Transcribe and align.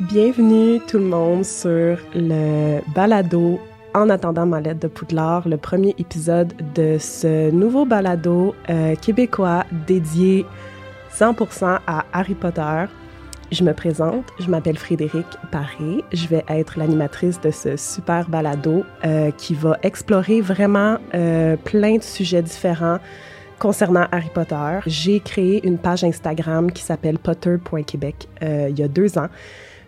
Bienvenue 0.00 0.78
tout 0.86 0.98
le 0.98 1.06
monde 1.06 1.44
sur 1.44 1.98
le 2.14 2.80
balado 2.94 3.58
En 3.96 4.08
attendant 4.10 4.46
ma 4.46 4.60
lettre 4.60 4.78
de 4.78 4.86
Poudlard, 4.86 5.48
le 5.48 5.56
premier 5.56 5.92
épisode 5.98 6.54
de 6.76 6.98
ce 7.00 7.50
nouveau 7.50 7.84
balado 7.84 8.54
euh, 8.70 8.94
québécois 8.94 9.64
dédié 9.88 10.46
100% 11.12 11.80
à 11.88 12.04
Harry 12.12 12.36
Potter. 12.36 12.84
Je 13.50 13.64
me 13.64 13.74
présente, 13.74 14.24
je 14.38 14.48
m'appelle 14.48 14.78
Frédéric 14.78 15.26
Paré, 15.50 16.04
je 16.12 16.28
vais 16.28 16.44
être 16.46 16.78
l'animatrice 16.78 17.40
de 17.40 17.50
ce 17.50 17.76
super 17.76 18.28
balado 18.28 18.84
euh, 19.04 19.32
qui 19.32 19.54
va 19.54 19.78
explorer 19.82 20.40
vraiment 20.40 20.98
euh, 21.14 21.56
plein 21.56 21.96
de 21.96 22.04
sujets 22.04 22.42
différents 22.42 22.98
concernant 23.58 24.06
Harry 24.12 24.30
Potter. 24.32 24.78
J'ai 24.86 25.18
créé 25.18 25.66
une 25.66 25.76
page 25.76 26.04
Instagram 26.04 26.70
qui 26.70 26.84
s'appelle 26.84 27.18
potter.québec 27.18 28.28
il 28.40 28.78
y 28.78 28.82
a 28.84 28.86
deux 28.86 29.18
ans 29.18 29.26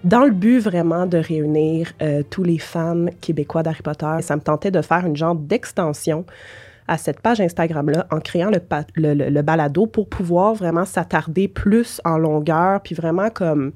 dans 0.04 0.24
le 0.24 0.30
but 0.30 0.59
vraiment 0.59 1.06
de 1.06 1.18
réunir 1.18 1.92
euh, 2.00 2.22
tous 2.28 2.42
les 2.42 2.59
fans 2.59 3.06
québécois 3.20 3.62
d'Harry 3.62 3.82
Potter. 3.82 4.16
ça 4.23 4.36
me 4.36 4.40
tentait 4.40 4.70
de 4.70 4.80
faire 4.80 5.04
une 5.06 5.16
genre 5.16 5.34
d'extension 5.34 6.24
à 6.88 6.96
cette 6.96 7.20
page 7.20 7.40
Instagram-là 7.40 8.06
en 8.10 8.18
créant 8.18 8.50
le, 8.50 9.14
le, 9.14 9.42
balado 9.42 9.86
pour 9.86 10.09
pouvoir 10.09 10.54
vraiment 10.54 10.84
s'attarder 10.84 11.46
plus 11.46 12.00
en 12.04 12.18
longueur, 12.18 12.80
puis 12.80 12.96
vraiment 12.96 13.30
comme, 13.30 13.73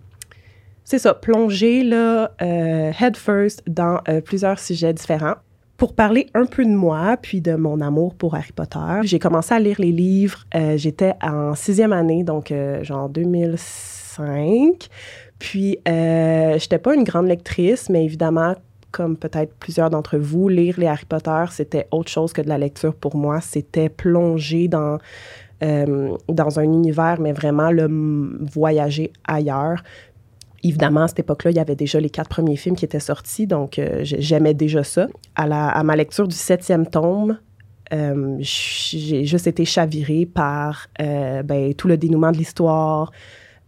c'est 0.83 0.99
ça, 0.99 1.15
plonger 1.15 1.85
là, 1.85 2.33
euh, 2.43 2.91
head 2.99 3.17
first 3.17 3.63
dans 3.69 4.01
euh, 4.09 4.21
plusieurs 4.21 4.59
sujets 4.59 4.93
différents. 4.93 5.35
Pour 5.77 5.95
parler 5.95 6.27
un 6.35 6.47
peu 6.47 6.65
de 6.65 6.75
moi, 6.75 7.17
puis 7.21 7.41
de 7.41 7.55
mon 7.55 7.81
amour 7.81 8.15
pour 8.17 8.35
Harry 8.35 8.53
Potter, 8.53 9.03
j'ai 9.03 9.21
commencé 9.21 9.55
à 9.55 9.61
lire 9.61 9.77
les 9.81 9.93
livres. 9.93 10.45
J'étais 10.77 11.15
en 11.21 11.57
sixième 11.57 11.93
année, 11.93 12.23
donc 12.23 12.55
genre 12.83 13.09
2005. 13.09 14.89
Puis, 15.45 15.79
euh, 15.87 16.59
j'étais 16.59 16.79
pas 16.79 16.95
une 16.95 17.05
grande 17.05 17.27
lectrice, 17.27 17.91
mais 17.91 18.03
évidemment, 18.03 18.55
comme 18.93 19.15
peut-être 19.15 19.53
plusieurs 19.57 19.91
d'entre 19.91 20.17
vous, 20.17 20.49
lire 20.49 20.77
les 20.81 20.87
Harry 20.87 21.05
Potter, 21.05 21.45
c'était 21.51 21.87
autre 21.91 22.11
chose 22.11 22.33
que 22.33 22.41
de 22.41 22.49
la 22.49 22.57
lecture 22.57 22.95
pour 22.95 23.15
moi. 23.15 23.43
C'était 23.43 23.91
plonger 23.91 24.69
dans, 24.69 24.97
euh, 25.63 26.17
dans 26.31 26.59
un 26.59 26.63
univers, 26.63 27.21
mais 27.21 27.33
vraiment 27.33 27.71
le 27.71 27.87
voyager 28.55 29.13
ailleurs. 29.29 29.83
Évidemment, 30.63 31.03
à 31.03 31.09
cette 31.09 31.19
époque-là, 31.19 31.51
il 31.51 31.59
y 31.59 31.61
avait 31.61 31.77
déjà 31.77 32.01
les 32.01 32.09
quatre 32.09 32.31
premiers 32.31 32.57
films 32.57 32.75
qui 32.75 32.87
étaient 32.87 32.99
sortis, 32.99 33.47
donc 33.47 33.79
euh, 33.79 34.01
j'aimais 34.03 34.55
déjà 34.55 34.83
ça. 34.83 35.09
À, 35.37 35.47
la, 35.47 35.69
à, 35.69 35.83
ma 35.83 35.95
lecture 35.95 36.27
du 36.27 36.35
septième 36.35 36.87
tome, 36.87 37.37
euh, 37.93 38.39
j'ai 38.39 39.27
juste 39.27 39.47
été 39.47 39.67
chavirée 39.67 40.25
par 40.25 40.87
ben, 40.99 41.75
tout 41.75 41.87
le 41.87 41.99
dénouement 41.99 42.33
de 42.33 42.39
l'histoire, 42.39 43.13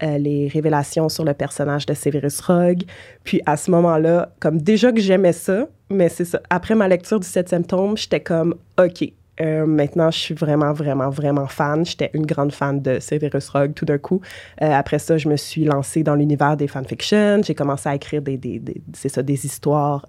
euh, 0.03 0.19
les 0.19 0.49
révélations 0.49 1.09
sur 1.09 1.25
le 1.25 1.35
personnage 1.35 1.87
de 1.87 1.95
Severus 1.95 2.41
Rogue. 2.41 2.83
Puis 3.25 3.41
à 3.47 3.57
ce 3.57 3.71
moment-là, 3.71 4.31
comme 4.41 4.61
déjà 4.61 4.93
que 4.93 5.01
j'aimais 5.01 5.33
ça, 5.33 5.69
mais 5.89 6.09
c'est 6.09 6.25
ça. 6.25 6.41
Après 6.51 6.75
ma 6.75 6.89
lecture 6.89 7.19
du 7.19 7.27
septième 7.27 7.65
tome, 7.65 7.97
j'étais 7.97 8.21
comme, 8.21 8.57
OK, 8.79 9.11
euh, 9.41 9.67
maintenant, 9.67 10.11
je 10.11 10.19
suis 10.19 10.35
vraiment, 10.35 10.73
vraiment, 10.73 11.11
vraiment 11.11 11.47
fan. 11.47 11.85
J'étais 11.85 12.11
une 12.15 12.27
grande 12.27 12.53
fan 12.53 12.81
de 12.81 12.99
Severus 13.01 13.49
Rogue 13.49 13.75
tout 13.75 13.85
d'un 13.85 13.99
coup. 13.99 14.21
Euh, 14.63 14.71
après 14.71 14.99
ça, 14.99 15.19
je 15.19 15.29
me 15.29 15.37
suis 15.37 15.65
lancée 15.65 16.03
dans 16.03 16.15
l'univers 16.15 16.57
des 16.57 16.69
fanfictions. 16.69 17.43
J'ai 17.43 17.55
commencé 17.55 17.89
à 17.89 17.95
écrire 17.95 18.23
des, 18.23 18.37
des, 18.37 18.59
des 18.59 18.83
c'est 18.95 19.09
ça, 19.09 19.23
des 19.23 19.47
histoires. 19.47 20.07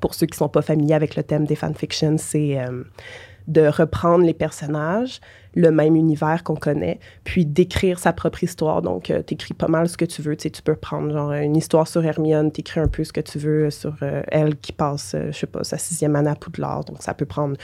pour 0.00 0.14
ceux 0.14 0.26
qui 0.26 0.34
ne 0.34 0.38
sont 0.38 0.48
pas 0.48 0.62
familiers 0.62 0.94
avec 0.94 1.16
le 1.16 1.22
thème 1.22 1.44
des 1.44 1.56
fanfictions, 1.56 2.18
c'est 2.18 2.58
de 3.48 3.68
reprendre 3.68 4.24
les 4.24 4.34
personnages, 4.34 5.20
le 5.56 5.70
même 5.70 5.96
univers 5.96 6.44
qu'on 6.44 6.54
connaît, 6.54 7.00
puis 7.24 7.46
d'écrire 7.46 7.98
sa 7.98 8.12
propre 8.12 8.44
histoire. 8.44 8.82
Donc, 8.82 9.10
euh, 9.10 9.22
tu 9.26 9.34
écris 9.34 9.54
pas 9.54 9.68
mal 9.68 9.88
ce 9.88 9.96
que 9.96 10.04
tu 10.04 10.20
veux. 10.22 10.36
Tu 10.36 10.50
tu 10.50 10.62
peux 10.62 10.76
prendre 10.76 11.10
genre 11.10 11.32
une 11.32 11.56
histoire 11.56 11.88
sur 11.88 12.04
Hermione, 12.04 12.52
tu 12.52 12.60
écris 12.60 12.78
un 12.78 12.88
peu 12.88 13.02
ce 13.04 13.12
que 13.12 13.22
tu 13.22 13.38
veux 13.38 13.70
sur 13.70 13.94
euh, 14.02 14.22
elle 14.28 14.56
qui 14.56 14.72
passe, 14.72 15.14
euh, 15.14 15.32
je 15.32 15.38
sais 15.38 15.46
pas, 15.46 15.64
sa 15.64 15.78
sixième 15.78 16.14
année 16.14 16.30
à 16.30 16.34
Poudlard. 16.34 16.84
Donc, 16.84 17.02
ça 17.02 17.14
peut 17.14 17.24
prendre 17.24 17.56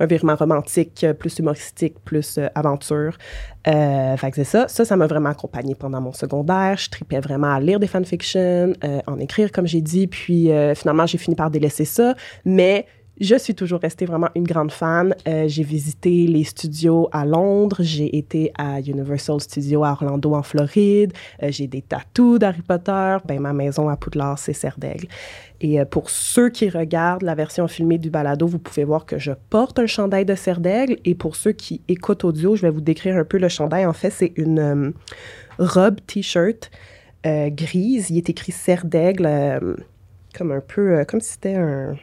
un 0.00 0.06
virement 0.06 0.34
romantique, 0.34 1.06
plus 1.18 1.38
humoristique, 1.38 1.96
plus 2.04 2.40
aventure. 2.54 3.18
fait 3.66 4.30
que 4.30 4.36
c'est 4.36 4.44
ça. 4.44 4.66
Ça, 4.68 4.86
ça 4.86 4.96
m'a 4.96 5.06
vraiment 5.06 5.28
accompagné 5.28 5.74
pendant 5.74 6.00
mon 6.00 6.12
secondaire. 6.12 6.78
Je 6.78 6.88
tripais 6.88 7.20
vraiment 7.20 7.52
à 7.52 7.60
lire 7.60 7.78
des 7.78 7.86
fanfictions, 7.86 8.72
en 9.06 9.18
écrire, 9.18 9.52
comme 9.52 9.66
j'ai 9.66 9.82
dit. 9.82 10.06
Puis, 10.06 10.50
finalement, 10.74 11.06
j'ai 11.06 11.18
fini 11.18 11.36
par 11.36 11.50
délaisser 11.50 11.84
ça. 11.84 12.14
Mais 12.44 12.86
je 13.20 13.36
suis 13.36 13.54
toujours 13.54 13.80
restée 13.80 14.06
vraiment 14.06 14.28
une 14.34 14.44
grande 14.44 14.72
fan. 14.72 15.14
Euh, 15.28 15.44
j'ai 15.46 15.62
visité 15.62 16.26
les 16.26 16.42
studios 16.42 17.08
à 17.12 17.24
Londres, 17.24 17.76
j'ai 17.80 18.16
été 18.16 18.52
à 18.58 18.80
Universal 18.80 19.40
Studios 19.40 19.84
à 19.84 19.92
Orlando 19.92 20.34
en 20.34 20.42
Floride, 20.42 21.12
euh, 21.42 21.48
j'ai 21.50 21.68
des 21.68 21.82
tatous 21.82 22.40
d'Harry 22.40 22.62
Potter. 22.62 23.16
Ben, 23.26 23.40
ma 23.40 23.52
maison 23.52 23.88
à 23.88 23.96
Poudlard, 23.96 24.38
c'est 24.38 24.52
Serre 24.52 24.78
d'Aigle. 24.78 25.06
Et 25.60 25.80
euh, 25.80 25.84
pour 25.84 26.10
ceux 26.10 26.48
qui 26.48 26.68
regardent 26.68 27.22
la 27.22 27.36
version 27.36 27.68
filmée 27.68 27.98
du 27.98 28.10
balado, 28.10 28.48
vous 28.48 28.58
pouvez 28.58 28.84
voir 28.84 29.06
que 29.06 29.18
je 29.18 29.30
porte 29.48 29.78
un 29.78 29.86
chandail 29.86 30.24
de 30.24 30.34
Serre 30.34 30.60
d'Aigle. 30.60 30.96
Et 31.04 31.14
pour 31.14 31.36
ceux 31.36 31.52
qui 31.52 31.82
écoutent 31.86 32.24
audio, 32.24 32.56
je 32.56 32.62
vais 32.62 32.70
vous 32.70 32.80
décrire 32.80 33.16
un 33.16 33.24
peu 33.24 33.38
le 33.38 33.48
chandail. 33.48 33.86
En 33.86 33.92
fait, 33.92 34.10
c'est 34.10 34.32
une 34.36 34.92
robe 35.58 36.00
t-shirt 36.06 36.70
grise. 37.24 38.10
Il 38.10 38.18
est 38.18 38.28
écrit 38.28 38.52
Serre 38.52 38.84
d'Aigle, 38.84 39.76
comme 40.36 40.50
un 40.50 40.60
peu, 40.60 41.04
comme 41.06 41.20
si 41.20 41.32
c'était 41.32 41.54
un 41.54 41.96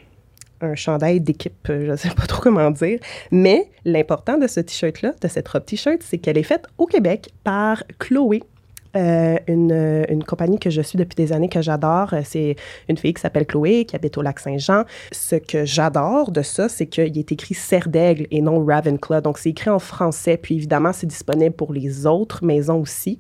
un 0.62 0.76
chandail 0.76 1.20
d'équipe, 1.20 1.70
euh, 1.70 1.86
je 1.86 1.92
ne 1.92 1.96
sais 1.96 2.10
pas 2.10 2.26
trop 2.26 2.42
comment 2.42 2.72
dire. 2.72 3.00
Mais 3.32 3.70
l'important 3.86 4.38
de 4.38 4.48
ce 4.48 4.60
t-shirt-là, 4.60 5.14
de 5.20 5.28
cette 5.28 5.48
robe 5.48 5.66
t-shirt, 5.66 6.02
c'est 6.02 6.18
qu'elle 6.18 6.38
est 6.38 6.44
faite 6.44 6.66
au 6.78 6.86
Québec 6.86 7.30
par 7.44 7.84
Chloé. 8.00 8.44
Euh, 8.98 9.38
une, 9.48 10.06
une, 10.10 10.22
compagnie 10.22 10.60
que 10.60 10.70
je 10.70 10.82
suis 10.82 10.98
depuis 10.98 11.16
des 11.16 11.32
années 11.32 11.48
que 11.48 11.62
j'adore. 11.62 12.14
Euh, 12.14 12.22
c'est 12.26 12.58
une 12.90 12.98
fille 12.98 13.14
qui 13.14 13.22
s'appelle 13.22 13.46
Chloé, 13.46 13.86
qui 13.86 13.96
habite 13.96 14.18
au 14.18 14.22
lac 14.22 14.38
Saint-Jean. 14.38 14.84
Ce 15.14 15.38
que 15.38 15.64
j'adore 15.64 16.30
de 16.30 16.42
ça, 16.42 16.68
c'est 16.68 16.88
qu'il 16.88 17.18
est 17.18 17.32
écrit 17.32 17.54
Serre 17.54 17.88
d'Aigle 17.88 18.28
et 18.32 18.42
non 18.42 18.66
Ravenclaw. 18.66 19.22
Donc, 19.22 19.38
c'est 19.38 19.52
écrit 19.52 19.70
en 19.70 19.80
français. 19.80 20.36
Puis, 20.36 20.56
évidemment, 20.56 20.92
c'est 20.92 21.08
disponible 21.08 21.56
pour 21.56 21.72
les 21.72 22.06
autres 22.06 22.44
maisons 22.44 22.82
aussi. 22.82 23.18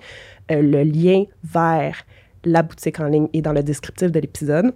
le 0.49 0.83
lien 0.83 1.23
vers 1.45 2.03
la 2.43 2.63
boutique 2.63 2.99
en 2.99 3.05
ligne 3.05 3.27
est 3.31 3.41
dans 3.41 3.53
le 3.53 3.63
descriptif 3.63 4.11
de 4.11 4.19
l'épisode. 4.19 4.73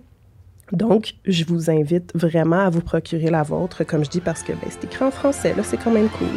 Donc, 0.72 1.14
je 1.26 1.46
vous 1.46 1.70
invite 1.70 2.12
vraiment 2.16 2.66
à 2.66 2.70
vous 2.70 2.82
procurer 2.82 3.30
la 3.30 3.44
vôtre, 3.44 3.84
comme 3.84 4.04
je 4.04 4.10
dis, 4.10 4.22
parce 4.22 4.42
que 4.42 4.52
ben, 4.52 4.70
c'est 4.70 4.86
écrit 4.86 5.06
en 5.06 5.12
français, 5.12 5.54
là, 5.56 5.62
c'est 5.64 5.78
quand 5.78 5.92
même 5.92 6.10
cool. 6.10 6.28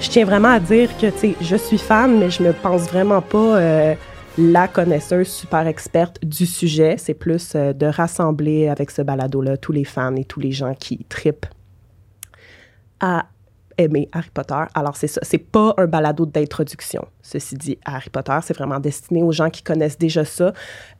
Je 0.00 0.10
tiens 0.10 0.26
vraiment 0.26 0.48
à 0.48 0.60
dire 0.60 0.90
que, 0.98 1.06
tu 1.06 1.18
sais, 1.18 1.36
je 1.40 1.56
suis 1.56 1.78
fan, 1.78 2.18
mais 2.18 2.30
je 2.30 2.42
me 2.42 2.52
pense 2.52 2.82
vraiment 2.82 3.22
pas 3.22 3.58
euh, 3.58 3.94
la 4.36 4.68
connaisseuse 4.68 5.28
super 5.28 5.66
experte 5.66 6.22
du 6.22 6.44
sujet. 6.44 6.96
C'est 6.98 7.14
plus 7.14 7.54
euh, 7.54 7.72
de 7.72 7.86
rassembler 7.86 8.68
avec 8.68 8.90
ce 8.90 9.00
balado-là 9.00 9.56
tous 9.56 9.72
les 9.72 9.84
fans 9.84 10.14
et 10.14 10.24
tous 10.24 10.40
les 10.40 10.52
gens 10.52 10.74
qui 10.74 11.04
tripent 11.08 11.46
à 13.00 13.26
aimer 13.78 14.08
Harry 14.12 14.30
Potter. 14.32 14.62
Alors, 14.74 14.96
c'est 14.96 15.06
ça. 15.06 15.20
C'est 15.22 15.38
pas 15.38 15.74
un 15.76 15.86
balado 15.86 16.26
d'introduction, 16.26 17.06
ceci 17.22 17.56
dit, 17.56 17.78
à 17.84 17.96
Harry 17.96 18.10
Potter. 18.10 18.36
C'est 18.42 18.56
vraiment 18.56 18.80
destiné 18.80 19.22
aux 19.22 19.32
gens 19.32 19.50
qui 19.50 19.62
connaissent 19.62 19.98
déjà 19.98 20.24
ça. 20.24 20.52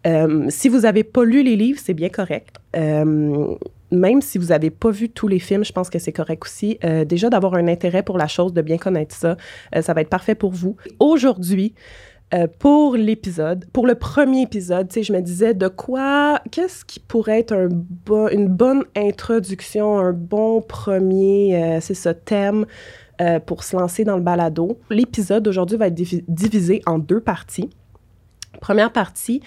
Euh, 0.06 0.46
si 0.48 0.68
vous 0.68 0.84
avez 0.84 1.04
pas 1.04 1.24
lu 1.24 1.42
les 1.42 1.56
livres, 1.56 1.80
c'est 1.82 1.94
bien 1.94 2.08
correct. 2.08 2.56
Euh, 2.76 3.54
même 3.90 4.20
si 4.20 4.38
vous 4.38 4.46
n'avez 4.46 4.70
pas 4.70 4.90
vu 4.90 5.08
tous 5.08 5.28
les 5.28 5.38
films, 5.38 5.64
je 5.64 5.72
pense 5.72 5.90
que 5.90 5.98
c'est 5.98 6.12
correct 6.12 6.42
aussi. 6.44 6.78
Euh, 6.84 7.04
déjà, 7.04 7.30
d'avoir 7.30 7.54
un 7.54 7.68
intérêt 7.68 8.02
pour 8.02 8.18
la 8.18 8.26
chose, 8.26 8.52
de 8.52 8.62
bien 8.62 8.78
connaître 8.78 9.14
ça, 9.14 9.36
ça 9.80 9.94
va 9.94 10.00
être 10.00 10.10
parfait 10.10 10.34
pour 10.34 10.52
vous. 10.52 10.76
Aujourd'hui, 10.98 11.74
euh, 12.34 12.48
pour 12.58 12.96
l'épisode, 12.96 13.66
pour 13.72 13.86
le 13.86 13.94
premier 13.94 14.42
épisode, 14.42 14.90
je 14.92 15.12
me 15.12 15.20
disais 15.20 15.54
de 15.54 15.68
quoi, 15.68 16.40
qu'est-ce 16.50 16.84
qui 16.84 16.98
pourrait 16.98 17.40
être 17.40 17.52
un 17.52 17.68
une 18.32 18.48
bonne 18.48 18.82
introduction, 18.96 19.98
un 19.98 20.12
bon 20.12 20.60
premier, 20.60 21.56
euh, 21.56 21.80
c'est 21.80 21.94
ce 21.94 22.08
thème 22.08 22.66
euh, 23.20 23.38
pour 23.38 23.62
se 23.62 23.76
lancer 23.76 24.02
dans 24.04 24.16
le 24.16 24.22
balado. 24.22 24.78
L'épisode 24.90 25.44
d'aujourd'hui 25.44 25.76
va 25.76 25.86
être 25.86 25.94
divisé 25.94 26.82
en 26.86 26.98
deux 26.98 27.20
parties. 27.20 27.70
Première 28.60 28.92
partie, 28.92 29.40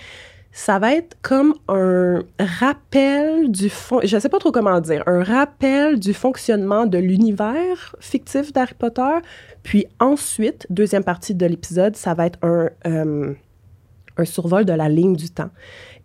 ça 0.51 0.79
va 0.79 0.95
être 0.95 1.15
comme 1.21 1.53
un 1.67 2.23
rappel 2.39 3.51
du 3.51 3.69
fond, 3.69 3.99
je 4.03 4.17
sais 4.17 4.29
pas 4.29 4.39
trop 4.39 4.51
comment 4.51 4.81
dire, 4.81 5.03
un 5.05 5.23
rappel 5.23 5.99
du 5.99 6.13
fonctionnement 6.13 6.85
de 6.85 6.97
l'univers 6.97 7.95
fictif 7.99 8.51
d'Harry 8.51 8.73
Potter. 8.73 9.19
Puis 9.63 9.85
ensuite, 9.99 10.65
deuxième 10.69 11.03
partie 11.03 11.35
de 11.35 11.45
l'épisode, 11.45 11.95
ça 11.95 12.13
va 12.13 12.25
être 12.25 12.39
un, 12.41 12.69
euh, 12.87 13.33
un 14.17 14.25
survol 14.25 14.65
de 14.65 14.73
la 14.73 14.89
ligne 14.89 15.15
du 15.15 15.29
temps. 15.29 15.51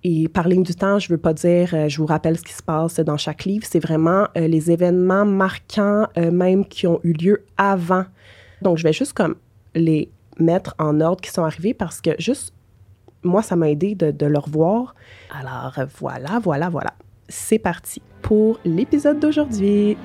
Et 0.02 0.28
par 0.28 0.46
ligne 0.46 0.62
du 0.62 0.74
temps, 0.74 0.98
je 0.98 1.08
veux 1.08 1.18
pas 1.18 1.32
dire, 1.32 1.70
euh, 1.72 1.88
je 1.88 1.96
vous 1.96 2.06
rappelle 2.06 2.36
ce 2.36 2.42
qui 2.42 2.52
se 2.52 2.62
passe 2.62 3.00
dans 3.00 3.16
chaque 3.16 3.44
livre, 3.44 3.64
c'est 3.68 3.80
vraiment 3.80 4.28
euh, 4.36 4.46
les 4.46 4.70
événements 4.70 5.24
marquants, 5.24 6.06
même 6.16 6.66
qui 6.66 6.86
ont 6.86 7.00
eu 7.02 7.14
lieu 7.14 7.44
avant. 7.56 8.04
Donc, 8.60 8.76
je 8.76 8.82
vais 8.82 8.92
juste 8.92 9.14
comme 9.14 9.36
les 9.74 10.10
mettre 10.38 10.74
en 10.78 11.00
ordre 11.00 11.22
qui 11.22 11.30
sont 11.30 11.44
arrivés 11.44 11.74
parce 11.74 12.00
que 12.00 12.10
juste 12.18 12.52
moi, 13.24 13.42
ça 13.42 13.56
m'a 13.56 13.70
aidé 13.70 13.94
de, 13.94 14.10
de 14.10 14.26
le 14.26 14.38
revoir. 14.38 14.94
Alors 15.30 15.74
voilà, 15.98 16.38
voilà, 16.42 16.68
voilà. 16.68 16.92
C'est 17.28 17.58
parti 17.58 18.02
pour 18.22 18.60
l'épisode 18.64 19.18
d'aujourd'hui. 19.18 19.96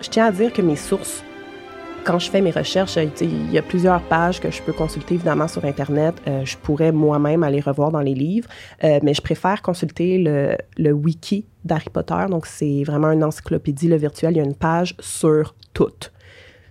Je 0.00 0.08
tiens 0.10 0.26
à 0.26 0.32
dire 0.32 0.52
que 0.52 0.62
mes 0.62 0.76
sources 0.76 1.24
quand 2.08 2.18
je 2.18 2.30
fais 2.30 2.40
mes 2.40 2.50
recherches, 2.50 2.96
il 3.20 3.52
y 3.52 3.58
a 3.58 3.62
plusieurs 3.62 4.00
pages 4.00 4.40
que 4.40 4.50
je 4.50 4.62
peux 4.62 4.72
consulter 4.72 5.16
évidemment 5.16 5.46
sur 5.46 5.62
Internet. 5.66 6.14
Euh, 6.26 6.42
je 6.42 6.56
pourrais 6.56 6.90
moi-même 6.90 7.42
aller 7.42 7.60
revoir 7.60 7.90
dans 7.90 8.00
les 8.00 8.14
livres, 8.14 8.48
euh, 8.82 8.98
mais 9.02 9.12
je 9.12 9.20
préfère 9.20 9.60
consulter 9.60 10.16
le, 10.16 10.56
le 10.78 10.92
wiki 10.92 11.44
d'Harry 11.66 11.90
Potter. 11.90 12.24
Donc, 12.30 12.46
c'est 12.46 12.82
vraiment 12.82 13.10
une 13.10 13.22
encyclopédie, 13.22 13.88
le 13.88 13.96
virtuel. 13.96 14.32
Il 14.32 14.36
y 14.38 14.40
a 14.40 14.44
une 14.44 14.54
page 14.54 14.94
sur 15.00 15.54
toutes. 15.74 16.10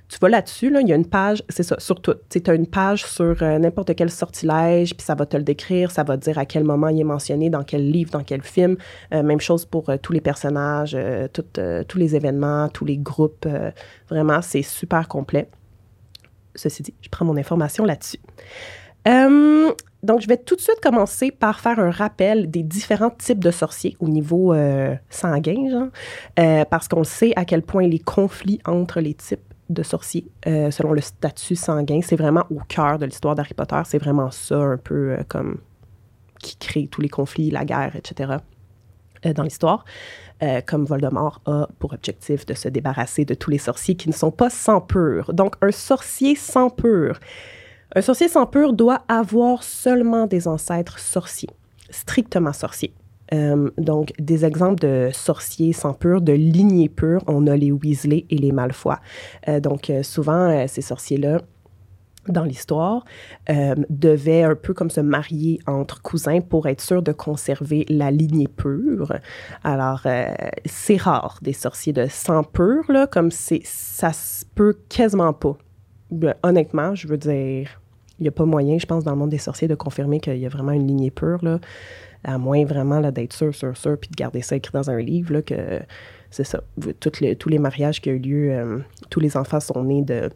Tu 0.09 0.19
vas 0.19 0.29
là-dessus, 0.29 0.69
là, 0.69 0.79
il 0.79 0.87
y 0.87 0.93
a 0.93 0.95
une 0.95 1.05
page, 1.05 1.43
c'est 1.49 1.63
ça, 1.63 1.75
sur 1.79 1.99
tout. 2.01 2.15
Tu 2.29 2.41
une 2.47 2.67
page 2.67 3.05
sur 3.05 3.43
euh, 3.43 3.59
n'importe 3.59 3.93
quel 3.93 4.09
sortilège, 4.09 4.95
puis 4.95 5.05
ça 5.05 5.15
va 5.15 5.25
te 5.25 5.35
le 5.35 5.43
décrire, 5.43 5.91
ça 5.91 6.03
va 6.03 6.15
dire 6.15 6.37
à 6.37 6.45
quel 6.45 6.63
moment 6.63 6.87
il 6.87 7.01
est 7.01 7.03
mentionné, 7.03 7.49
dans 7.49 7.63
quel 7.63 7.91
livre, 7.91 8.11
dans 8.11 8.23
quel 8.23 8.41
film. 8.41 8.77
Euh, 9.13 9.21
même 9.21 9.41
chose 9.41 9.65
pour 9.65 9.89
euh, 9.89 9.97
tous 10.01 10.13
les 10.13 10.21
personnages, 10.21 10.97
tous 11.33 11.97
les 11.97 12.15
événements, 12.15 12.69
tous 12.69 12.85
les 12.85 12.97
groupes. 12.97 13.47
vraiment, 14.09 14.41
c'est 14.41 14.61
super 14.61 15.07
complet. 15.09 15.49
Ceci 16.55 16.83
dit, 16.83 16.93
je 17.01 17.09
prends 17.09 17.25
mon 17.25 17.35
information 17.35 17.83
là-dessus. 17.83 18.19
donc, 19.05 20.21
je 20.21 20.27
vais 20.27 20.37
tout 20.37 20.55
de 20.55 20.61
suite 20.61 20.79
commencer 20.81 21.31
par 21.31 21.59
faire 21.59 21.79
un 21.79 21.91
rappel 21.91 22.49
des 22.49 22.63
différents 22.63 23.09
types 23.09 23.43
de 23.43 23.51
sorciers 23.51 23.97
au 23.99 24.07
niveau 24.07 24.55
sanguin, 25.09 25.89
parce 26.35 26.87
qu'on 26.87 27.03
sait 27.03 27.33
à 27.35 27.43
quel 27.43 27.61
point 27.61 27.87
les 27.87 27.99
conflits 27.99 28.59
entre 28.65 29.01
les 29.01 29.13
types 29.13 29.41
de 29.69 29.83
sorciers 29.83 30.25
euh, 30.45 30.71
selon 30.71 30.93
le 30.93 31.01
statut 31.01 31.55
sanguin. 31.55 31.99
C'est 32.03 32.15
vraiment 32.15 32.45
au 32.49 32.59
cœur 32.67 32.97
de 32.97 33.05
l'histoire 33.05 33.35
d'Harry 33.35 33.53
Potter. 33.53 33.81
C'est 33.85 33.97
vraiment 33.97 34.31
ça 34.31 34.57
un 34.57 34.77
peu 34.77 35.11
euh, 35.11 35.23
comme 35.27 35.59
qui 36.39 36.55
crée 36.57 36.87
tous 36.87 37.01
les 37.01 37.09
conflits, 37.09 37.49
la 37.49 37.65
guerre, 37.65 37.95
etc. 37.95 38.37
Euh, 39.25 39.33
dans 39.33 39.43
l'histoire. 39.43 39.83
comme 40.67 40.85
Voldemort 40.85 41.41
a 41.47 41.67
pour 41.79 41.93
objectif 41.93 42.45
de 42.45 42.53
se 42.53 42.69
débarrasser 42.69 43.25
de 43.25 43.33
tous 43.33 43.49
les 43.49 43.57
sorciers 43.57 43.95
qui 43.95 44.07
ne 44.07 44.13
sont 44.13 44.29
pas 44.31 44.51
sans 44.51 44.81
pur. 44.81 45.33
Donc, 45.33 45.55
un 45.61 45.71
sorcier 45.71 46.35
sans 46.35 46.69
pur. 46.69 47.19
Un 47.95 48.01
sorcier 48.01 48.27
sans 48.27 48.45
pur 48.45 48.73
doit 48.73 49.01
avoir 49.07 49.63
seulement 49.63 50.27
des 50.27 50.47
ancêtres 50.47 50.99
sorciers, 50.99 51.49
strictement 51.89 52.53
sorciers. 52.53 52.93
Euh, 53.33 53.69
donc, 53.77 54.13
des 54.19 54.45
exemples 54.45 54.79
de 54.79 55.09
sorciers 55.13 55.73
sans 55.73 55.93
pur, 55.93 56.21
de 56.21 56.33
lignée 56.33 56.89
pure, 56.89 57.23
on 57.27 57.47
a 57.47 57.55
les 57.55 57.71
Weasley 57.71 58.25
et 58.29 58.37
les 58.37 58.51
Malfoy. 58.51 58.95
Euh, 59.47 59.59
donc, 59.59 59.89
euh, 59.89 60.03
souvent, 60.03 60.67
ces 60.67 60.81
sorciers-là, 60.81 61.41
dans 62.27 62.43
l'histoire, 62.43 63.05
devaient 63.89 64.43
un 64.43 64.55
peu 64.55 64.73
comme 64.73 64.89
se 64.89 64.99
marier 64.99 65.59
entre 65.65 66.01
cousins 66.01 66.41
pour 66.41 66.67
être 66.67 66.81
sûr 66.81 67.01
de 67.01 67.13
conserver 67.13 67.85
la 67.87 68.11
lignée 68.11 68.49
pure. 68.49 69.13
Alors, 69.63 70.01
c'est 70.65 70.97
rare 70.97 71.39
des 71.41 71.53
sorciers 71.53 71.93
de 71.93 72.07
sang 72.09 72.43
pur, 72.43 72.83
là, 72.89 73.07
comme 73.07 73.31
c'est, 73.31 73.61
ça 73.63 74.11
se 74.11 74.43
peut 74.43 74.75
quasiment 74.89 75.31
pas. 75.31 75.57
Ben, 76.11 76.35
honnêtement, 76.43 76.95
je 76.95 77.07
veux 77.07 77.17
dire, 77.17 77.81
il 78.19 78.23
n'y 78.23 78.27
a 78.27 78.31
pas 78.31 78.45
moyen, 78.45 78.77
je 78.77 78.85
pense, 78.85 79.05
dans 79.05 79.11
le 79.11 79.17
monde 79.17 79.29
des 79.29 79.37
sorciers, 79.37 79.69
de 79.69 79.75
confirmer 79.75 80.19
qu'il 80.19 80.37
y 80.37 80.45
a 80.45 80.49
vraiment 80.49 80.73
une 80.73 80.85
lignée 80.85 81.11
pure, 81.11 81.39
là 81.43 81.59
à 82.23 82.37
moins 82.37 82.65
vraiment 82.65 83.01
d'être 83.11 83.33
sûr, 83.33 83.53
sûr, 83.53 83.75
sûr, 83.77 83.97
puis 83.99 84.09
de 84.09 84.15
garder 84.15 84.41
ça 84.41 84.55
écrit 84.55 84.73
dans 84.73 84.89
un 84.89 84.99
livre, 84.99 85.33
là, 85.33 85.41
que 85.41 85.81
c'est 86.29 86.43
ça. 86.43 86.61
les, 87.21 87.35
tous 87.35 87.49
les 87.49 87.59
mariages 87.59 88.01
qui 88.01 88.09
ont 88.09 88.13
eu 88.13 88.19
lieu, 88.19 88.51
euh, 88.51 88.79
tous 89.09 89.19
les 89.19 89.37
enfants 89.37 89.59
sont 89.59 89.83
nés 89.83 90.03
de 90.03 90.29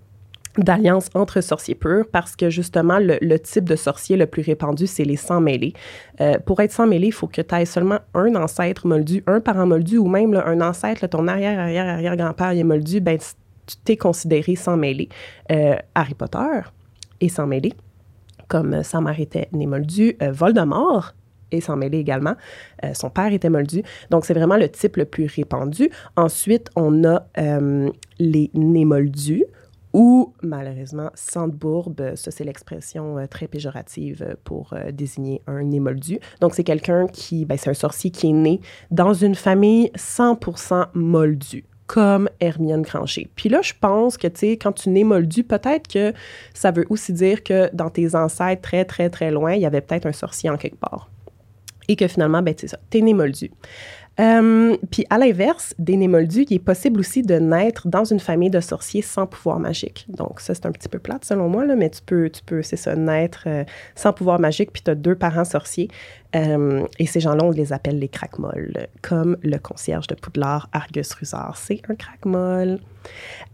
d'alliance 0.57 1.09
entre 1.13 1.39
sorciers 1.39 1.75
purs 1.75 2.03
parce 2.11 2.35
que 2.35 2.49
justement, 2.49 2.97
le, 2.99 3.37
type 3.37 3.63
de 3.63 3.77
sorcier 3.77 4.17
le 4.17 4.25
plus 4.25 4.41
répandu, 4.41 4.85
c'est 4.85 5.05
les 5.05 5.15
sans 5.15 5.39
mêlés. 5.39 5.71
Euh, 6.19 6.39
pour 6.39 6.59
être 6.59 6.73
sans 6.73 6.85
mêlé, 6.85 7.07
il 7.07 7.13
faut 7.13 7.27
que 7.27 7.41
tu 7.41 7.55
aies 7.55 7.63
seulement 7.63 7.99
un 8.13 8.35
ancêtre 8.35 8.85
moldu, 8.85 9.23
un 9.27 9.39
parent 9.39 9.65
moldu 9.65 9.97
ou 9.97 10.09
même 10.09 10.33
un 10.33 10.59
ancêtre, 10.59 11.07
ton 11.07 11.29
arrière-arrière-arrière-grand-père 11.29 12.49
est 12.49 12.63
moldu, 12.65 12.99
ben, 12.99 13.17
tu 13.17 13.77
t'es 13.85 13.95
considéré 13.95 14.57
sans 14.57 14.75
mêlé. 14.75 15.07
Euh, 15.53 15.77
Harry 15.95 16.15
Potter 16.15 16.59
est 17.21 17.29
sans 17.29 17.47
mêlé, 17.47 17.71
comme 18.49 18.83
sa 18.83 18.99
mère 18.99 19.21
était 19.21 19.47
née 19.53 19.67
moldu. 19.67 20.17
Voldemort 20.19 21.13
et 21.51 21.61
s'en 21.61 21.75
mêler 21.75 21.99
également. 21.99 22.35
Euh, 22.83 22.93
son 22.93 23.09
père 23.09 23.31
était 23.33 23.49
moldu. 23.49 23.83
Donc, 24.09 24.25
c'est 24.25 24.33
vraiment 24.33 24.57
le 24.57 24.69
type 24.69 24.97
le 24.97 25.05
plus 25.05 25.25
répandu. 25.25 25.89
Ensuite, 26.15 26.69
on 26.75 27.03
a 27.03 27.25
euh, 27.37 27.89
les 28.19 28.51
nés 28.53 28.85
moldus 28.85 29.45
ou 29.93 30.33
malheureusement 30.41 31.09
Sandbourbe, 31.15 32.15
ça 32.15 32.31
c'est 32.31 32.45
l'expression 32.45 33.17
euh, 33.17 33.25
très 33.27 33.47
péjorative 33.47 34.37
pour 34.45 34.73
désigner 34.93 35.41
un 35.47 35.63
né 35.63 35.81
moldu. 35.81 36.17
Donc 36.39 36.55
c'est 36.55 36.63
quelqu'un 36.63 37.07
qui, 37.07 37.43
ben, 37.43 37.57
c'est 37.57 37.71
un 37.71 37.73
sorcier 37.73 38.09
qui 38.09 38.29
est 38.29 38.33
né 38.33 38.61
dans 38.89 39.13
une 39.13 39.35
famille 39.35 39.91
100% 39.97 40.85
moldue 40.93 41.65
comme 41.91 42.29
Hermione 42.39 42.83
Granger. 42.83 43.29
Puis 43.35 43.49
là, 43.49 43.61
je 43.61 43.73
pense 43.77 44.15
que, 44.15 44.27
tu 44.27 44.39
sais, 44.39 44.51
quand 44.53 44.71
tu 44.71 44.87
nais 44.87 45.03
moldu, 45.03 45.43
peut-être 45.43 45.89
que 45.89 46.13
ça 46.53 46.71
veut 46.71 46.85
aussi 46.89 47.11
dire 47.11 47.43
que 47.43 47.69
dans 47.73 47.89
tes 47.89 48.15
ancêtres 48.15 48.61
très, 48.61 48.85
très, 48.85 49.09
très 49.09 49.29
loin, 49.29 49.55
il 49.55 49.61
y 49.61 49.65
avait 49.65 49.81
peut-être 49.81 50.05
un 50.05 50.13
sorcier 50.13 50.49
en 50.49 50.55
quelque 50.55 50.77
part 50.77 51.09
et 51.91 51.95
que 51.95 52.07
finalement, 52.07 52.41
ben, 52.41 52.53
c'est 52.57 52.67
ça, 52.67 52.77
t'es 52.89 53.01
né 53.01 53.13
moldu. 53.13 53.51
Euh, 54.19 54.75
puis 54.91 55.05
à 55.09 55.17
l'inverse, 55.17 55.73
des 55.79 55.95
nés 55.95 56.07
moldus, 56.07 56.45
il 56.49 56.55
est 56.55 56.59
possible 56.59 56.99
aussi 56.99 57.23
de 57.23 57.35
naître 57.35 57.87
dans 57.87 58.03
une 58.03 58.19
famille 58.19 58.49
de 58.49 58.59
sorciers 58.59 59.01
sans 59.01 59.25
pouvoir 59.25 59.59
magique. 59.59 60.05
Donc 60.09 60.41
ça, 60.41 60.53
c'est 60.53 60.65
un 60.65 60.71
petit 60.71 60.89
peu 60.89 60.99
plate 60.99 61.23
selon 61.23 61.47
moi, 61.47 61.65
là, 61.65 61.75
mais 61.75 61.89
tu 61.89 62.01
peux, 62.05 62.29
tu 62.29 62.43
peux 62.43 62.61
c'est 62.61 62.75
ça, 62.75 62.95
naître 62.95 63.43
euh, 63.47 63.63
sans 63.95 64.11
pouvoir 64.11 64.39
magique, 64.39 64.71
puis 64.73 64.83
tu 64.83 64.91
as 64.91 64.95
deux 64.95 65.15
parents 65.15 65.45
sorciers. 65.45 65.87
Euh, 66.35 66.85
et 66.99 67.05
ces 67.07 67.19
gens-là, 67.19 67.43
on 67.43 67.51
les 67.51 67.73
appelle 67.73 67.99
les 67.99 68.09
craquemolles, 68.09 68.87
comme 69.01 69.37
le 69.43 69.57
concierge 69.57 70.07
de 70.07 70.15
Poudlard, 70.15 70.69
Argus 70.73 71.13
Rusard. 71.13 71.57
C'est 71.57 71.81
un 71.89 71.95
craquemolle. 71.95 72.79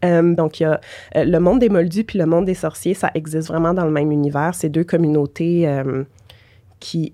donc, 0.04 0.60
il 0.60 0.64
y 0.64 0.66
a 0.66 0.82
le 1.16 1.38
monde 1.40 1.60
des 1.60 1.70
moldus 1.70 2.04
puis 2.04 2.20
le 2.20 2.26
monde 2.26 2.46
des 2.46 2.54
sorciers, 2.54 2.94
ça 2.94 3.10
existe 3.14 3.48
vraiment 3.48 3.74
dans 3.74 3.86
le 3.86 3.92
même 3.92 4.12
univers. 4.12 4.54
C'est 4.54 4.70
deux 4.70 4.84
communautés 4.84 5.68
qui 6.80 7.14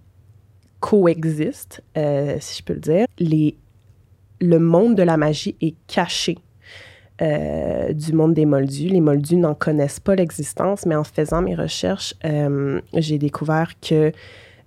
coexistent, 0.84 1.82
euh, 1.98 2.36
si 2.42 2.58
je 2.60 2.64
peux 2.66 2.74
le 2.74 2.82
dire. 2.82 3.06
Les, 3.18 3.56
le 4.42 4.60
monde 4.60 4.96
de 4.96 5.04
la 5.04 5.16
magie 5.16 5.56
est 5.62 5.76
caché 5.88 6.38
euh, 7.22 7.94
du 7.94 8.12
monde 8.12 8.34
des 8.34 8.46
Moldus. 8.46 8.90
Les 8.90 9.00
Moldus 9.00 9.38
n'en 9.38 9.54
connaissent 9.54 10.02
pas 10.02 10.16
l'existence, 10.16 10.86
mais 10.86 10.96
en 10.96 11.06
faisant 11.06 11.42
mes 11.42 11.56
recherches, 11.56 12.14
euh, 12.26 12.82
j'ai 12.96 13.18
découvert 13.18 13.80
que 13.80 14.12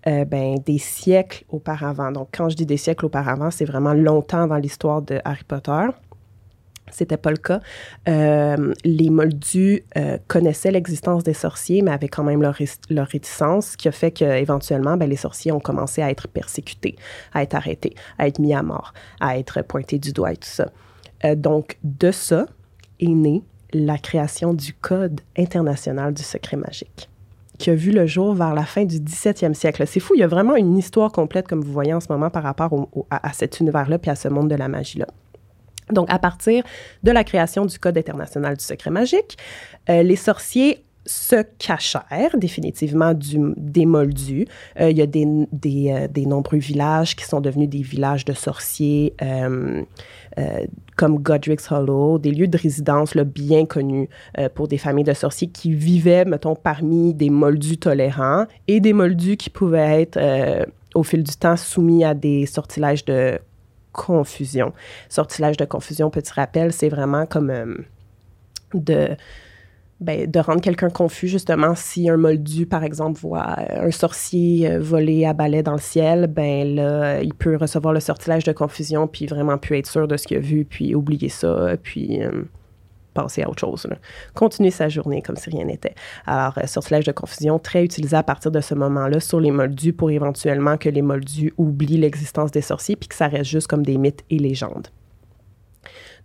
ben, 0.07 0.55
des 0.65 0.79
siècles 0.79 1.43
auparavant, 1.49 2.13
donc 2.13 2.29
quand 2.33 2.49
je 2.49 2.55
dis 2.55 2.65
des 2.65 2.77
siècles 2.77 3.07
auparavant, 3.07 3.51
c'est 3.51 3.65
vraiment 3.65 3.93
longtemps 3.93 4.47
dans 4.47 4.55
l'histoire 4.55 5.03
de 5.03 5.19
Harry 5.25 5.43
Potter, 5.43 5.89
c'était 6.91 7.17
pas 7.17 7.31
le 7.31 7.37
cas. 7.37 7.61
Euh, 8.09 8.73
les 8.85 9.11
Moldus 9.11 9.85
euh, 9.97 10.19
connaissaient 10.29 10.71
l'existence 10.71 11.23
des 11.23 11.35
sorciers, 11.35 11.83
mais 11.83 11.91
avaient 11.91 12.09
quand 12.09 12.25
même 12.25 12.43
leur, 12.43 12.57
leur 12.91 13.07
réticence, 13.07 13.71
ce 13.71 13.77
qui 13.77 13.89
a 13.89 13.93
fait 13.93 14.11
qu'éventuellement, 14.11 14.97
ben, 14.97 15.09
les 15.09 15.17
sorciers 15.17 15.53
ont 15.53 15.61
commencé 15.61 16.03
à 16.03 16.11
être 16.11 16.29
persécutés, 16.29 16.97
à 17.33 17.43
être 17.43 17.55
arrêtés, 17.55 17.95
à 18.19 18.27
être 18.27 18.39
mis 18.39 18.55
à 18.55 18.63
mort, 18.63 18.93
à 19.21 19.39
être 19.39 19.63
pointés 19.63 19.99
du 19.99 20.13
doigt 20.13 20.33
et 20.33 20.37
tout 20.37 20.49
ça. 20.49 20.71
Euh, 21.25 21.35
donc, 21.35 21.79
de 21.83 22.11
ça 22.11 22.47
est 23.01 23.07
née 23.07 23.43
la 23.73 23.99
création 23.99 24.55
du 24.55 24.73
Code 24.73 25.21
international 25.37 26.15
du 26.15 26.23
secret 26.23 26.57
magique 26.57 27.09
qui 27.59 27.71
a 27.71 27.75
vu 27.75 27.91
le 27.91 28.05
jour 28.05 28.35
vers 28.35 28.55
la 28.55 28.67
fin 28.67 28.85
du 28.85 28.99
17e 28.99 29.55
siècle. 29.55 29.87
C'est 29.87 29.99
fou, 29.99 30.13
il 30.15 30.21
y 30.21 30.23
a 30.23 30.27
vraiment 30.27 30.57
une 30.57 30.77
histoire 30.77 31.11
complète, 31.11 31.49
comme 31.49 31.63
vous 31.63 31.73
voyez 31.73 31.95
en 31.95 32.01
ce 32.01 32.13
moment, 32.13 32.29
par 32.29 32.43
rapport 32.43 32.91
à, 33.09 33.27
à, 33.27 33.33
cet 33.33 33.61
univers-là 33.61 33.99
puis 33.99 34.11
à 34.11 34.15
ce 34.15 34.29
monde 34.29 34.51
de 34.51 34.55
la 34.55 34.69
magie-là. 34.69 35.07
Donc, 35.93 36.07
à 36.11 36.19
partir 36.19 36.65
de 37.03 37.11
la 37.11 37.25
création 37.25 37.65
du 37.65 37.79
Code 37.79 37.99
international 37.99 38.57
du 38.57 38.65
secret 38.65 38.91
magique, 38.91 39.37
euh, 39.89 40.03
les 40.03 40.17
sorciers 40.17 40.83
se 41.05 41.45
cachèrent 41.59 42.37
définitivement 42.37 43.15
du, 43.15 43.39
des 43.57 43.87
Moldus. 43.87 44.49
Euh, 44.81 44.91
il 44.91 44.97
y 44.97 45.03
a 45.03 45.05
euh, 45.05 46.09
des, 46.09 46.27
nombreux 46.27 46.59
villages 46.59 47.15
qui 47.15 47.25
sont 47.25 47.41
devenus 47.41 47.69
des 47.69 47.83
villages 47.83 48.25
de 48.25 48.33
sorciers, 48.33 49.15
comme 50.97 51.19
Godric's 51.19 51.71
Hollow, 51.71 52.19
des 52.19 52.33
lieux 52.33 52.49
de 52.49 52.59
résidence 52.59 53.17
bien 53.17 53.67
connus 53.67 54.09
pour 54.57 54.67
des 54.67 54.79
familles 54.79 55.05
de 55.05 55.13
sorciers 55.13 55.49
qui 55.49 55.73
vivaient, 55.73 56.25
mettons, 56.25 56.57
parmi 56.57 57.15
des 57.15 57.31
Moldus 57.31 57.79
tolérants 57.79 58.47
et 58.67 58.81
des 58.81 58.93
Moldus 58.93 59.37
qui 59.37 59.51
pouvaient 59.51 60.03
être, 60.03 60.19
au 60.97 61.05
fil 61.05 61.23
du 61.23 61.37
temps, 61.37 61.57
soumis 61.57 62.03
à 62.03 62.15
des 62.15 62.47
sortilèges 62.47 63.05
de 63.05 63.39
confusion. 63.97 64.73
Sortilège 65.09 65.57
de 65.57 65.65
confusion, 65.65 66.11
petit 66.11 66.33
rappel, 66.33 66.73
c'est 66.73 66.89
vraiment 66.89 67.27
comme 67.27 67.51
euh, 67.51 67.75
de, 68.75 69.17
ben, 70.01 70.31
de 70.31 70.39
rendre 70.39 70.61
quelqu'un 70.61 70.91
confus, 70.91 71.29
justement, 71.29 71.75
si 71.75 72.11
un 72.11 72.19
moldu, 72.19 72.67
par 72.67 72.85
exemple, 72.85 73.19
voit 73.19 73.57
un 73.71 73.91
sorcier 73.91 74.71
euh, 74.71 74.79
voler 74.79 75.25
à 75.25 75.33
balai 75.33 75.63
dans 75.63 75.73
le 75.73 75.79
ciel, 75.79 76.27
ben 76.27 76.75
là, 76.75 77.23
il 77.23 77.35
peut 77.35 77.57
recevoir 77.57 77.95
le 77.95 78.01
sortilège 78.01 78.45
de 78.45 78.53
confusion, 78.53 79.09
puis 79.09 79.27
vraiment 79.27 79.57
plus 79.57 79.79
être 79.79 79.91
sûr 79.91 80.07
de 80.07 80.17
ce 80.17 80.27
qu'il 80.27 80.37
a 80.37 80.41
vu, 80.41 80.65
puis 80.65 80.95
oublier 80.95 81.31
ça, 81.31 81.77
puis... 81.83 82.23
Euh, 82.23 82.43
passer 83.17 83.43
à 83.43 83.49
autre 83.49 83.61
chose. 83.61 83.87
Continuer 84.35 84.71
sa 84.71 84.89
journée 84.89 85.23
comme 85.23 85.37
si 85.37 85.51
rien 85.51 85.65
n'était. 85.65 85.95
Alors, 86.27 86.59
euh, 86.59 86.67
sortilège 86.67 87.05
de 87.05 87.13
confusion, 87.13 87.59
très 87.59 87.83
utilisé 87.85 88.17
à 88.17 88.23
partir 88.23 88.51
de 88.51 88.61
ce 88.61 88.75
moment-là 88.75 89.19
sur 89.21 89.41
les 89.41 89.51
moldus 89.51 89.93
pour 89.93 90.11
éventuellement 90.11 90.77
que 90.77 90.89
les 90.89 91.03
moldus 91.03 91.53
oublient 91.57 91.99
l'existence 91.99 92.51
des 92.51 92.61
sorciers 92.63 92.97
puis 92.97 93.09
que 93.09 93.15
ça 93.15 93.29
reste 93.29 93.51
juste 93.51 93.67
comme 93.67 93.85
des 93.85 93.97
mythes 93.99 94.25
et 94.31 94.39
légendes. 94.39 94.89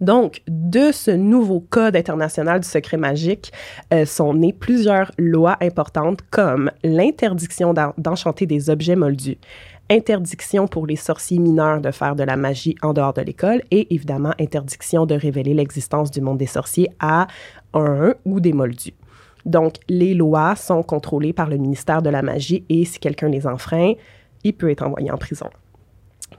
Donc, 0.01 0.41
de 0.47 0.91
ce 0.91 1.11
nouveau 1.11 1.59
Code 1.59 1.95
international 1.95 2.59
du 2.59 2.67
secret 2.67 2.97
magique 2.97 3.53
euh, 3.93 4.05
sont 4.05 4.33
nées 4.33 4.51
plusieurs 4.51 5.11
lois 5.19 5.57
importantes 5.61 6.21
comme 6.31 6.71
l'interdiction 6.83 7.73
d'enchanter 7.97 8.47
des 8.47 8.71
objets 8.71 8.95
moldus, 8.95 9.37
interdiction 9.91 10.67
pour 10.67 10.87
les 10.87 10.95
sorciers 10.95 11.37
mineurs 11.37 11.81
de 11.81 11.91
faire 11.91 12.15
de 12.15 12.23
la 12.23 12.37
magie 12.37 12.75
en 12.81 12.93
dehors 12.93 13.13
de 13.13 13.21
l'école 13.21 13.61
et 13.71 13.93
évidemment 13.93 14.33
interdiction 14.39 15.05
de 15.05 15.15
révéler 15.15 15.53
l'existence 15.53 16.09
du 16.09 16.21
monde 16.21 16.37
des 16.37 16.47
sorciers 16.47 16.89
à 16.99 17.27
un 17.73 18.13
ou 18.25 18.39
des 18.39 18.53
moldus. 18.53 18.93
Donc, 19.45 19.75
les 19.89 20.13
lois 20.13 20.55
sont 20.55 20.81
contrôlées 20.81 21.33
par 21.33 21.49
le 21.49 21.57
ministère 21.57 22.01
de 22.01 22.09
la 22.09 22.21
Magie 22.21 22.63
et 22.69 22.85
si 22.85 22.99
quelqu'un 22.99 23.27
les 23.27 23.47
enfreint, 23.47 23.93
il 24.43 24.53
peut 24.53 24.69
être 24.69 24.83
envoyé 24.83 25.11
en 25.11 25.17
prison. 25.17 25.49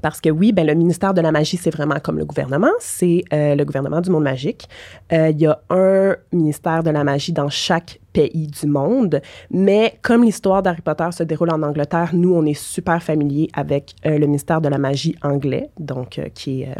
Parce 0.00 0.20
que 0.20 0.30
oui, 0.30 0.52
ben, 0.52 0.66
le 0.66 0.74
ministère 0.74 1.14
de 1.14 1.20
la 1.20 1.32
magie, 1.32 1.56
c'est 1.56 1.70
vraiment 1.70 1.98
comme 2.02 2.18
le 2.18 2.24
gouvernement, 2.24 2.70
c'est 2.80 3.24
euh, 3.32 3.54
le 3.54 3.64
gouvernement 3.64 4.00
du 4.00 4.10
monde 4.10 4.24
magique. 4.24 4.68
Euh, 5.12 5.30
il 5.30 5.40
y 5.40 5.46
a 5.46 5.60
un 5.70 6.16
ministère 6.32 6.82
de 6.82 6.90
la 6.90 7.04
magie 7.04 7.32
dans 7.32 7.50
chaque 7.50 8.00
pays 8.12 8.46
du 8.46 8.66
monde, 8.66 9.20
mais 9.50 9.98
comme 10.02 10.24
l'histoire 10.24 10.62
d'Harry 10.62 10.82
Potter 10.82 11.08
se 11.12 11.22
déroule 11.22 11.50
en 11.50 11.62
Angleterre, 11.62 12.10
nous, 12.14 12.34
on 12.34 12.44
est 12.44 12.54
super 12.54 13.02
familiers 13.02 13.48
avec 13.54 13.94
euh, 14.06 14.18
le 14.18 14.26
ministère 14.26 14.60
de 14.60 14.68
la 14.68 14.78
magie 14.78 15.16
anglais, 15.22 15.70
donc 15.78 16.20
qui 16.34 16.62
est 16.62 16.74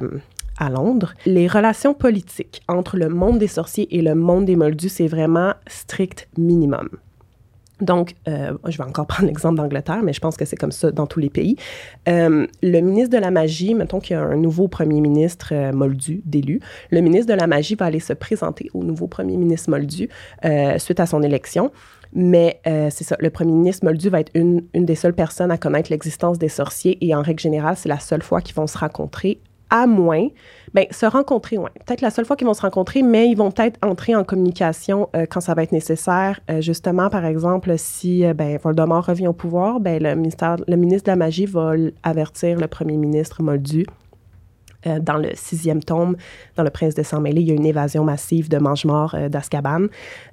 à 0.59 0.71
Londres. 0.71 1.15
Les 1.27 1.49
relations 1.49 1.95
politiques 1.95 2.63
entre 2.69 2.97
le 2.97 3.09
monde 3.09 3.39
des 3.39 3.47
sorciers 3.47 3.95
et 3.97 4.03
le 4.03 4.15
monde 4.15 4.45
des 4.45 4.57
moldus, 4.57 4.91
c'est 4.91 5.09
vraiment 5.09 5.55
strict 5.67 6.29
minimum. 6.37 6.89
Donc, 7.83 8.15
euh, 8.29 8.57
je 8.69 8.79
vais 8.79 8.85
encore 8.85 9.07
prendre 9.09 9.27
l'exemple 9.27 9.57
d'Angleterre, 9.57 10.03
mais 10.03 10.13
je 10.13 10.21
pense 10.21 10.37
que 10.37 10.45
c'est 10.45 10.57
comme 10.57 10.73
ça 10.73 10.91
dans 10.91 11.07
tous 11.07 11.21
les 11.21 11.29
pays. 11.29 11.57
Euh, 12.09 12.47
le 12.63 12.81
ministre 12.81 13.11
de 13.11 13.21
la 13.21 13.31
Magie, 13.31 13.75
mettons 13.75 14.01
qu'il 14.01 14.17
y 14.17 14.19
a 14.19 14.23
un 14.23 14.37
nouveau 14.37 14.69
premier 14.69 15.01
ministre 15.01 15.49
euh, 15.53 15.73
moldu 15.73 16.23
d'élu, 16.25 16.61
le 16.91 17.01
ministre 17.01 17.33
de 17.33 17.39
la 17.39 17.47
Magie 17.47 17.75
va 17.75 17.87
aller 17.87 18.01
se 18.01 18.13
présenter 18.13 18.71
au 18.73 18.85
nouveau 18.85 19.09
premier 19.09 19.37
ministre 19.37 19.71
moldu 19.71 20.09
suite 20.79 21.01
à 21.01 21.07
son 21.07 21.23
élection. 21.23 21.73
Mais 22.15 22.61
c'est 22.65 23.05
ça, 23.05 23.17
le 23.19 23.31
premier 23.31 23.53
ministre 23.53 23.87
Moldu 23.87 24.11
va 24.11 24.21
être 24.21 24.31
une, 24.35 24.65
une 24.75 24.85
des 24.85 24.95
seules 24.95 25.15
personnes 25.15 25.51
à 25.51 25.57
connaître 25.57 25.91
l'existence 25.91 26.39
des 26.39 26.51
sorciers 26.51 26.99
et 27.01 27.15
en 27.15 27.23
règle 27.23 27.41
générale, 27.41 27.75
c'est 27.77 27.89
la 27.89 27.99
seule 27.99 28.23
fois 28.23 28.43
qu'ils 28.43 28.55
vont 28.55 28.67
se 28.67 28.77
rencontrer 28.77 29.41
à 29.73 29.87
moins, 29.87 30.29
ben, 30.75 30.87
se 30.91 31.07
rencontrer, 31.07 31.57
ouais. 31.57 31.71
Peut-être 31.87 32.03
la 32.03 32.11
seule 32.11 32.27
fois 32.27 32.37
qu'ils 32.37 32.47
vont 32.47 32.55
se 32.55 32.61
rencontrer, 32.61 33.03
mais 33.03 33.29
ils 33.29 33.37
vont 33.37 33.51
peut-être 33.51 33.79
entrer 33.83 34.15
en 34.15 34.23
communication 34.23 35.09
euh, 35.17 35.25
quand 35.29 35.41
ça 35.41 35.55
va 35.55 35.63
être 35.63 35.73
nécessaire. 35.73 36.41
Euh, 36.51 36.61
justement, 36.61 37.09
par 37.09 37.25
exemple, 37.25 37.73
si 37.79 38.25
euh, 38.25 38.35
ben, 38.35 38.59
Voldemort 38.63 39.07
revient 39.07 39.29
au 39.29 39.33
pouvoir, 39.33 39.81
ben, 39.81 40.01
le, 40.01 40.15
ministère, 40.15 40.57
le 40.69 40.77
ministre 40.77 41.07
de 41.07 41.13
la 41.13 41.17
Magie 41.17 41.47
va 41.47 41.73
avertir 42.03 42.59
le 42.59 42.69
premier 42.69 42.97
ministre 42.97 43.43
Moldu 43.43 43.87
dans 45.01 45.17
le 45.17 45.29
sixième 45.35 45.81
tome, 45.81 46.17
dans 46.57 46.65
Le 46.65 46.71
Prince 46.71 46.97
de 46.97 47.05
Sang-Mêlé, 47.05 47.41
il 47.41 47.47
y 47.47 47.51
a 47.53 47.55
une 47.55 47.67
évasion 47.67 48.03
massive 48.03 48.49
de 48.49 48.59
mange-morts 48.59 49.15
d'Azkaban. 49.31 49.87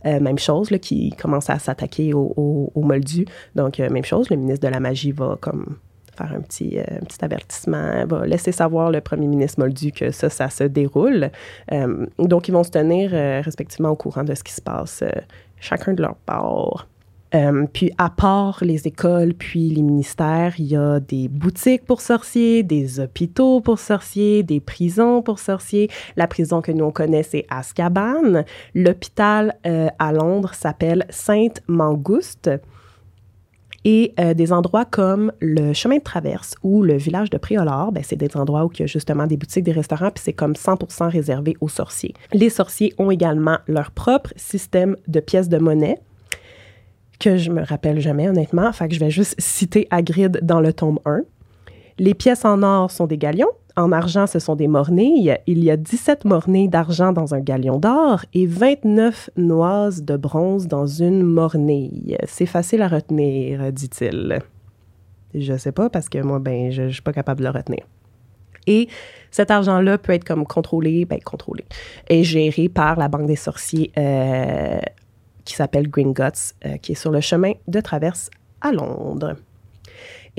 même 0.03 0.39
chose, 0.39 0.71
là, 0.71 0.79
qui 0.79 1.11
commence 1.11 1.51
à 1.51 1.59
s'attaquer 1.59 2.15
au, 2.15 2.33
au, 2.35 2.71
au, 2.73 2.81
Moldu. 2.81 3.27
Donc, 3.53 3.77
même 3.77 4.03
chose, 4.03 4.31
le 4.31 4.37
ministre 4.37 4.67
de 4.67 4.73
la 4.73 4.79
Magie 4.79 5.11
va 5.11 5.37
comme 5.39 5.77
un 6.23 6.41
petit, 6.41 6.79
euh, 6.79 6.99
petit 7.07 7.23
avertissement, 7.23 8.05
va 8.05 8.25
laisser 8.25 8.51
savoir 8.51 8.91
le 8.91 9.01
premier 9.01 9.27
ministre 9.27 9.59
Moldu 9.59 9.91
que 9.91 10.11
ça, 10.11 10.29
ça 10.29 10.49
se 10.49 10.63
déroule. 10.63 11.29
Euh, 11.71 12.05
donc, 12.17 12.47
ils 12.47 12.51
vont 12.51 12.63
se 12.63 12.71
tenir 12.71 13.11
euh, 13.13 13.41
respectivement 13.43 13.89
au 13.89 13.95
courant 13.95 14.23
de 14.23 14.33
ce 14.33 14.43
qui 14.43 14.53
se 14.53 14.61
passe, 14.61 15.03
chacun 15.59 15.93
de 15.93 16.01
leur 16.01 16.15
part. 16.15 16.87
puis, 17.73 17.91
à 17.97 18.09
part 18.09 18.59
les 18.61 18.87
écoles, 18.87 19.33
puis 19.33 19.69
les 19.69 19.81
ministères, 19.81 20.53
il 20.57 20.65
y 20.65 20.75
a 20.75 20.99
des 20.99 21.27
boutiques 21.27 21.85
pour 21.85 22.01
sorciers, 22.01 22.63
des 22.63 22.99
hôpitaux 22.99 23.61
pour 23.61 23.79
sorciers, 23.79 24.43
des 24.43 24.59
prisons 24.59 25.21
pour 25.21 25.39
sorciers. 25.39 25.89
La 26.15 26.27
prison 26.27 26.61
que 26.61 26.71
nous 26.71 26.85
on 26.85 26.91
connaît, 26.91 27.23
c'est 27.23 27.45
Azkaban. 27.49 28.43
L'hôpital 28.73 29.55
à 29.63 30.11
Londres 30.11 30.53
s'appelle 30.53 31.05
Sainte-Mangouste. 31.09 32.49
Et 33.85 34.13
euh, 34.19 34.33
des 34.33 34.51
endroits 34.51 34.85
comme 34.85 35.31
le 35.39 35.73
chemin 35.73 35.97
de 35.97 36.03
traverse 36.03 36.55
ou 36.63 36.83
le 36.83 36.97
village 36.97 37.29
de 37.29 37.37
Préolard, 37.37 37.91
ben, 37.91 38.03
c'est 38.05 38.15
des 38.15 38.35
endroits 38.35 38.65
où 38.65 38.71
il 38.73 38.81
y 38.81 38.83
a 38.83 38.87
justement 38.87 39.25
des 39.25 39.37
boutiques, 39.37 39.63
des 39.63 39.71
restaurants, 39.71 40.11
puis 40.11 40.23
c'est 40.23 40.33
comme 40.33 40.53
100% 40.53 41.09
réservé 41.09 41.55
aux 41.61 41.69
sorciers. 41.69 42.13
Les 42.33 42.49
sorciers 42.49 42.93
ont 42.97 43.11
également 43.11 43.57
leur 43.67 43.91
propre 43.91 44.31
système 44.35 44.95
de 45.07 45.19
pièces 45.19 45.49
de 45.49 45.57
monnaie 45.57 45.97
que 47.19 47.37
je 47.37 47.51
me 47.51 47.63
rappelle 47.63 47.99
jamais 47.99 48.29
honnêtement, 48.29 48.71
fait 48.71 48.87
que 48.87 48.95
je 48.95 48.99
vais 48.99 49.11
juste 49.11 49.35
citer 49.39 49.87
Hagrid 49.91 50.39
dans 50.41 50.61
le 50.61 50.73
tome 50.73 50.99
1. 51.05 51.21
Les 51.99 52.13
pièces 52.13 52.45
en 52.45 52.63
or 52.63 52.91
sont 52.91 53.07
des 53.07 53.17
galions, 53.17 53.51
en 53.79 53.91
argent, 53.91 54.27
ce 54.27 54.39
sont 54.39 54.55
des 54.55 54.67
mornilles. 54.67 55.37
Il 55.47 55.63
y 55.63 55.71
a 55.71 55.77
17 55.77 56.25
mornilles 56.25 56.69
d'argent 56.69 57.11
dans 57.13 57.33
un 57.33 57.39
galion 57.39 57.77
d'or 57.79 58.25
et 58.33 58.45
29 58.45 59.31
noises 59.37 60.03
de 60.03 60.17
bronze 60.17 60.67
dans 60.67 60.85
une 60.85 61.23
mornille. 61.23 62.17
C'est 62.27 62.45
facile 62.45 62.81
à 62.81 62.87
retenir, 62.87 63.71
dit-il. 63.71 64.39
Je 65.33 65.57
sais 65.57 65.71
pas 65.71 65.89
parce 65.89 66.09
que 66.09 66.19
moi, 66.19 66.39
ben, 66.39 66.71
je, 66.71 66.83
ne 66.83 66.89
suis 66.89 67.01
pas 67.01 67.13
capable 67.13 67.39
de 67.39 67.45
le 67.45 67.51
retenir. 67.51 67.85
Et 68.67 68.87
cet 69.31 69.51
argent-là 69.51 69.97
peut 69.97 70.13
être 70.13 70.23
comme 70.25 70.45
contrôlé, 70.45 71.05
ben, 71.05 71.19
contrôlé, 71.19 71.65
et 72.09 72.23
géré 72.23 72.69
par 72.69 72.97
la 72.97 73.07
Banque 73.07 73.27
des 73.27 73.35
sorciers 73.35 73.91
euh, 73.97 74.79
qui 75.45 75.55
s'appelle 75.55 75.89
Gringotts, 75.89 76.55
euh, 76.65 76.77
qui 76.77 76.91
est 76.91 76.95
sur 76.95 77.11
le 77.11 77.21
chemin 77.21 77.53
de 77.67 77.79
traverse 77.79 78.29
à 78.61 78.71
Londres. 78.71 79.35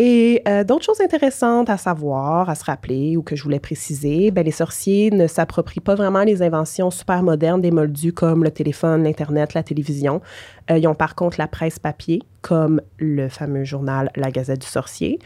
Et 0.03 0.41
euh, 0.49 0.65
d'autres 0.65 0.87
choses 0.87 1.03
intéressantes 1.03 1.69
à 1.69 1.77
savoir, 1.77 2.49
à 2.49 2.55
se 2.55 2.65
rappeler 2.65 3.19
ou 3.19 3.23
que 3.23 3.37
je 3.37 3.43
voulais 3.43 3.61
préciser, 3.61 4.31
ben, 4.31 4.43
les 4.43 4.51
sorciers 4.51 5.11
ne 5.11 5.27
s'approprient 5.27 5.81
pas 5.81 5.95
vraiment 5.95 6.25
les 6.25 6.41
inventions 6.41 6.91
super 6.91 7.23
modernes 7.23 7.61
des 7.61 7.71
moldus 7.71 8.15
comme 8.15 8.43
le 8.43 8.51
téléphone, 8.51 9.03
l'Internet, 9.03 9.53
la 9.53 9.63
télévision. 9.63 10.23
Euh, 10.71 10.79
ils 10.79 10.89
ont 10.89 10.95
par 10.95 11.15
contre 11.15 11.39
la 11.39 11.49
presse 11.49 11.79
papier, 11.79 12.23
comme 12.41 12.81
le 12.97 13.29
fameux 13.29 13.65
journal 13.65 14.11
La 14.17 14.31
Gazette 14.31 14.63
du 14.63 14.67
Sorcier. 14.67 15.19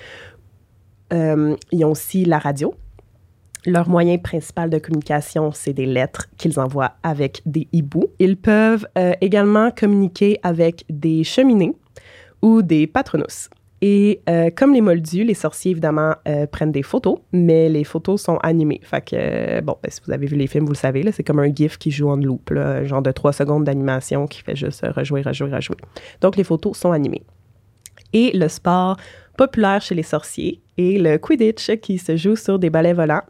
Euh, 1.12 1.54
ils 1.70 1.84
ont 1.84 1.92
aussi 1.92 2.24
la 2.24 2.40
radio. 2.40 2.74
Leur 3.66 3.88
moyen 3.88 4.18
principal 4.18 4.70
de 4.70 4.78
communication, 4.78 5.52
c'est 5.52 5.72
des 5.72 5.86
lettres 5.86 6.26
qu'ils 6.36 6.58
envoient 6.58 6.94
avec 7.04 7.42
des 7.46 7.68
hiboux. 7.70 8.08
Ils 8.18 8.36
peuvent 8.36 8.88
également 9.20 9.70
communiquer 9.70 10.40
avec 10.42 10.84
des 10.90 11.22
cheminées 11.22 11.76
ou 12.42 12.60
des 12.60 12.88
patronus. 12.88 13.48
Et 13.86 14.22
euh, 14.30 14.48
comme 14.48 14.72
les 14.72 14.80
moldus, 14.80 15.24
les 15.24 15.34
sorciers, 15.34 15.72
évidemment, 15.72 16.14
euh, 16.26 16.46
prennent 16.46 16.72
des 16.72 16.82
photos, 16.82 17.18
mais 17.32 17.68
les 17.68 17.84
photos 17.84 18.22
sont 18.22 18.38
animées. 18.38 18.80
Fait 18.82 19.04
que, 19.04 19.14
euh, 19.14 19.60
bon, 19.60 19.76
ben, 19.82 19.90
si 19.90 20.00
vous 20.06 20.10
avez 20.10 20.26
vu 20.26 20.36
les 20.36 20.46
films, 20.46 20.64
vous 20.64 20.72
le 20.72 20.76
savez, 20.78 21.04
c'est 21.12 21.22
comme 21.22 21.38
un 21.38 21.54
GIF 21.54 21.76
qui 21.76 21.90
joue 21.90 22.08
en 22.08 22.16
loop, 22.16 22.48
là, 22.48 22.82
genre 22.86 23.02
de 23.02 23.12
trois 23.12 23.34
secondes 23.34 23.64
d'animation 23.64 24.26
qui 24.26 24.40
fait 24.40 24.56
juste 24.56 24.86
rejouer, 24.96 25.20
rejouer, 25.20 25.52
rejouer. 25.52 25.76
Donc, 26.22 26.36
les 26.36 26.44
photos 26.44 26.78
sont 26.78 26.92
animées. 26.92 27.24
Et 28.14 28.34
le 28.34 28.48
sport 28.48 28.96
populaire 29.36 29.82
chez 29.82 29.94
les 29.94 30.02
sorciers 30.02 30.62
est 30.78 30.98
le 30.98 31.18
Quidditch 31.18 31.76
qui 31.82 31.98
se 31.98 32.16
joue 32.16 32.36
sur 32.36 32.58
des 32.58 32.70
balais 32.70 32.94
volants. 32.94 33.24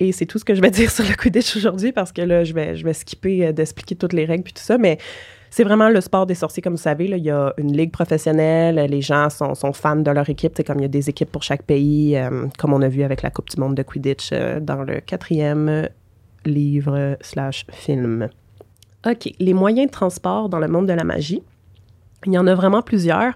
Et 0.00 0.12
c'est 0.12 0.26
tout 0.26 0.38
ce 0.38 0.44
que 0.44 0.54
je 0.54 0.60
vais 0.60 0.70
dire 0.72 0.90
sur 0.90 1.04
le 1.04 1.14
Quidditch 1.14 1.56
aujourd'hui 1.56 1.92
parce 1.92 2.12
que 2.12 2.22
là, 2.22 2.44
je 2.44 2.52
vais, 2.52 2.76
je 2.76 2.84
vais 2.84 2.94
skipper 2.94 3.52
d'expliquer 3.52 3.96
toutes 3.96 4.12
les 4.12 4.24
règles 4.24 4.44
puis 4.44 4.52
tout 4.52 4.62
ça, 4.62 4.78
mais 4.78 4.98
c'est 5.52 5.64
vraiment 5.64 5.90
le 5.90 6.00
sport 6.00 6.24
des 6.24 6.34
sorciers, 6.34 6.62
comme 6.62 6.72
vous 6.72 6.80
savez. 6.80 7.06
Là, 7.06 7.18
il 7.18 7.24
y 7.24 7.30
a 7.30 7.52
une 7.58 7.76
ligue 7.76 7.92
professionnelle, 7.92 8.76
les 8.90 9.02
gens 9.02 9.28
sont, 9.28 9.54
fans 9.74 9.96
de 9.96 10.10
leur 10.10 10.30
équipe. 10.30 10.54
C'est 10.56 10.64
comme 10.64 10.78
il 10.78 10.82
y 10.82 10.86
a 10.86 10.88
des 10.88 11.10
équipes 11.10 11.30
pour 11.30 11.42
chaque 11.42 11.64
pays, 11.64 12.16
euh, 12.16 12.46
comme 12.58 12.72
on 12.72 12.80
a 12.80 12.88
vu 12.88 13.02
avec 13.02 13.20
la 13.20 13.28
Coupe 13.28 13.50
du 13.50 13.60
monde 13.60 13.74
de 13.74 13.82
Quidditch 13.82 14.30
euh, 14.32 14.60
dans 14.60 14.82
le 14.82 15.00
quatrième 15.00 15.90
livre 16.46 17.18
slash 17.20 17.66
film. 17.70 18.30
OK, 19.06 19.30
les 19.38 19.52
moyens 19.52 19.88
de 19.88 19.92
transport 19.92 20.48
dans 20.48 20.58
le 20.58 20.68
monde 20.68 20.86
de 20.86 20.94
la 20.94 21.04
magie. 21.04 21.42
Il 22.24 22.32
y 22.32 22.38
en 22.38 22.46
a 22.46 22.54
vraiment 22.54 22.80
plusieurs. 22.80 23.34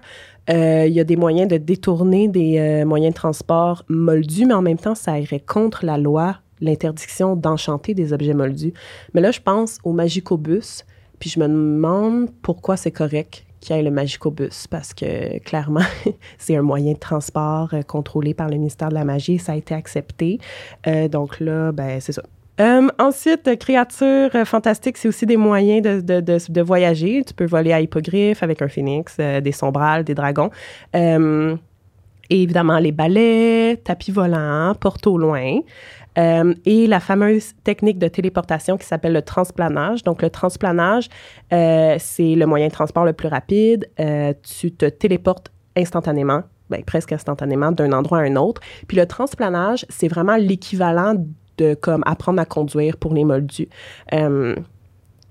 Euh, 0.49 0.85
il 0.87 0.93
y 0.93 0.99
a 0.99 1.03
des 1.03 1.17
moyens 1.17 1.47
de 1.47 1.57
détourner 1.57 2.27
des 2.27 2.83
moyens 2.83 3.13
de 3.13 3.17
transport 3.17 3.83
moldus, 3.89 4.47
mais 4.47 4.55
en 4.55 4.63
même 4.63 4.79
temps, 4.79 4.95
ça 4.95 5.19
irait 5.19 5.41
contre 5.41 5.85
la 5.85 5.99
loi, 5.99 6.37
l'interdiction 6.61 7.35
d'enchanter 7.35 7.93
des 7.93 8.13
objets 8.13 8.33
moldus. 8.33 8.73
Mais 9.13 9.21
là, 9.21 9.31
je 9.31 9.39
pense 9.39 9.77
au 9.83 9.93
Magicobus, 9.93 10.85
puis 11.19 11.29
je 11.29 11.39
me 11.39 11.47
demande 11.47 12.29
pourquoi 12.41 12.77
c'est 12.77 12.91
correct 12.91 13.47
qu'il 13.59 13.75
y 13.75 13.79
ait 13.79 13.83
le 13.83 13.91
Magicobus, 13.91 14.67
parce 14.69 14.93
que 14.93 15.39
clairement, 15.39 15.81
c'est 16.37 16.55
un 16.55 16.61
moyen 16.61 16.93
de 16.93 16.99
transport 16.99 17.73
euh, 17.73 17.81
contrôlé 17.81 18.33
par 18.33 18.49
le 18.49 18.57
ministère 18.57 18.89
de 18.89 18.93
la 18.93 19.03
Magie, 19.03 19.39
ça 19.39 19.53
a 19.53 19.55
été 19.55 19.73
accepté. 19.73 20.39
Euh, 20.85 21.07
donc 21.07 21.39
là, 21.39 21.71
ben 21.71 21.99
c'est 21.99 22.11
ça. 22.11 22.23
Euh, 22.59 22.87
ensuite, 22.97 23.57
créatures 23.59 24.31
fantastiques, 24.45 24.97
c'est 24.97 25.07
aussi 25.07 25.27
des 25.27 25.37
moyens 25.37 25.81
de, 25.83 26.01
de, 26.01 26.21
de, 26.21 26.37
de, 26.49 26.61
voyager. 26.61 27.23
Tu 27.23 27.33
peux 27.35 27.45
voler 27.45 27.71
à 27.71 27.81
hippogriffe 27.81 28.41
avec 28.41 28.63
un 28.63 28.67
phénix, 28.67 29.17
des 29.17 29.51
sombrales, 29.51 30.03
des 30.03 30.15
dragons. 30.15 30.49
et 30.95 31.55
évidemment, 32.31 32.79
les 32.79 32.91
balais, 32.91 33.79
tapis 33.83 34.11
volants, 34.11 34.73
porte 34.73 35.05
au 35.05 35.19
loin. 35.19 35.59
Euh, 36.17 36.53
et 36.65 36.87
la 36.87 36.99
fameuse 36.99 37.53
technique 37.63 37.99
de 37.99 38.07
téléportation 38.07 38.77
qui 38.77 38.85
s'appelle 38.85 39.13
le 39.13 39.21
transplanage. 39.21 40.03
Donc, 40.03 40.21
le 40.21 40.29
transplanage, 40.29 41.09
euh, 41.53 41.95
c'est 41.99 42.35
le 42.35 42.45
moyen 42.45 42.67
de 42.67 42.71
transport 42.71 43.05
le 43.05 43.13
plus 43.13 43.27
rapide. 43.27 43.89
Euh, 43.99 44.33
tu 44.59 44.71
te 44.71 44.85
téléportes 44.85 45.51
instantanément, 45.75 46.43
ben, 46.69 46.83
presque 46.83 47.11
instantanément, 47.11 47.71
d'un 47.71 47.91
endroit 47.91 48.19
à 48.19 48.21
un 48.21 48.35
autre. 48.35 48.61
Puis 48.87 48.97
le 48.97 49.05
transplanage, 49.05 49.85
c'est 49.89 50.07
vraiment 50.07 50.37
l'équivalent 50.37 51.15
de 51.57 51.73
comme 51.73 52.03
apprendre 52.05 52.41
à 52.41 52.45
conduire 52.45 52.97
pour 52.97 53.13
les 53.13 53.25
moldus. 53.25 53.69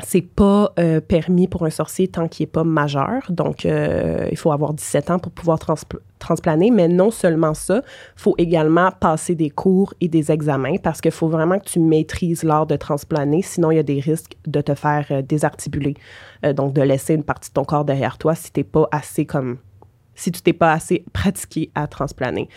C'est 0.05 0.23
pas 0.23 0.75
euh, 0.79 1.01
permis 1.01 1.49
pour 1.49 1.65
un 1.65 1.71
sorcier 1.71 2.07
tant 2.09 2.29
qu'il 2.29 2.45
est 2.45 2.51
pas 2.51 2.65
majeur. 2.65 3.23
Donc, 3.31 3.65
euh, 3.65 4.29
il 4.31 4.37
faut 4.37 4.53
avoir 4.53 4.75
17 4.75 5.11
ans 5.11 5.19
pour 5.19 5.33
pouvoir 5.33 5.59
transplaner. 6.19 6.71
Mais 6.71 6.87
non 6.87 7.11
seulement 7.11 7.55
ça, 7.55 7.81
faut 8.15 8.35
également 8.37 8.91
passer 8.91 9.35
des 9.35 9.49
cours 9.49 9.95
et 10.03 10.09
des 10.09 10.31
examens 10.31 10.77
parce 10.83 11.01
qu'il 11.01 11.13
faut 11.13 11.29
vraiment 11.29 11.59
que 11.59 11.65
tu 11.65 11.81
maîtrises 11.81 12.43
l'art 12.43 12.67
de 12.67 12.77
transplaner. 12.77 13.41
Sinon, 13.41 13.71
il 13.71 13.77
y 13.77 13.81
a 13.81 13.83
des 13.83 14.01
risques 14.01 14.37
de 14.47 14.61
te 14.61 14.75
faire 14.75 15.07
euh, 15.11 15.23
désarticuler. 15.23 15.95
donc, 16.55 16.75
de 16.75 16.83
laisser 16.83 17.15
une 17.15 17.25
partie 17.25 17.49
de 17.49 17.55
ton 17.55 17.65
corps 17.65 17.87
derrière 17.87 18.19
toi 18.19 18.35
si 18.35 18.53
pas 18.65 18.89
assez 18.93 19.25
comme... 19.25 19.59
Si 20.15 20.31
tu 20.31 20.43
t'es 20.43 20.53
pas 20.53 20.73
assez 20.73 21.05
pratiqué 21.13 21.71
à 21.75 21.87
transplaner. 21.87 22.49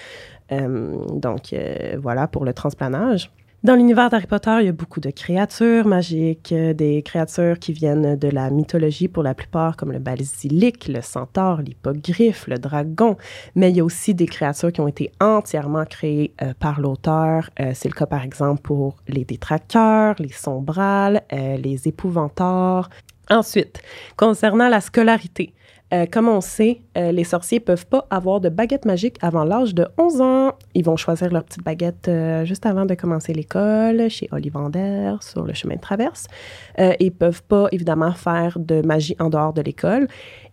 donc, 0.49 1.53
voilà 1.97 2.27
pour 2.27 2.45
le 2.45 2.53
transplanage. 2.53 3.31
Dans 3.61 3.75
l'univers 3.75 4.09
d'Harry 4.09 4.25
Potter, 4.25 4.55
il 4.61 4.67
y 4.67 4.69
a 4.69 4.71
beaucoup 4.71 5.01
de 5.01 5.09
créatures 5.09 5.85
magiques, 5.85 6.53
euh, 6.53 6.73
des 6.73 7.01
créatures 7.03 7.59
qui 7.59 7.73
viennent 7.73 8.15
de 8.15 8.29
la 8.29 8.49
mythologie 8.51 9.09
pour 9.09 9.21
la 9.21 9.33
plupart, 9.33 9.75
comme 9.75 9.91
le 9.91 9.99
basilic, 9.99 10.87
le 10.87 11.01
centaure, 11.01 11.61
l'hippogriffe, 11.61 12.47
le 12.47 12.57
dragon. 12.57 13.17
Mais 13.55 13.69
il 13.69 13.75
y 13.75 13.81
a 13.81 13.83
aussi 13.83 14.13
des 14.13 14.27
créatures 14.27 14.71
qui 14.71 14.79
ont 14.79 14.87
été 14.87 15.11
entièrement 15.19 15.83
créées 15.83 16.33
euh, 16.41 16.53
par 16.57 16.79
l'auteur. 16.79 17.49
Euh, 17.59 17.73
c'est 17.75 17.89
le 17.89 17.95
cas, 17.95 18.05
par 18.05 18.23
exemple, 18.23 18.61
pour 18.61 18.95
les 19.09 19.25
détraqueurs, 19.25 20.15
les 20.19 20.31
sombrales, 20.31 21.21
les 21.29 21.85
épouvantards. 21.85 22.89
Ensuite, 23.29 23.81
concernant 24.15 24.69
la 24.69 24.79
scolarité, 24.79 25.53
euh, 25.91 26.05
comme 26.05 26.27
on 26.27 26.41
sait, 26.41 26.81
euh, 26.97 27.11
les 27.11 27.23
sorciers 27.23 27.59
peuvent 27.59 27.87
pas 27.87 28.05
avoir 28.11 28.39
de 28.39 28.49
baguette 28.49 28.85
magique 28.85 29.17
avant 29.21 29.43
l'âge 29.43 29.73
de 29.73 29.87
11 29.97 30.21
ans? 30.21 30.53
Ils 30.75 30.85
vont 30.85 30.97
choisir 30.97 31.31
leur 31.31 31.43
petite 31.43 31.63
baguette 31.63 32.07
euh, 32.07 32.45
juste 32.45 32.65
avant 32.65 32.85
de 32.85 32.93
commencer 32.93 33.33
l'école, 33.33 34.09
chez 34.09 34.29
Ollivander, 34.31 35.15
sur 35.21 35.43
le 35.43 35.53
chemin 35.53 35.75
de 35.75 35.81
traverse. 35.81 36.27
ils 36.77 37.11
peuvent 37.11 37.43
pas, 37.43 37.67
évidemment, 37.71 38.11
faire 38.11 38.59
de 38.59 38.81
magie 38.85 39.15
en 39.19 39.29
dehors 39.29 39.53
de 39.53 39.61
l'école. 39.61 40.07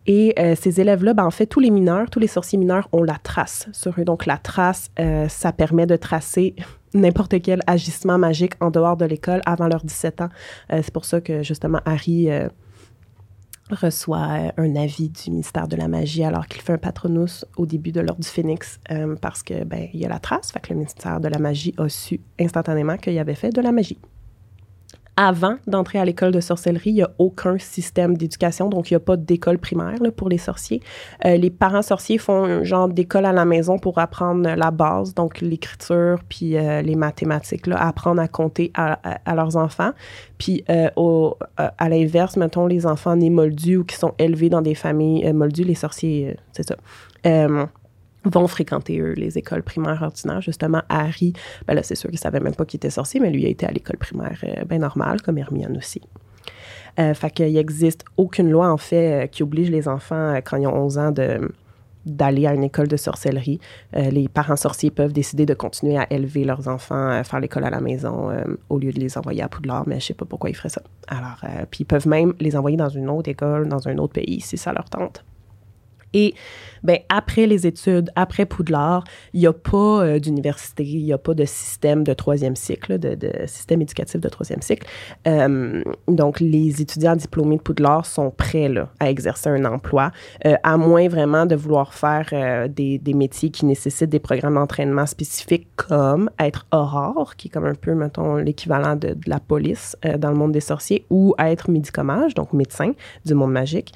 Et 0.08 0.34
ces 0.54 0.80
élèves-là, 0.80 1.14
ben, 1.14 1.24
en 1.24 1.30
fait, 1.30 1.46
tous 1.46 1.60
les 1.60 1.70
mineurs, 1.70 2.10
tous 2.10 2.20
les 2.20 2.28
sorciers 2.28 2.58
mineurs 2.58 2.88
ont 2.92 3.02
la 3.02 3.16
trace 3.16 3.68
sur 3.72 3.92
eux. 3.98 4.04
Donc, 4.04 4.24
la 4.24 4.38
trace, 4.38 4.90
ça 5.28 5.52
permet 5.52 5.86
de 5.86 5.96
tracer 5.96 6.54
n'importe 6.94 7.40
quel 7.42 7.60
agissement 7.66 8.18
magique 8.18 8.54
en 8.60 8.70
dehors 8.70 8.96
de 8.96 9.04
l'école 9.04 9.40
avant 9.46 9.66
leurs 9.66 9.84
17 9.84 10.20
ans. 10.22 10.28
C'est 10.70 10.92
pour 10.92 11.04
ça 11.04 11.20
que, 11.20 11.42
justement, 11.42 11.80
Harry 11.84 12.28
reçoit 13.70 14.28
euh, 14.28 14.50
un 14.56 14.76
avis 14.76 15.08
du 15.08 15.30
ministère 15.30 15.68
de 15.68 15.76
la 15.76 15.88
magie 15.88 16.24
alors 16.24 16.46
qu'il 16.46 16.62
fait 16.62 16.72
un 16.72 16.78
patronus 16.78 17.44
au 17.56 17.66
début 17.66 17.92
de 17.92 18.00
l'ordre 18.00 18.20
du 18.20 18.28
Phénix 18.28 18.78
euh, 18.90 19.16
parce 19.16 19.42
que 19.42 19.64
ben 19.64 19.88
il 19.92 20.00
y 20.00 20.04
a 20.04 20.08
la 20.08 20.18
trace, 20.18 20.52
fait 20.52 20.60
que 20.60 20.70
le 20.70 20.76
ministère 20.76 21.20
de 21.20 21.28
la 21.28 21.38
magie 21.38 21.74
a 21.78 21.88
su 21.88 22.20
instantanément 22.38 22.96
qu'il 22.96 23.18
avait 23.18 23.34
fait 23.34 23.50
de 23.50 23.60
la 23.60 23.72
magie 23.72 23.98
avant 25.16 25.56
d'entrer 25.66 25.98
à 25.98 26.04
l'école 26.04 26.30
de 26.30 26.40
sorcellerie, 26.40 26.90
il 26.90 26.94
n'y 26.94 27.02
a 27.02 27.10
aucun 27.18 27.58
système 27.58 28.16
d'éducation, 28.16 28.68
donc 28.68 28.90
il 28.90 28.94
n'y 28.94 28.96
a 28.96 29.00
pas 29.00 29.16
d'école 29.16 29.58
primaire 29.58 29.98
pour 30.14 30.28
les 30.28 30.38
sorciers. 30.38 30.82
Euh, 31.24 31.36
les 31.36 31.50
parents 31.50 31.82
sorciers 31.82 32.18
font 32.18 32.44
un 32.44 32.64
genre 32.64 32.88
d'école 32.88 33.24
à 33.24 33.32
la 33.32 33.46
maison 33.46 33.78
pour 33.78 33.98
apprendre 33.98 34.48
la 34.54 34.70
base, 34.70 35.14
donc 35.14 35.40
l'écriture, 35.40 36.20
puis 36.28 36.56
euh, 36.56 36.82
les 36.82 36.96
mathématiques, 36.96 37.66
là, 37.66 37.76
apprendre 37.78 38.20
à 38.20 38.28
compter 38.28 38.70
à, 38.74 39.34
leurs 39.34 39.56
enfants. 39.56 39.92
Puis 40.38 40.64
euh, 40.68 40.90
au, 40.96 41.36
à 41.56 41.88
l'inverse, 41.88 42.36
mettons 42.36 42.66
les 42.66 42.84
enfants 42.86 43.16
nés 43.16 43.30
moldus 43.30 43.78
ou 43.78 43.84
qui 43.84 43.96
sont 43.96 44.12
élevés 44.18 44.50
dans 44.50 44.62
des 44.62 44.74
familles 44.74 45.32
moldues, 45.32 45.64
les 45.64 45.74
sorciers, 45.74 46.36
c'est 46.52 46.68
ça 46.68 46.76
vont 48.26 48.46
fréquenter, 48.46 49.00
eux, 49.00 49.14
les 49.16 49.38
écoles 49.38 49.62
primaires 49.62 50.02
ordinaires. 50.02 50.40
Justement, 50.40 50.82
Harry, 50.88 51.32
ben 51.66 51.74
là, 51.74 51.82
c'est 51.82 51.94
sûr 51.94 52.10
qu'il 52.10 52.18
savait 52.18 52.40
même 52.40 52.54
pas 52.54 52.64
qu'il 52.64 52.78
était 52.78 52.90
sorcier, 52.90 53.20
mais 53.20 53.30
lui 53.30 53.46
a 53.46 53.48
été 53.48 53.66
à 53.66 53.70
l'école 53.70 53.98
primaire 53.98 54.38
euh, 54.44 54.64
bien 54.64 54.78
normale, 54.78 55.22
comme 55.22 55.38
Hermione 55.38 55.76
aussi. 55.76 56.02
Euh, 56.98 57.14
fait 57.14 57.30
qu'il 57.30 57.52
n'existe 57.52 58.04
aucune 58.16 58.50
loi, 58.50 58.70
en 58.70 58.76
fait, 58.76 59.24
euh, 59.24 59.26
qui 59.26 59.42
oblige 59.42 59.70
les 59.70 59.88
enfants, 59.88 60.34
euh, 60.34 60.40
quand 60.42 60.56
ils 60.56 60.66
ont 60.66 60.74
11 60.74 60.98
ans, 60.98 61.10
de 61.10 61.50
d'aller 62.04 62.46
à 62.46 62.54
une 62.54 62.62
école 62.62 62.86
de 62.86 62.96
sorcellerie. 62.96 63.58
les 63.92 64.28
parents 64.28 64.54
sorciers 64.54 64.92
peuvent 64.92 65.12
décider 65.12 65.44
de 65.44 65.54
continuer 65.54 65.98
à 65.98 66.06
élever 66.12 66.44
leurs 66.44 66.68
enfants, 66.68 67.20
faire 67.24 67.40
l'école 67.40 67.64
à 67.64 67.70
la 67.70 67.80
maison, 67.80 68.30
au 68.68 68.78
lieu 68.78 68.92
de 68.92 69.00
les 69.00 69.18
envoyer 69.18 69.42
à 69.42 69.48
Poudlard, 69.48 69.88
mais 69.88 69.98
je 69.98 70.06
sais 70.06 70.14
pas 70.14 70.24
pourquoi 70.24 70.48
ils 70.48 70.54
feraient 70.54 70.68
ça. 70.68 70.82
Alors, 71.08 71.40
puis 71.68 71.80
ils 71.80 71.84
peuvent 71.84 72.06
même 72.06 72.32
les 72.38 72.54
envoyer 72.54 72.76
dans 72.76 72.88
une 72.88 73.10
autre 73.10 73.28
école, 73.28 73.66
dans 73.66 73.88
un 73.88 73.98
autre 73.98 74.12
pays, 74.12 74.40
si 74.40 74.56
ça 74.56 74.72
leur 74.72 74.88
tente. 74.88 75.24
Et 76.16 76.34
ben, 76.82 76.98
après 77.08 77.46
les 77.46 77.66
études, 77.66 78.10
après 78.14 78.46
Poudlard, 78.46 79.04
il 79.34 79.40
n'y 79.40 79.46
a 79.46 79.52
pas 79.52 80.04
euh, 80.04 80.18
d'université, 80.18 80.82
il 80.84 81.04
n'y 81.04 81.12
a 81.12 81.18
pas 81.18 81.34
de 81.34 81.44
système 81.44 82.04
de 82.04 82.14
troisième 82.14 82.56
cycle, 82.56 82.98
de, 82.98 83.18
système 83.46 83.82
éducatif 83.82 84.20
de 84.20 84.28
troisième 84.28 84.62
cycle. 84.62 84.86
Euh, 85.26 85.82
donc, 86.08 86.40
les 86.40 86.80
étudiants 86.80 87.16
diplômés 87.16 87.56
de 87.56 87.62
Poudlard 87.62 88.06
sont 88.06 88.30
prêts 88.30 88.70
à 89.00 89.10
exercer 89.10 89.50
un 89.50 89.64
emploi, 89.64 90.10
euh, 90.46 90.54
à 90.62 90.76
moins 90.76 91.08
vraiment 91.08 91.44
de 91.44 91.54
vouloir 91.54 91.92
faire 91.92 92.68
des, 92.68 92.98
des, 92.98 93.14
métiers 93.14 93.50
qui 93.50 93.66
nécessitent 93.66 94.10
des 94.10 94.18
programmes 94.18 94.54
d'entraînement 94.54 95.06
spécifiques 95.06 95.68
comme 95.76 96.30
être 96.38 96.66
aurore, 96.72 97.36
qui 97.36 97.48
est 97.48 97.50
comme 97.50 97.66
un 97.66 97.74
peu, 97.74 97.94
mettons, 97.94 98.36
l'équivalent 98.36 98.96
de, 98.96 99.08
de, 99.08 99.28
la 99.28 99.40
police 99.40 99.96
dans 100.18 100.30
le 100.30 100.36
monde 100.36 100.52
des 100.52 100.60
sorciers, 100.60 101.04
ou 101.10 101.34
être 101.38 101.70
médicomage, 101.70 102.34
donc 102.34 102.52
médecin 102.52 102.92
du 103.24 103.34
monde 103.34 103.52
magique. 103.52 103.92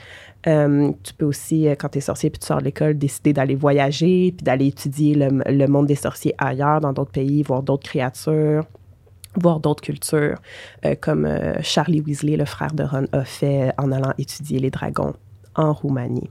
Euh, 0.46 0.92
tu 1.02 1.12
peux 1.12 1.26
aussi, 1.26 1.68
euh, 1.68 1.74
quand 1.78 1.90
tu 1.90 1.98
es 1.98 2.00
sorcier 2.00 2.30
puis 2.30 2.38
tu 2.38 2.46
sors 2.46 2.58
de 2.58 2.64
l'école, 2.64 2.96
décider 2.96 3.32
d'aller 3.32 3.54
voyager 3.54 4.32
puis 4.32 4.42
d'aller 4.42 4.68
étudier 4.68 5.14
le, 5.14 5.66
monde 5.66 5.86
des 5.86 5.94
sorciers 5.94 6.34
ailleurs, 6.38 6.80
dans 6.80 6.92
d'autres 6.92 7.12
pays, 7.12 7.42
voir 7.42 7.62
d'autres 7.62 7.88
créatures, 7.88 8.64
voir 9.36 9.60
d'autres 9.60 9.82
cultures, 9.82 10.38
euh, 10.84 10.94
comme 10.98 11.28
Charlie 11.62 12.00
Weasley, 12.00 12.36
le 12.36 12.46
frère 12.46 12.72
de 12.72 12.84
Ron, 12.84 13.06
a 13.12 13.24
fait 13.24 13.72
en 13.76 13.92
allant 13.92 14.14
étudier 14.18 14.58
les 14.58 14.70
dragons 14.70 15.12
en 15.54 15.72
Roumanie. 15.72 16.30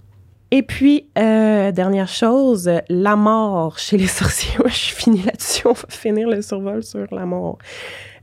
Et 0.52 0.64
puis, 0.64 1.08
dernière 1.16 2.08
chose, 2.08 2.72
la 2.90 3.16
mort 3.16 3.78
chez 3.78 3.98
les 3.98 4.08
sorciers. 4.08 4.58
je 4.66 4.96
finie 4.96 5.22
là-dessus. 5.22 5.68
On 5.68 5.74
va 5.74 5.86
finir 5.90 6.28
le 6.28 6.42
survol 6.42 6.82
sur 6.82 7.06
la 7.14 7.28
mort. 7.28 7.60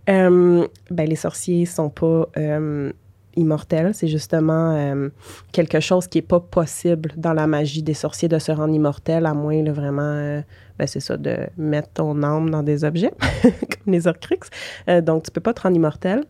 ben, 0.09 0.66
les 0.90 1.14
sorciers 1.14 1.64
sont 1.64 1.90
pas 1.90 2.27
immortel. 3.37 3.94
C'est 3.94 4.09
justement 4.09 4.75
euh, 4.75 5.09
quelque 5.53 5.81
chose 5.81 6.07
qui 6.07 6.18
n'est 6.18 6.22
pas 6.22 6.40
possible 6.40 7.12
dans 7.16 7.33
la 7.33 7.46
magie 7.46 7.83
des 7.83 7.94
sorciers 7.94 8.29
de 8.29 8.38
se 8.38 8.53
rendre 8.53 8.75
immortel, 8.75 9.27
à 9.27 9.35
moins 9.35 9.62
de 9.62 9.70
vraiment, 9.70 10.03
euh, 10.03 10.42
ben 10.79 10.87
c'est 10.87 11.01
ça, 11.01 11.16
de 11.16 11.37
mettre 11.57 11.90
ton 11.94 12.22
âme 12.22 12.51
dans 12.51 12.62
des 12.62 12.85
objets, 12.85 13.12
comme 13.42 13.92
les 13.92 14.07
Horcruxes. 14.07 14.51
Euh, 14.88 15.01
donc, 15.01 15.25
tu 15.25 15.31
peux 15.31 15.40
pas 15.40 15.55
te 15.55 15.62
rendre 15.62 15.77
immortel. 15.77 16.25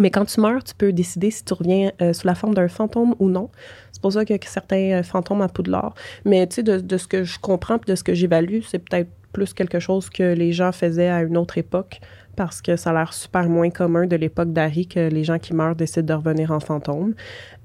Mais 0.00 0.10
quand 0.10 0.24
tu 0.24 0.40
meurs, 0.40 0.64
tu 0.64 0.74
peux 0.74 0.92
décider 0.92 1.30
si 1.30 1.44
tu 1.44 1.54
reviens 1.54 1.92
sous 2.12 2.26
la 2.26 2.34
forme 2.34 2.52
d'un 2.52 2.66
fantôme 2.66 3.14
ou 3.20 3.28
non. 3.28 3.48
C'est 3.92 4.02
pour 4.02 4.12
ça 4.12 4.24
qu'il 4.24 4.34
y 4.34 4.38
a 4.40 4.42
certains 4.44 5.04
fantômes 5.04 5.40
à 5.40 5.46
Poudlard. 5.46 5.94
Mais 6.24 6.44
tu 6.48 6.56
sais, 6.56 6.62
de, 6.64 6.80
de, 6.80 6.96
ce 6.96 7.06
que 7.06 7.22
je 7.22 7.38
comprends 7.38 7.78
de 7.86 7.94
ce 7.94 8.02
que 8.02 8.12
j'évalue, 8.12 8.62
c'est 8.66 8.80
peut-être 8.80 9.08
plus 9.34 9.52
quelque 9.52 9.80
chose 9.80 10.08
que 10.08 10.32
les 10.32 10.52
gens 10.52 10.72
faisaient 10.72 11.10
à 11.10 11.22
une 11.22 11.36
autre 11.36 11.58
époque 11.58 12.00
parce 12.34 12.62
que 12.62 12.76
ça 12.76 12.90
a 12.90 12.92
l'air 12.92 13.12
super 13.12 13.48
moins 13.48 13.70
commun 13.70 14.06
de 14.06 14.16
l'époque 14.16 14.52
d'Harry 14.52 14.86
que 14.86 15.08
les 15.08 15.24
gens 15.24 15.38
qui 15.38 15.54
meurent 15.54 15.76
décident 15.76 16.06
de 16.06 16.14
revenir 16.14 16.50
en 16.50 16.60
fantôme. 16.60 17.14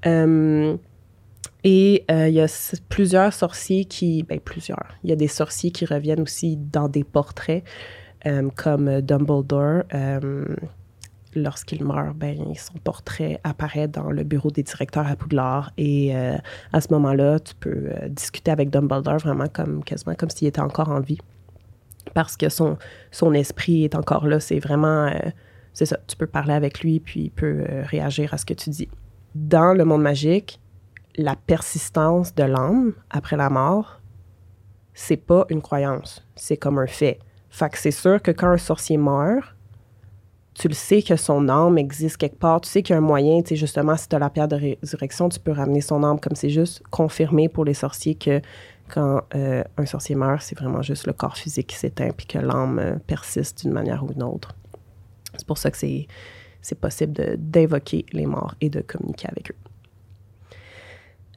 Euh, 0.06 0.76
et 1.64 2.04
euh, 2.10 2.28
il 2.28 2.34
y 2.34 2.40
a 2.40 2.76
plusieurs 2.88 3.32
sorciers 3.32 3.84
qui... 3.84 4.22
Ben, 4.22 4.40
plusieurs. 4.40 4.86
Il 5.04 5.10
y 5.10 5.12
a 5.12 5.16
des 5.16 5.28
sorciers 5.28 5.70
qui 5.70 5.84
reviennent 5.84 6.22
aussi 6.22 6.56
dans 6.56 6.88
des 6.88 7.04
portraits, 7.04 7.64
euh, 8.26 8.48
comme 8.56 9.00
Dumbledore. 9.00 9.82
Lorsqu'il 11.36 11.84
meurt, 11.84 12.16
ben, 12.16 12.38
son 12.56 12.78
portrait 12.82 13.38
apparaît 13.44 13.86
dans 13.86 14.10
le 14.10 14.24
bureau 14.24 14.50
des 14.50 14.64
directeurs 14.64 15.06
à 15.06 15.14
Poudlard. 15.14 15.70
Et 15.78 16.12
à 16.12 16.80
ce 16.80 16.92
moment-là, 16.92 17.38
tu 17.38 17.54
peux 17.54 17.90
discuter 18.08 18.50
avec 18.50 18.70
Dumbledore 18.70 19.18
vraiment 19.18 19.46
comme, 19.46 19.84
quasiment 19.84 20.16
comme 20.16 20.30
s'il 20.30 20.48
était 20.48 20.60
encore 20.60 20.88
en 20.88 20.98
vie 20.98 21.20
parce 22.14 22.36
que 22.36 22.48
son, 22.48 22.76
esprit 23.34 23.84
est 23.84 23.94
encore 23.94 24.26
là. 24.26 24.40
C'est 24.40 24.58
vraiment, 24.58 25.06
euh, 25.06 25.30
c'est 25.72 25.86
ça, 25.86 25.98
tu 26.06 26.16
peux 26.16 26.26
parler 26.26 26.52
avec 26.52 26.80
lui, 26.80 27.00
puis 27.00 27.24
il 27.24 27.30
peut 27.30 27.64
euh, 27.68 27.82
réagir 27.84 28.34
à 28.34 28.38
ce 28.38 28.46
que 28.46 28.54
tu 28.54 28.70
dis. 28.70 28.88
Dans 29.34 29.74
le 29.74 29.84
monde 29.84 30.02
magique, 30.02 30.60
la 31.16 31.36
persistance 31.36 32.34
de 32.34 32.44
l'âme 32.44 32.92
après 33.10 33.36
la 33.36 33.50
mort, 33.50 34.00
c'est 34.94 35.16
pas 35.16 35.46
une 35.50 35.62
croyance, 35.62 36.26
c'est 36.34 36.56
comme 36.56 36.78
un 36.78 36.86
fait. 36.86 37.18
Fait 37.48 37.68
que 37.68 37.78
c'est 37.78 37.90
sûr 37.90 38.20
que 38.22 38.30
quand 38.30 38.48
un 38.48 38.58
sorcier 38.58 38.96
meurt, 38.96 39.54
tu 40.54 40.68
le 40.68 40.74
sais 40.74 41.02
que 41.02 41.16
son 41.16 41.48
âme 41.48 41.78
existe 41.78 42.16
quelque 42.16 42.38
part. 42.38 42.60
Tu 42.60 42.68
sais 42.68 42.82
qu'il 42.82 42.92
y 42.92 42.96
a 42.96 42.98
un 42.98 43.02
moyen, 43.02 43.40
tu 43.40 43.50
sais, 43.50 43.56
justement, 43.56 43.96
si 43.96 44.08
tu 44.08 44.16
as 44.16 44.18
la 44.18 44.30
pierre 44.30 44.48
de 44.48 44.56
résurrection, 44.56 45.28
tu 45.28 45.40
peux 45.40 45.52
ramener 45.52 45.80
son 45.80 46.02
âme 46.04 46.20
comme 46.20 46.34
c'est 46.34 46.50
juste 46.50 46.82
confirmé 46.90 47.48
pour 47.48 47.64
les 47.64 47.74
sorciers 47.74 48.14
que 48.14 48.40
quand 48.92 49.22
euh, 49.34 49.62
un 49.76 49.86
sorcier 49.86 50.14
meurt, 50.14 50.42
c'est 50.42 50.58
vraiment 50.58 50.82
juste 50.82 51.06
le 51.06 51.12
corps 51.12 51.36
physique 51.36 51.68
qui 51.68 51.76
s'éteint 51.76 52.10
puis 52.10 52.26
que 52.26 52.38
l'âme 52.38 52.78
euh, 52.78 52.96
persiste 53.06 53.62
d'une 53.62 53.72
manière 53.72 54.04
ou 54.04 54.12
d'une 54.12 54.22
autre. 54.22 54.54
C'est 55.36 55.46
pour 55.46 55.58
ça 55.58 55.70
que 55.70 55.76
c'est, 55.76 56.06
possible 56.80 57.36
d'invoquer 57.38 58.04
les 58.12 58.26
morts 58.26 58.54
et 58.60 58.68
de 58.68 58.80
communiquer 58.80 59.28
avec 59.28 59.50
eux. 59.50 59.56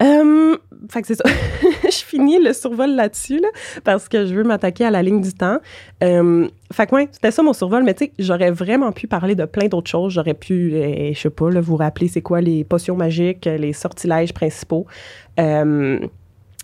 Euh, 0.01 0.57
fait 0.89 1.01
que 1.01 1.07
c'est 1.07 1.15
ça. 1.15 1.23
je 1.83 2.03
finis 2.03 2.43
le 2.43 2.53
survol 2.53 2.91
là-dessus, 2.95 3.39
là, 3.39 3.47
parce 3.83 4.09
que 4.09 4.25
je 4.25 4.33
veux 4.33 4.43
m'attaquer 4.43 4.85
à 4.85 4.91
la 4.91 5.01
ligne 5.01 5.21
du 5.21 5.33
temps. 5.33 5.59
Euh, 6.03 6.47
fait 6.71 6.87
que 6.87 6.95
ouais, 6.95 7.07
c'était 7.11 7.31
ça 7.31 7.43
mon 7.43 7.53
survol, 7.53 7.83
mais 7.83 7.93
tu 7.93 8.05
sais, 8.05 8.11
j'aurais 8.19 8.51
vraiment 8.51 8.91
pu 8.91 9.07
parler 9.07 9.35
de 9.35 9.45
plein 9.45 9.67
d'autres 9.67 9.89
choses. 9.89 10.13
J'aurais 10.13 10.33
pu, 10.33 10.73
euh, 10.73 11.13
je 11.13 11.19
sais 11.19 11.29
pas, 11.29 11.49
vous 11.49 11.75
rappeler 11.75 12.07
c'est 12.07 12.21
quoi 12.21 12.41
les 12.41 12.63
potions 12.63 12.95
magiques, 12.95 13.45
les 13.45 13.73
sortilèges 13.73 14.33
principaux. 14.33 14.85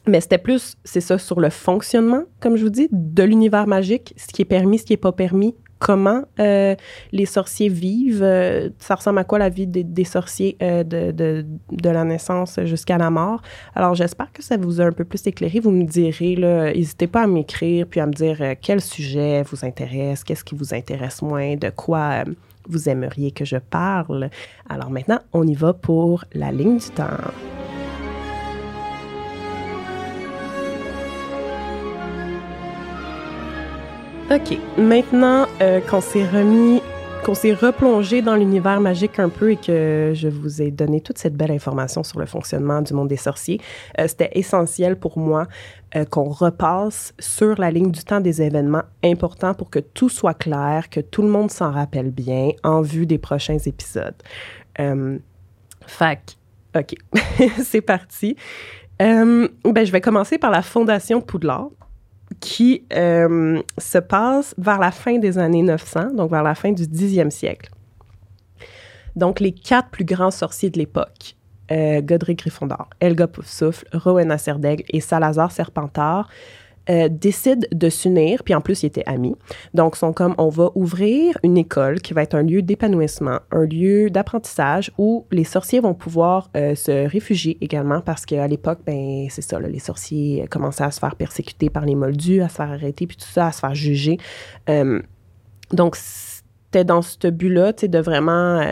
Mais 0.08 0.22
c'était 0.22 0.38
plus, 0.38 0.76
c'est 0.84 1.02
ça, 1.02 1.18
sur 1.18 1.40
le 1.40 1.50
fonctionnement, 1.50 2.24
comme 2.40 2.56
je 2.56 2.64
vous 2.64 2.70
dis, 2.70 2.88
de 2.92 3.24
l'univers 3.24 3.68
magique, 3.68 4.14
ce 4.18 4.28
qui 4.28 4.42
est 4.42 4.46
permis, 4.46 4.80
ce 4.80 4.86
qui 4.86 4.94
est 4.94 4.98
pas 4.98 5.12
permis, 5.12 5.56
comment 5.80 6.24
euh, 6.40 6.76
les 7.12 7.26
sorciers 7.26 7.70
vivent. 7.70 8.24
Euh, 8.24 8.70
ça 8.80 8.96
ressemble 8.96 9.20
à 9.20 9.24
quoi 9.24 9.40
la 9.40 9.50
vie 9.50 9.66
des, 9.66 10.04
sorciers 10.04 10.58
euh, 10.62 10.84
de, 10.84 11.12
de, 11.12 11.46
de, 11.72 11.90
la 11.90 12.04
naissance 12.04 12.60
jusqu'à 12.66 12.98
la 12.98 13.10
mort. 13.10 13.42
Alors, 13.76 13.96
j'espère 13.96 14.32
que 14.32 14.44
ça 14.44 14.58
vous 14.58 14.82
a 14.82 14.86
un 14.86 14.92
peu 14.92 15.06
plus 15.06 15.26
éclairé. 15.26 15.60
Vous 15.60 15.72
me 15.72 15.86
direz, 15.86 16.36
n'hésitez 16.76 17.08
pas 17.08 17.24
à 17.24 17.28
m'écrire 17.28 17.88
puis 17.88 18.00
à 18.00 18.06
me 18.06 18.14
dire 18.14 18.56
quel 18.62 18.82
sujet 18.82 19.44
vous 19.44 19.66
intéresse, 19.66 20.24
qu'est-ce 20.24 20.44
qui 20.44 20.56
vous 20.56 20.74
intéresse 20.74 21.22
moins, 21.22 21.56
de 21.56 21.70
quoi 21.70 22.24
vous 22.68 22.88
aimeriez 22.88 23.32
que 23.32 23.46
je 23.46 23.58
parle. 23.58 24.30
Alors 24.70 24.92
maintenant, 24.92 25.20
on 25.34 25.48
y 25.48 25.56
va 25.56 25.74
pour 25.74 26.26
la 26.34 26.52
ligne 26.52 26.78
du 26.78 26.90
temps. 26.90 27.08
OK. 34.32 34.60
Maintenant 34.78 35.48
euh, 35.60 35.82
qu'on 35.82 36.02
s'est 36.02 36.24
remis, 36.24 36.84
qu'on 37.26 37.34
s'est 37.34 37.56
replongé 37.56 38.22
dans 38.22 38.36
l'univers 38.36 38.80
magique 38.80 39.18
un 39.18 39.30
peu 39.30 39.54
et 39.54 39.56
que 39.56 40.12
je 40.13 40.28
vous 40.28 40.62
ai 40.62 40.70
donné 40.70 41.02
toute 41.02 41.18
cette 41.18 41.36
belle 41.36 41.50
information 41.50 42.04
sur 42.04 42.20
le 42.20 42.28
fonctionnement 42.28 42.84
du 42.84 42.94
monde 42.94 43.08
des 43.08 43.18
sorciers, 43.18 43.60
euh, 44.00 44.08
c'était 44.08 44.30
essentiel 44.34 44.98
pour 44.98 45.18
moi 45.18 45.48
euh, 45.96 46.06
qu'on 46.06 46.30
repasse 46.30 47.15
sur 47.18 47.60
la 47.60 47.72
ligne 47.72 47.89
du 47.89 48.04
temps 48.04 48.20
des 48.20 48.44
événements 48.44 48.84
importants 49.04 49.56
pour 49.56 49.72
que 49.72 49.80
tout 49.80 50.10
soit 50.10 50.36
clair, 50.36 50.92
que 50.92 51.00
tout 51.00 51.24
le 51.24 51.30
monde 51.30 51.50
s'en 51.50 51.72
rappelle 51.72 52.12
bien 52.12 52.52
en 52.63 52.82
vue 52.84 53.08
des 53.08 53.18
prochains 53.18 53.58
épisodes. 53.58 54.22
fac. 55.88 56.38
OK. 56.76 56.94
C'est 57.63 57.82
parti. 57.82 58.36
ben, 59.00 59.50
je 59.65 59.92
vais 59.92 60.02
commencer 60.02 60.38
par 60.38 60.52
la 60.52 60.62
fondation 60.62 61.20
Poudlard 61.20 61.70
qui 62.39 62.84
euh, 62.94 63.62
se 63.78 63.98
passe 63.98 64.56
vers 64.58 64.80
la 64.80 64.92
fin 64.92 65.18
des 65.18 65.38
années 65.38 65.63
900, 65.63 66.13
donc 66.13 66.32
vers 66.32 66.44
la 66.44 66.56
fin 66.56 66.72
du 66.72 66.84
10e 66.84 67.30
siècle. 67.30 67.70
Donc, 69.15 69.39
les 69.39 69.52
quatre 69.52 69.89
plus 69.89 70.06
grands 70.06 70.32
sorciers 70.32 70.70
de 70.70 70.78
l'époque, 70.78 71.36
euh, 71.72 72.02
Godric 72.02 72.39
Gryffondor, 72.39 72.89
Helga 73.00 73.28
Poufsouffle, 73.28 73.86
Rowena 73.94 74.38
Serdaigle 74.38 74.84
et 74.89 75.02
Salazar 75.02 75.52
Serpentard, 75.52 76.30
euh, 76.89 77.08
décident 77.08 77.68
de 77.72 77.89
s'unir, 77.89 78.44
puis 78.44 78.56
en 78.56 78.62
plus, 78.62 78.82
ils 78.82 78.88
étaient 78.88 79.08
amis. 79.08 79.36
Donc, 79.76 79.96
sont 79.96 80.12
comme, 80.12 80.34
on 80.39 80.50
va 80.50 80.72
ouvrir 80.74 81.38
une 81.44 81.56
école 81.56 82.02
qui 82.02 82.15
va 82.15 82.24
être 82.24 82.34
un 82.34 82.42
lieu 82.42 82.63
d'épanouissement, 82.63 83.39
un 83.52 83.65
lieu 83.65 84.10
d'apprentissage 84.10 84.92
où 84.98 85.28
les 85.32 85.44
sorciers 85.44 85.82
vont 85.82 85.94
pouvoir 85.94 86.50
euh, 86.58 86.74
se 86.74 87.08
réfugier 87.08 87.60
également 87.62 88.02
parce 88.02 88.26
qu'à 88.26 88.48
l'époque, 88.48 88.80
ben 88.88 89.28
c'est 89.30 89.44
ça, 89.44 89.60
les 89.60 89.78
sorciers 89.78 90.48
commençaient 90.50 90.84
à 90.86 90.89
se 90.89 91.00
faire 91.00 91.15
persécuter 91.15 91.70
par 91.70 91.86
les 91.86 91.94
moldus, 91.94 92.42
à 92.42 92.50
se 92.50 92.56
faire 92.56 92.72
arrêter, 92.72 93.06
puis 93.06 93.18
tout 93.18 93.30
ça, 93.30 93.48
à 93.48 93.52
se 93.52 93.60
faire 93.60 93.76
juger. 93.76 94.18
Euh, 94.70 95.00
donc, 95.72 95.96
c'était 95.96 96.86
dans 96.86 97.04
ce 97.04 97.28
but-là, 97.28 97.74
tu 97.74 97.88
de 97.88 98.00
vraiment 98.00 98.63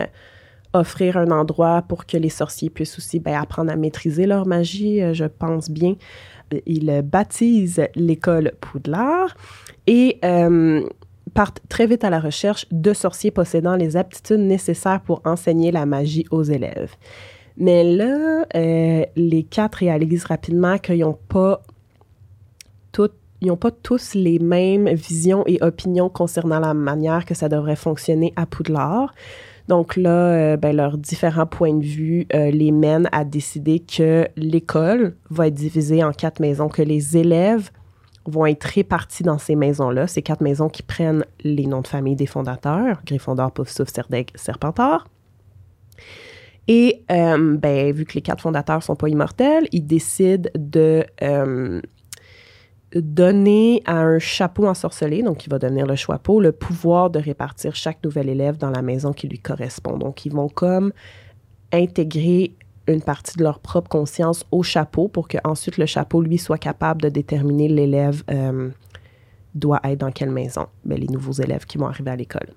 offrir 0.72 1.16
un 1.16 1.30
endroit 1.30 1.82
pour 1.82 2.04
que 2.04 2.16
les 2.16 2.28
sorciers 2.30 2.68
puissent 2.68 2.98
aussi 2.98 3.20
ben, 3.20 3.40
apprendre 3.40 3.70
à 3.70 3.76
maîtriser 3.76 4.26
leur 4.26 4.44
magie, 4.44 5.00
je 5.14 5.24
pense 5.24 5.70
bien 5.70 5.94
il 6.66 7.02
baptise 7.04 7.82
l'école 7.94 8.52
Poudlard 8.60 9.36
et 9.86 10.18
euh, 10.24 10.86
partent 11.34 11.60
très 11.68 11.86
vite 11.86 12.04
à 12.04 12.10
la 12.10 12.20
recherche 12.20 12.66
de 12.70 12.92
sorciers 12.92 13.30
possédant 13.30 13.76
les 13.76 13.96
aptitudes 13.96 14.40
nécessaires 14.40 15.00
pour 15.00 15.22
enseigner 15.24 15.70
la 15.70 15.86
magie 15.86 16.26
aux 16.30 16.42
élèves. 16.42 16.94
Mais 17.56 17.84
là, 17.84 18.46
euh, 18.54 19.04
les 19.16 19.42
quatre 19.42 19.76
réalisent 19.76 20.24
rapidement 20.24 20.78
qu'ils 20.78 21.00
n'ont 21.00 21.18
pas 21.28 21.62
ils 23.40 23.48
n'ont 23.48 23.56
pas 23.56 23.70
tous 23.70 24.14
les 24.14 24.38
mêmes 24.38 24.88
visions 24.88 25.44
et 25.46 25.58
opinions 25.62 26.08
concernant 26.08 26.58
la 26.58 26.74
manière 26.74 27.24
que 27.24 27.34
ça 27.34 27.48
devrait 27.48 27.76
fonctionner 27.76 28.32
à 28.36 28.46
Poudlard. 28.46 29.14
Donc 29.68 29.96
là, 29.96 30.10
euh, 30.10 30.56
ben, 30.56 30.74
leurs 30.74 30.96
différents 30.96 31.46
points 31.46 31.74
de 31.74 31.84
vue 31.84 32.26
euh, 32.34 32.50
les 32.50 32.72
mènent 32.72 33.08
à 33.12 33.24
décider 33.24 33.80
que 33.80 34.26
l'école 34.34 35.14
va 35.28 35.48
être 35.48 35.54
divisée 35.54 36.02
en 36.02 36.12
quatre 36.12 36.40
maisons, 36.40 36.68
que 36.68 36.80
les 36.80 37.18
élèves 37.18 37.70
vont 38.26 38.46
être 38.46 38.64
répartis 38.64 39.22
dans 39.22 39.38
ces 39.38 39.56
maisons-là. 39.56 40.06
Ces 40.06 40.22
quatre 40.22 40.40
maisons 40.40 40.70
qui 40.70 40.82
prennent 40.82 41.24
les 41.44 41.66
noms 41.66 41.82
de 41.82 41.86
famille 41.86 42.16
des 42.16 42.26
fondateurs, 42.26 43.02
Gryffondor, 43.04 43.52
Poufsouffle, 43.52 43.92
Serdaigle, 43.92 44.32
Serpentard. 44.36 45.06
Et 46.66 47.04
euh, 47.10 47.56
ben, 47.56 47.92
vu 47.92 48.06
que 48.06 48.14
les 48.14 48.22
quatre 48.22 48.42
fondateurs 48.42 48.82
sont 48.82 48.96
pas 48.96 49.08
immortels, 49.08 49.68
ils 49.72 49.86
décident 49.86 50.50
de 50.54 51.04
donner 52.94 53.82
à 53.84 54.00
un 54.00 54.18
chapeau 54.18 54.66
ensorcelé, 54.66 55.22
donc 55.22 55.38
qui 55.38 55.48
va 55.48 55.58
devenir 55.58 55.86
le 55.86 55.96
chapeau, 55.96 56.40
le 56.40 56.52
pouvoir 56.52 57.10
de 57.10 57.18
répartir 57.18 57.74
chaque 57.74 58.02
nouvel 58.02 58.28
élève 58.28 58.56
dans 58.56 58.70
la 58.70 58.82
maison 58.82 59.12
qui 59.12 59.28
lui 59.28 59.38
correspond. 59.38 59.98
Donc, 59.98 60.24
ils 60.24 60.32
vont 60.32 60.48
comme 60.48 60.92
intégrer 61.72 62.54
une 62.86 63.02
partie 63.02 63.36
de 63.36 63.42
leur 63.42 63.58
propre 63.58 63.88
conscience 63.88 64.44
au 64.50 64.62
chapeau 64.62 65.08
pour 65.08 65.28
que 65.28 65.36
ensuite 65.44 65.76
le 65.76 65.86
chapeau, 65.86 66.22
lui, 66.22 66.38
soit 66.38 66.58
capable 66.58 67.02
de 67.02 67.10
déterminer 67.10 67.68
l'élève 67.68 68.22
euh, 68.30 68.70
doit 69.54 69.80
être 69.84 69.98
dans 69.98 70.10
quelle 70.10 70.30
maison. 70.30 70.66
Ben, 70.84 70.98
les 70.98 71.08
nouveaux 71.08 71.32
élèves 71.32 71.66
qui 71.66 71.76
vont 71.76 71.86
arriver 71.86 72.10
à 72.10 72.16
l'école. 72.16 72.48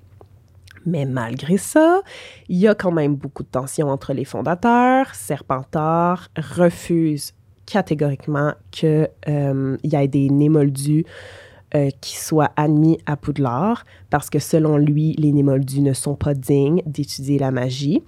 Mais 0.86 1.06
malgré 1.06 1.58
ça, 1.58 2.02
il 2.48 2.58
y 2.58 2.68
a 2.68 2.74
quand 2.74 2.92
même 2.92 3.16
beaucoup 3.16 3.44
de 3.44 3.50
tensions 3.50 3.90
entre 3.90 4.14
les 4.14 4.26
fondateurs. 4.26 5.14
Serpentard 5.14 6.30
refuse 6.36 7.34
catégoriquement 7.72 8.54
qu'il 8.70 9.08
euh, 9.30 9.78
y 9.84 9.96
ait 9.96 10.08
des 10.10 10.30
némoldus 10.30 11.06
euh, 11.74 11.90
qui 12.02 12.18
soient 12.18 12.52
admis 12.58 12.98
à 13.06 13.16
Poudlard 13.16 13.86
parce 14.10 14.30
que 14.30 14.40
selon 14.40 14.76
lui, 14.76 15.14
les 15.14 15.32
némoldus 15.32 15.80
ne 15.80 15.94
sont 15.94 16.16
pas 16.16 16.34
dignes 16.34 16.82
d'étudier 16.86 17.40
la 17.40 17.52
magie. 17.52 18.04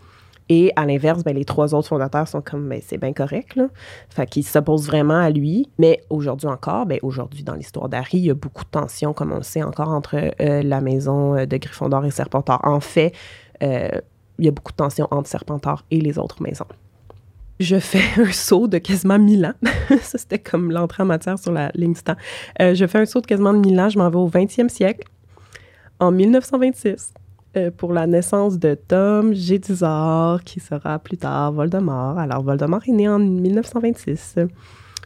Et 0.49 0.73
à 0.75 0.85
l'inverse, 0.85 1.23
ben, 1.23 1.33
les 1.33 1.45
trois 1.45 1.73
autres 1.73 1.87
fondateurs 1.87 2.27
sont 2.27 2.41
comme, 2.41 2.67
ben, 2.67 2.81
c'est 2.85 2.97
bien 2.97 3.13
correct, 3.13 3.55
là. 3.55 3.67
Fait 4.09 4.25
qu'ils 4.25 4.45
s'opposent 4.45 4.85
vraiment 4.85 5.17
à 5.17 5.29
lui. 5.29 5.69
Mais 5.79 6.01
aujourd'hui 6.09 6.47
encore, 6.47 6.85
ben, 6.85 6.99
aujourd'hui, 7.01 7.43
dans 7.43 7.55
l'histoire 7.55 7.87
d'Harry, 7.87 8.17
il 8.17 8.25
y 8.25 8.31
a 8.31 8.33
beaucoup 8.33 8.65
de 8.65 8.69
tensions, 8.69 9.13
comme 9.13 9.31
on 9.31 9.37
le 9.37 9.43
sait 9.43 9.63
encore, 9.63 9.87
entre 9.87 10.15
euh, 10.41 10.61
la 10.61 10.81
maison 10.81 11.35
de 11.45 11.57
Gryffondor 11.57 12.03
et 12.03 12.11
Serpentard. 12.11 12.59
En 12.65 12.81
fait, 12.81 13.13
il 13.61 14.45
y 14.45 14.47
a 14.49 14.51
beaucoup 14.51 14.73
de 14.73 14.77
tensions 14.77 15.07
entre 15.09 15.29
Serpentard 15.29 15.85
et 15.89 16.01
les 16.01 16.19
autres 16.19 16.43
maisons 16.43 16.67
je 17.59 17.79
fais 17.79 18.03
un 18.21 18.31
saut 18.31 18.67
de 18.67 18.77
quasiment 18.77 19.19
1000 19.19 19.45
ans. 19.45 19.53
ça, 20.01 20.17
c'était 20.17 20.39
comme 20.39 20.71
l'entrée 20.71 21.03
en 21.03 21.07
matière 21.07 21.39
sur 21.39 21.51
la 21.51 21.71
ligne 21.75 21.93
du 21.93 22.01
temps. 22.01 22.15
Euh, 22.61 22.75
je 22.75 22.85
fais 22.85 22.99
un 22.99 23.05
saut 23.05 23.21
de 23.21 23.27
quasiment 23.27 23.53
1000 23.53 23.79
ans. 23.79 23.89
Je 23.89 23.97
m'en 23.97 24.09
vais 24.09 24.17
au 24.17 24.29
20e 24.29 24.69
siècle, 24.69 25.07
en 25.99 26.11
1926, 26.11 27.13
euh, 27.57 27.71
pour 27.71 27.93
la 27.93 28.07
naissance 28.07 28.57
de 28.59 28.75
Tom 28.75 29.33
Jedusor, 29.33 30.43
qui 30.43 30.59
sera 30.59 30.99
plus 30.99 31.17
tard 31.17 31.51
Voldemort. 31.51 32.17
Alors, 32.17 32.43
Voldemort 32.43 32.81
est 32.87 32.91
né 32.91 33.07
en 33.07 33.19
1926. 33.19 34.35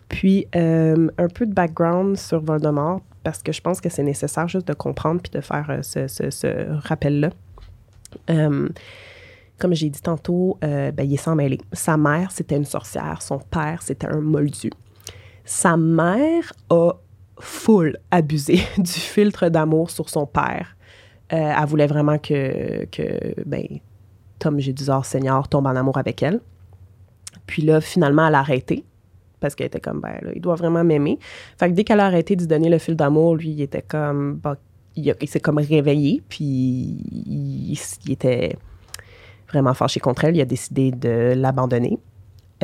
Puis, 0.09 0.47
euh, 0.55 1.09
un 1.17 1.27
peu 1.27 1.45
de 1.45 1.53
background 1.53 2.17
sur 2.17 2.39
Voldemort, 2.39 3.01
parce 3.23 3.43
que 3.43 3.51
je 3.51 3.59
pense 3.59 3.81
que 3.81 3.89
c'est 3.89 4.03
nécessaire 4.03 4.47
juste 4.47 4.67
de 4.67 4.73
comprendre 4.73 5.21
puis 5.21 5.31
de 5.31 5.41
faire 5.41 5.79
ce, 5.81 6.07
ce, 6.07 6.29
ce 6.29 6.47
rappel-là. 6.87 7.29
Comme 9.59 9.73
j'ai 9.73 9.89
dit 9.89 10.01
tantôt, 10.01 10.57
euh, 10.63 10.91
ben, 10.91 11.03
il 11.03 11.13
est 11.13 11.17
sans 11.17 11.35
mêler. 11.35 11.59
Sa 11.73 11.97
mère, 11.97 12.31
c'était 12.31 12.57
une 12.57 12.65
sorcière. 12.65 13.21
Son 13.21 13.39
père, 13.39 13.81
c'était 13.81 14.07
un 14.07 14.21
moldu. 14.21 14.69
Sa 15.45 15.77
mère 15.77 16.53
a 16.69 16.93
full 17.39 17.97
abusé 18.11 18.59
du 18.77 18.91
filtre 18.91 19.49
d'amour 19.49 19.89
sur 19.89 20.09
son 20.09 20.25
père. 20.25 20.75
Euh, 21.33 21.53
elle 21.59 21.65
voulait 21.65 21.87
vraiment 21.87 22.17
que, 22.17 22.85
que 22.85 23.41
ben, 23.45 23.65
Tom 24.39 24.59
Gédusor 24.59 25.05
Seigneur 25.05 25.47
tombe 25.47 25.67
en 25.67 25.75
amour 25.75 25.97
avec 25.97 26.21
elle. 26.23 26.39
Puis 27.45 27.61
là, 27.61 27.81
finalement, 27.81 28.27
elle 28.27 28.35
a 28.35 28.39
arrêté 28.39 28.85
parce 29.39 29.55
qu'elle 29.55 29.67
était 29.67 29.79
comme, 29.79 30.01
ben 30.01 30.19
il 30.35 30.41
doit 30.41 30.55
vraiment 30.55 30.83
m'aimer. 30.83 31.19
Fait 31.57 31.69
que 31.69 31.73
dès 31.73 31.83
qu'elle 31.83 31.99
a 31.99 32.05
arrêté 32.05 32.35
de 32.35 32.45
donner 32.45 32.69
le 32.69 32.77
fil 32.77 32.95
d'amour, 32.95 33.35
lui, 33.35 33.49
il 33.49 33.61
était 33.61 33.81
comme, 33.81 34.35
bah, 34.35 34.57
il, 34.95 35.13
s'est 35.27 35.39
comme 35.39 35.59
réveillé, 35.59 36.23
puis 36.27 36.43
il, 36.45 37.77
était 38.09 38.57
vraiment 39.49 39.73
fâché 39.73 39.99
contre 39.99 40.25
elle, 40.25 40.35
il 40.35 40.41
a 40.41 40.45
décidé 40.45 40.91
de 40.91 41.33
l'abandonner. 41.35 41.99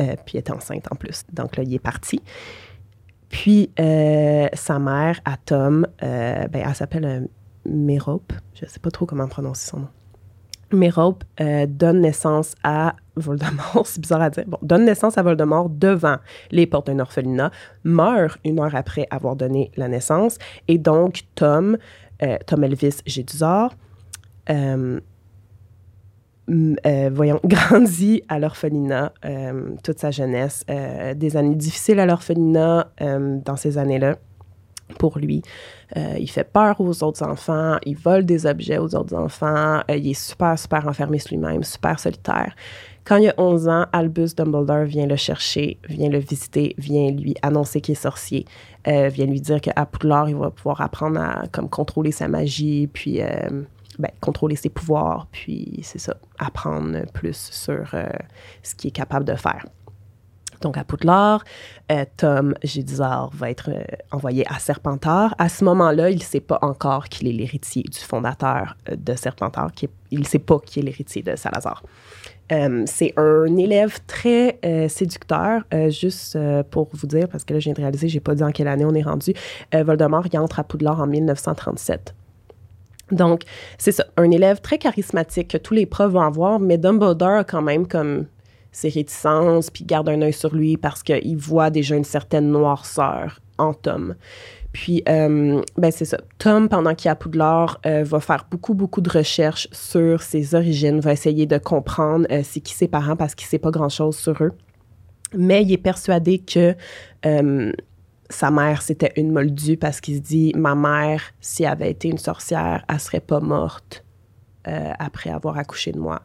Euh, 0.00 0.14
puis 0.24 0.36
elle 0.36 0.40
était 0.40 0.52
enceinte 0.52 0.86
en 0.90 0.96
plus. 0.96 1.22
Donc 1.32 1.56
là, 1.56 1.62
il 1.62 1.72
est 1.72 1.78
parti. 1.78 2.20
Puis 3.28 3.70
euh, 3.80 4.48
sa 4.52 4.78
mère, 4.78 5.20
à 5.24 5.36
Tom, 5.36 5.86
euh, 6.02 6.46
ben, 6.48 6.64
elle 6.66 6.74
s'appelle 6.74 7.28
Mérope. 7.64 8.32
Je 8.54 8.64
ne 8.64 8.70
sais 8.70 8.80
pas 8.80 8.90
trop 8.90 9.06
comment 9.06 9.28
prononcer 9.28 9.68
son 9.70 9.80
nom. 9.80 9.88
Merope 10.72 11.22
euh, 11.40 11.66
donne 11.68 12.00
naissance 12.00 12.54
à 12.64 12.96
Voldemort, 13.16 13.82
c'est 13.86 14.00
bizarre 14.00 14.22
à 14.22 14.30
dire, 14.30 14.44
bon, 14.46 14.58
donne 14.62 14.84
naissance 14.84 15.18
à 15.18 15.22
Voldemort 15.22 15.68
devant 15.68 16.16
les 16.50 16.66
portes 16.66 16.88
d'un 16.88 16.98
orphelinat, 16.98 17.52
meurt 17.84 18.38
une 18.44 18.58
heure 18.58 18.74
après 18.74 19.06
avoir 19.10 19.36
donné 19.36 19.70
la 19.76 19.86
naissance, 19.86 20.38
et 20.66 20.78
donc 20.78 21.22
Tom, 21.36 21.76
Tom 22.46 22.64
Elvis 22.64 23.02
Gédusor, 23.06 23.74
euh, 24.50 25.00
euh, 26.50 27.10
voyons, 27.12 27.40
grandit 27.44 28.22
à 28.28 28.38
l'orphelinat 28.38 29.12
toute 29.82 29.98
sa 29.98 30.10
jeunesse, 30.10 30.64
des 31.16 31.36
années 31.36 31.54
difficiles 31.54 32.00
à 32.00 32.06
l'orphelinat 32.06 32.88
dans 33.00 33.56
ces 33.56 33.78
années-là 33.78 34.16
pour 34.98 35.18
lui. 35.18 35.42
Euh, 35.96 36.16
il 36.18 36.28
fait 36.28 36.44
peur 36.44 36.80
aux 36.80 37.02
autres 37.02 37.22
enfants, 37.24 37.78
il 37.84 37.96
vole 37.96 38.24
des 38.24 38.46
objets 38.46 38.78
aux 38.78 38.94
autres 38.94 39.14
enfants, 39.14 39.80
euh, 39.90 39.96
il 39.96 40.10
est 40.10 40.14
super, 40.14 40.58
super 40.58 40.86
enfermé 40.88 41.18
sur 41.18 41.36
lui-même, 41.36 41.62
super 41.62 41.98
solitaire. 41.98 42.54
Quand 43.04 43.16
il 43.16 43.28
a 43.28 43.34
11 43.36 43.68
ans, 43.68 43.86
Albus 43.92 44.34
Dumbledore 44.34 44.84
vient 44.84 45.06
le 45.06 45.16
chercher, 45.16 45.78
vient 45.88 46.08
le 46.08 46.18
visiter, 46.18 46.74
vient 46.78 47.10
lui 47.10 47.34
annoncer 47.42 47.80
qu'il 47.82 47.92
est 47.92 47.96
sorcier, 47.96 48.46
euh, 48.88 49.08
vient 49.08 49.26
lui 49.26 49.40
dire 49.40 49.60
qu'à 49.60 49.84
Poudlard, 49.84 50.30
il 50.30 50.36
va 50.36 50.50
pouvoir 50.50 50.80
apprendre 50.80 51.20
à 51.20 51.42
comme, 51.52 51.68
contrôler 51.68 52.12
sa 52.12 52.28
magie, 52.28 52.86
puis 52.86 53.20
ben, 53.98 54.10
contrôler 54.20 54.56
ses 54.56 54.68
pouvoirs, 54.68 55.26
puis 55.30 55.80
c'est 55.82 55.98
ça, 55.98 56.16
apprendre 56.38 57.04
plus 57.12 57.50
sur 57.52 57.94
ce 58.62 58.74
qu'il 58.74 58.88
est 58.88 58.92
capable 58.92 59.24
de 59.24 59.34
faire 59.34 59.64
donc 60.64 60.76
à 60.76 60.84
Poudlard. 60.84 61.44
Euh, 61.92 62.04
Tom 62.16 62.54
Gédizard 62.64 63.30
va 63.34 63.50
être 63.50 63.70
euh, 63.70 63.82
envoyé 64.10 64.44
à 64.48 64.58
Serpentard. 64.58 65.34
À 65.38 65.48
ce 65.48 65.64
moment-là, 65.64 66.10
il 66.10 66.18
ne 66.18 66.22
sait 66.22 66.40
pas 66.40 66.58
encore 66.62 67.08
qu'il 67.08 67.28
est 67.28 67.32
l'héritier 67.32 67.82
du 67.82 67.98
fondateur 67.98 68.76
euh, 68.88 68.96
de 68.96 69.14
Serpentard. 69.14 69.70
il 70.10 70.20
ne 70.20 70.24
sait 70.24 70.38
pas 70.38 70.58
qui 70.58 70.80
est 70.80 70.82
l'héritier 70.82 71.22
de 71.22 71.36
Salazar. 71.36 71.82
c'est 72.86 73.12
un 73.16 73.56
élève 73.56 73.98
très 74.06 74.58
séducteur, 74.88 75.62
juste 75.88 76.38
pour 76.70 76.88
vous 76.92 77.06
dire, 77.06 77.28
parce 77.28 77.44
que 77.44 77.54
là, 77.54 77.60
je 77.60 77.64
viens 77.64 77.74
de 77.74 77.80
réaliser, 77.80 78.08
j'ai 78.08 78.20
pas 78.20 78.34
dit 78.34 78.44
en 78.44 78.52
quelle 78.52 78.68
année 78.68 78.84
on 78.84 78.94
est 78.94 79.02
rendu. 79.02 79.32
Voldemort, 79.72 80.26
il 80.30 80.38
entre 80.38 80.60
à 80.60 80.64
Poudlard 80.64 81.00
en 81.00 81.06
1937. 81.06 82.14
Donc, 83.10 83.42
c'est 83.78 83.92
ça, 83.92 84.06
un 84.16 84.30
élève 84.30 84.60
très 84.60 84.78
charismatique 84.78 85.48
que 85.48 85.58
tous 85.58 85.74
les 85.74 85.86
profs 85.86 86.12
vont 86.12 86.22
avoir, 86.22 86.58
mais 86.58 86.78
Dumbledore 86.78 87.38
a 87.38 87.44
quand 87.44 87.62
même 87.62 87.86
comme 87.86 88.26
ses 88.72 88.88
réticences, 88.88 89.70
puis 89.70 89.84
garde 89.84 90.08
un 90.08 90.20
œil 90.22 90.32
sur 90.32 90.54
lui 90.54 90.76
parce 90.76 91.02
qu'il 91.02 91.36
voit 91.36 91.70
déjà 91.70 91.94
une 91.94 92.04
certaine 92.04 92.50
noirceur 92.50 93.40
en 93.58 93.72
Tom. 93.72 94.14
Puis, 94.72 95.04
euh, 95.08 95.62
ben 95.76 95.92
c'est 95.92 96.04
ça. 96.04 96.18
Tom, 96.38 96.68
pendant 96.68 96.96
qu'il 96.96 97.08
est 97.08 97.12
à 97.12 97.14
Poudlard, 97.14 97.80
euh, 97.86 98.02
va 98.02 98.18
faire 98.18 98.46
beaucoup, 98.50 98.74
beaucoup 98.74 99.00
de 99.00 99.08
recherches 99.08 99.68
sur 99.70 100.20
ses 100.20 100.56
origines, 100.56 100.98
va 100.98 101.12
essayer 101.12 101.46
de 101.46 101.58
comprendre 101.58 102.26
euh, 102.32 102.40
c'est 102.42 102.58
qui 102.58 102.74
ses 102.74 102.88
parents 102.88 103.14
parce 103.14 103.36
qu'il 103.36 103.46
ne 103.46 103.50
sait 103.50 103.58
pas 103.58 103.70
grand-chose 103.70 104.16
sur 104.16 104.42
eux. 104.42 104.52
Mais 105.32 105.62
il 105.62 105.72
est 105.72 105.78
persuadé 105.78 106.38
que 106.38 106.74
sa 108.30 108.50
mère, 108.50 108.82
c'était 108.82 109.12
une 109.16 109.32
moldue 109.32 109.76
parce 109.76 110.00
qu'il 110.00 110.16
se 110.16 110.20
dit, 110.20 110.52
ma 110.56 110.74
mère, 110.74 111.22
si 111.40 111.64
elle 111.64 111.72
avait 111.72 111.90
été 111.90 112.08
une 112.08 112.18
sorcière, 112.18 112.84
elle 112.88 113.00
serait 113.00 113.20
pas 113.20 113.40
morte 113.40 114.04
après 114.66 115.28
avoir 115.28 115.58
accouché 115.58 115.92
de 115.92 115.98
moi. 115.98 116.22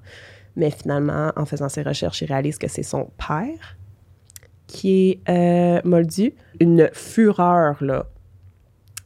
Mais 0.56 0.72
finalement, 0.72 1.32
en 1.36 1.46
faisant 1.46 1.70
ses 1.70 1.84
recherches, 1.84 2.22
il 2.22 2.28
réalise 2.28 2.58
que 2.58 2.70
c'est 2.70 2.84
son 2.84 3.10
père 3.18 3.78
qui 4.68 5.10
est 5.10 5.30
euh, 5.30 5.82
moldu. 5.84 6.34
Une 6.60 6.90
fureur, 6.94 7.84
là, 7.84 8.06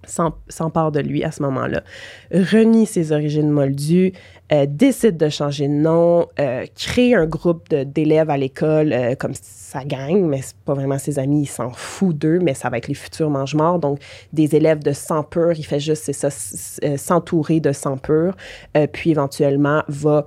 s'empare 0.06 0.92
de 0.92 1.00
lui 1.00 1.24
à 1.24 1.32
ce 1.32 1.42
moment-là, 1.44 1.84
renie 2.32 2.86
ses 2.86 3.12
origines 3.12 3.50
moldues, 3.50 4.14
euh, 4.52 4.66
décide 4.68 5.18
de 5.18 5.30
changer 5.30 5.68
de 5.68 5.74
nom, 5.74 6.28
euh, 6.40 6.66
crée 6.76 7.14
un 7.14 7.26
groupe 7.26 7.74
d'élèves 7.74 8.30
à 8.30 8.38
l'école 8.38 8.96
comme 9.20 9.34
sa 9.34 9.84
gang, 9.84 10.22
mais 10.24 10.42
c'est 10.42 10.58
pas 10.58 10.74
vraiment 10.74 11.00
ses 11.00 11.20
amis, 11.20 11.44
il 11.44 11.48
s'en 11.48 11.72
fout 11.72 12.18
d'eux, 12.18 12.40
mais 12.40 12.54
ça 12.54 12.70
va 12.70 12.78
être 12.78 12.88
les 12.88 12.94
futurs 12.94 13.30
mange-morts. 13.30 13.80
Donc, 13.80 14.00
des 14.32 14.56
élèves 14.56 14.80
de 14.80 14.92
sang 14.92 15.24
pur, 15.24 15.54
il 15.54 15.66
fait 15.66 15.80
juste, 15.80 16.12
s'entourer 16.98 17.60
de 17.60 17.72
sang 17.72 17.98
pur, 17.98 18.36
puis 18.92 19.12
éventuellement 19.12 19.84
va 19.88 20.26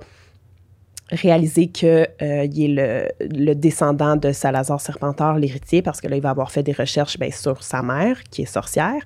réaliser 1.11 1.67
qu'il 1.67 1.87
euh, 1.87 2.07
est 2.21 3.11
le, 3.19 3.53
descendant 3.53 4.15
de 4.15 4.31
Salazar 4.31 4.81
Serpentard, 4.81 5.37
l'héritier, 5.39 5.81
parce 5.81 6.01
que 6.01 6.07
là, 6.07 6.17
il 6.17 6.21
va 6.21 6.31
avoir 6.31 6.51
fait 6.51 6.63
des 6.63 6.73
recherches 6.73 7.17
ben, 7.17 7.31
sur 7.31 7.63
sa 7.63 7.81
mère, 7.81 8.23
qui 8.23 8.43
est 8.43 8.45
sorcière. 8.45 9.01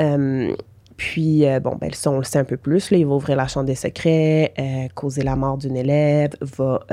Euh, 0.00 0.54
puis, 0.96 1.46
euh, 1.46 1.60
bon, 1.60 1.76
ben, 1.76 1.92
ça, 1.92 2.10
on 2.10 2.18
le 2.18 2.24
sait 2.24 2.38
un 2.38 2.44
peu 2.44 2.56
plus. 2.56 2.90
Il 2.90 3.06
va 3.06 3.14
ouvrir 3.14 3.36
la 3.36 3.48
chambre 3.48 3.66
des 3.66 3.74
secrets, 3.74 4.54
causer 4.94 5.22
la 5.22 5.36
mort 5.36 5.58
d'une 5.58 5.76
élève, 5.76 6.30
va 6.40 6.84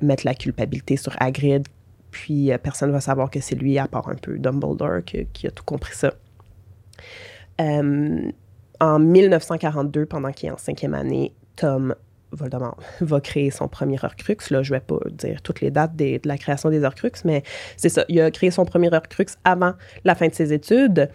mettre 0.00 0.26
la 0.26 0.34
culpabilité 0.34 0.96
sur 0.96 1.14
Hagrid, 1.20 1.66
puis 2.10 2.50
personne 2.62 2.90
ne 2.90 2.94
va 2.94 3.00
savoir 3.00 3.30
que 3.30 3.40
c'est 3.40 3.54
lui, 3.54 3.78
à 3.78 3.88
part 3.88 4.08
un 4.08 4.16
peu 4.16 4.38
Dumbledore, 4.38 5.04
qui 5.04 5.46
a 5.46 5.50
tout 5.50 5.64
compris 5.64 5.94
ça. 5.94 6.14
en 7.58 8.98
1942, 8.98 10.06
pendant 10.06 10.32
qu'il 10.32 10.48
est 10.48 10.52
en 10.52 10.58
cinquième 10.58 10.94
année, 10.94 11.32
Tom 11.56 11.94
Voldemort 12.32 12.78
va 13.00 13.20
créer 13.20 13.50
son 13.50 13.68
premier 13.68 13.98
Horcrux. 14.02 14.36
Là, 14.50 14.62
je 14.62 14.72
vais 14.72 14.80
pas 14.80 14.98
dire 15.10 15.42
toutes 15.42 15.60
les 15.60 15.70
dates 15.70 15.96
de 15.96 16.20
la 16.24 16.38
création 16.38 16.70
des 16.70 16.84
Horcrux, 16.84 17.12
mais 17.24 17.42
c'est 17.76 17.88
ça. 17.88 18.04
Il 18.08 18.20
a 18.20 18.30
créé 18.30 18.50
son 18.50 18.64
premier 18.64 18.92
Horcrux 18.92 19.26
avant 19.44 19.74
la 20.04 20.14
fin 20.14 20.28
de 20.28 20.34
ses 20.34 20.52
études. 20.52 21.10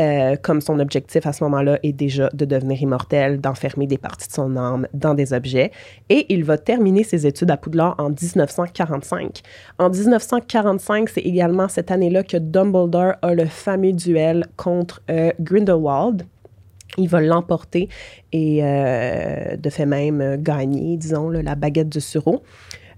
Euh, 0.00 0.36
comme 0.40 0.60
son 0.60 0.78
objectif 0.78 1.26
à 1.26 1.32
ce 1.32 1.42
moment-là 1.42 1.80
est 1.82 1.92
déjà 1.92 2.28
de 2.32 2.44
devenir 2.44 2.80
immortel, 2.80 3.40
d'enfermer 3.40 3.88
des 3.88 3.98
parties 3.98 4.28
de 4.28 4.32
son 4.32 4.56
âme 4.56 4.86
dans 4.94 5.12
des 5.14 5.32
objets. 5.32 5.72
Et 6.08 6.32
il 6.32 6.44
va 6.44 6.56
terminer 6.56 7.02
ses 7.02 7.26
études 7.26 7.50
à 7.50 7.56
Poudlard 7.56 7.96
en 7.98 8.10
1945. 8.10 9.42
En 9.80 9.90
1945, 9.90 11.08
c'est 11.08 11.20
également 11.20 11.66
cette 11.66 11.90
année-là 11.90 12.22
que 12.22 12.36
Dumbledore 12.36 13.14
a 13.22 13.34
le 13.34 13.46
fameux 13.46 13.92
duel 13.92 14.46
contre 14.56 15.02
euh, 15.10 15.32
Grindelwald 15.40 16.24
il 16.96 17.08
va 17.08 17.20
l'emporter 17.20 17.88
et 18.32 18.60
euh, 18.62 19.56
de 19.56 19.70
fait 19.70 19.86
même 19.86 20.36
gagner, 20.38 20.96
disons, 20.96 21.28
la 21.28 21.54
baguette 21.54 21.90
du 21.90 22.00
sureau. 22.00 22.42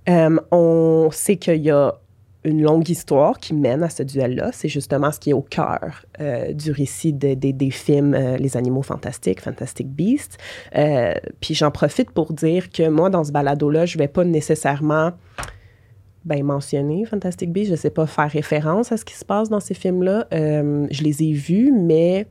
On 0.07 1.09
sait 1.13 1.37
qu'il 1.37 1.63
y 1.63 1.71
a 1.71 1.99
une 2.45 2.63
longue 2.63 2.89
histoire 2.89 3.39
qui 3.39 3.55
mène 3.55 3.83
à 3.83 3.91
ce 3.91 4.03
duel-là. 4.03 4.51
C'est 4.53 4.69
justement 4.69 5.13
ce 5.13 5.21
qui 5.21 5.31
est 5.31 5.35
au 5.35 5.43
cœur 5.43 6.05
du 6.53 6.71
récit 6.71 7.13
des 7.13 7.71
films 7.71 8.15
Les 8.39 8.57
Animaux 8.57 8.83
Fantastiques, 8.83 9.41
Fantastic 9.41 9.89
Beasts. 9.89 10.39
puis 11.41 11.55
j'en 11.55 11.71
profite 11.71 12.11
pour 12.11 12.33
dire 12.33 12.71
que 12.71 12.89
moi, 12.89 13.11
dans 13.11 13.25
ce 13.25 13.33
balado-là, 13.33 13.87
je 13.87 13.97
ne 13.97 14.03
vais 14.03 14.09
pas 14.09 14.25
nécessairement 14.25 15.13
ben, 16.25 16.43
mentionner 16.43 17.05
Fantastic 17.05 17.53
Beasts. 17.53 17.69
Je 17.69 17.73
ne 17.73 17.77
sais 17.77 17.91
pas 17.91 18.07
faire 18.07 18.31
référence 18.31 18.93
à 18.93 18.97
ce 18.97 19.05
qui 19.05 19.15
se 19.15 19.25
passe 19.25 19.49
dans 19.49 19.61
ces 19.61 19.75
films-là. 19.75 20.27
je 20.33 21.03
les 21.03 21.23
ai 21.23 21.33
vus, 21.33 21.73
mais 21.73 22.27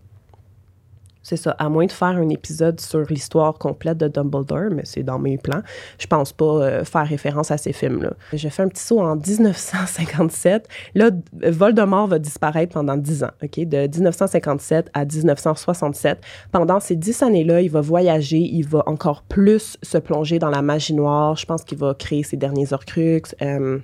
c'est 1.22 1.38
ça, 1.38 1.52
à 1.52 1.70
moins 1.70 1.86
de 1.86 1.92
faire 1.92 2.08
un 2.08 2.30
épisode 2.30 2.80
sur 2.80 3.02
l'histoire 3.10 3.54
complète 3.56 3.98
de 3.98 4.08
Dumbledore, 4.08 4.72
mais 4.72 4.84
c'est 4.86 5.04
dans 5.04 5.20
mes 5.20 5.38
plans, 5.38 5.62
je 5.98 6.08
pense 6.08 6.32
pas 6.32 6.46
euh, 6.46 6.84
faire 6.86 7.06
référence 7.06 7.52
à 7.52 7.58
ces 7.58 7.74
films-là. 7.74 8.14
J'ai 8.34 8.50
fait 8.50 8.64
un 8.64 8.68
petit 8.70 8.84
saut 8.84 9.00
en 9.00 9.16
1957. 9.16 10.68
Là, 10.96 11.12
Voldemort 11.34 12.08
va 12.08 12.20
disparaître 12.20 12.74
pendant 12.74 12.96
10 12.98 13.24
ans, 13.24 13.32
OK? 13.44 13.60
De 13.60 13.88
1957 13.88 14.90
à 14.94 15.06
1967. 15.06 16.20
Pendant 16.52 16.80
ces 16.80 16.96
10 16.96 17.24
années-là, 17.24 17.62
il 17.62 17.70
va 17.70 17.82
voyager, 17.82 18.40
il 18.40 18.64
va 18.64 18.84
encore 18.86 19.24
plus 19.24 19.78
se 19.84 19.98
plonger 19.98 20.40
dans 20.40 20.50
la 20.50 20.62
magie 20.62 20.94
noire. 20.94 21.36
Je 21.36 21.46
pense 21.46 21.64
qu'il 21.64 21.78
va 21.78 21.94
créer 21.94 22.24
ses 22.24 22.38
derniers 22.38 22.72
Horcruxes. 22.72 23.36
Euh, 23.42 23.80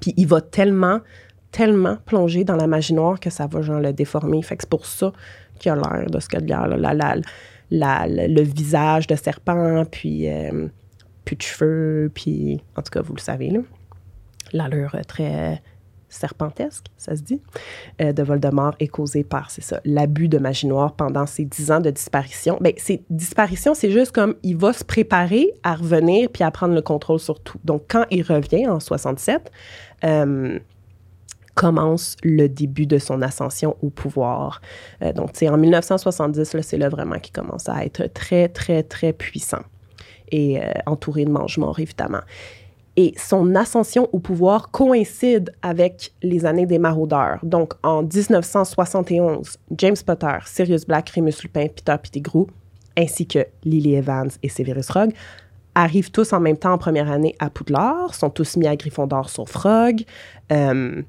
puis 0.00 0.12
il 0.16 0.26
va 0.26 0.40
tellement, 0.40 1.00
tellement 1.50 1.96
plonger 2.04 2.44
dans 2.44 2.56
la 2.56 2.66
magie 2.66 2.94
noire 2.94 3.18
que 3.20 3.30
ça 3.30 3.46
va 3.46 3.62
genre 3.62 3.80
le 3.80 3.92
déformer. 3.92 4.42
Fait 4.42 4.56
que 4.56 4.62
c'est 4.62 4.70
pour 4.70 4.86
ça 4.86 5.12
qui 5.58 5.68
a 5.68 5.74
l'air 5.74 6.06
de 6.10 6.20
ce 6.20 6.28
que 6.28 6.38
de 6.38 6.48
la, 7.70 8.06
le 8.06 8.42
visage 8.42 9.06
de 9.06 9.14
serpent, 9.14 9.84
puis 9.90 10.28
euh, 10.28 10.68
plus 11.24 11.36
de 11.36 11.42
cheveux, 11.42 12.10
puis 12.14 12.60
en 12.76 12.82
tout 12.82 12.90
cas, 12.90 13.02
vous 13.02 13.14
le 13.14 13.20
savez, 13.20 13.52
l'allure 14.52 14.96
très 15.06 15.60
serpentesque, 16.08 16.86
ça 16.96 17.14
se 17.16 17.22
dit, 17.22 17.42
euh, 18.00 18.12
de 18.12 18.22
Voldemort 18.22 18.74
est 18.80 18.88
causée 18.88 19.24
par, 19.24 19.50
c'est 19.50 19.62
ça, 19.62 19.80
l'abus 19.84 20.28
de 20.28 20.38
magie 20.38 20.66
noire 20.66 20.94
pendant 20.94 21.26
ces 21.26 21.44
dix 21.44 21.70
ans 21.70 21.80
de 21.80 21.90
disparition. 21.90 22.58
Bien, 22.60 22.72
ces 22.76 23.02
disparitions, 23.10 23.74
c'est 23.74 23.90
juste 23.90 24.12
comme 24.12 24.34
il 24.42 24.56
va 24.56 24.72
se 24.72 24.84
préparer 24.84 25.52
à 25.62 25.74
revenir 25.74 26.30
puis 26.30 26.44
à 26.44 26.50
prendre 26.50 26.74
le 26.74 26.82
contrôle 26.82 27.20
sur 27.20 27.40
tout. 27.40 27.58
Donc, 27.64 27.82
quand 27.88 28.04
il 28.10 28.22
revient 28.22 28.66
en 28.66 28.80
67, 28.80 29.50
euh, 30.04 30.58
commence 31.58 32.14
le 32.22 32.48
début 32.48 32.86
de 32.86 32.98
son 32.98 33.20
ascension 33.20 33.76
au 33.82 33.90
pouvoir. 33.90 34.60
Euh, 35.02 35.12
donc, 35.12 35.32
tu 35.32 35.40
sais, 35.40 35.48
en 35.48 35.56
1970, 35.56 36.56
c'est 36.62 36.78
là 36.78 36.88
vraiment 36.88 37.18
qu'il 37.18 37.32
commence 37.32 37.68
à 37.68 37.84
être 37.84 38.06
très, 38.14 38.48
très, 38.48 38.84
très 38.84 39.12
puissant 39.12 39.62
et 40.30 40.60
euh, 40.60 40.70
entouré 40.86 41.24
de 41.24 41.30
mange-morts, 41.30 41.80
évidemment. 41.80 42.20
Et 42.94 43.12
son 43.16 43.56
ascension 43.56 44.08
au 44.12 44.20
pouvoir 44.20 44.70
coïncide 44.70 45.52
avec 45.62 46.12
les 46.22 46.46
années 46.46 46.66
des 46.66 46.78
maraudeurs. 46.78 47.40
Donc, 47.42 47.74
en 47.82 48.04
1971, 48.04 49.58
James 49.76 49.96
Potter, 50.06 50.38
Sirius 50.46 50.86
Black, 50.86 51.10
Remus 51.10 51.42
Lupin, 51.42 51.66
Peter 51.66 51.96
Pettigrew, 52.00 52.46
ainsi 52.96 53.26
que 53.26 53.40
Lily 53.64 53.96
Evans 53.96 54.30
et 54.44 54.48
Severus 54.48 54.90
Rogue 54.90 55.12
arrivent 55.74 56.12
tous 56.12 56.32
en 56.32 56.38
même 56.38 56.56
temps 56.56 56.74
en 56.74 56.78
première 56.78 57.10
année 57.10 57.34
à 57.40 57.50
Poudlard, 57.50 58.14
sont 58.14 58.30
tous 58.30 58.56
mis 58.56 58.68
à 58.68 58.76
Gryffondor 58.76 59.28
sur 59.28 59.48
Frog. 59.48 60.04
Euh, 60.52 61.02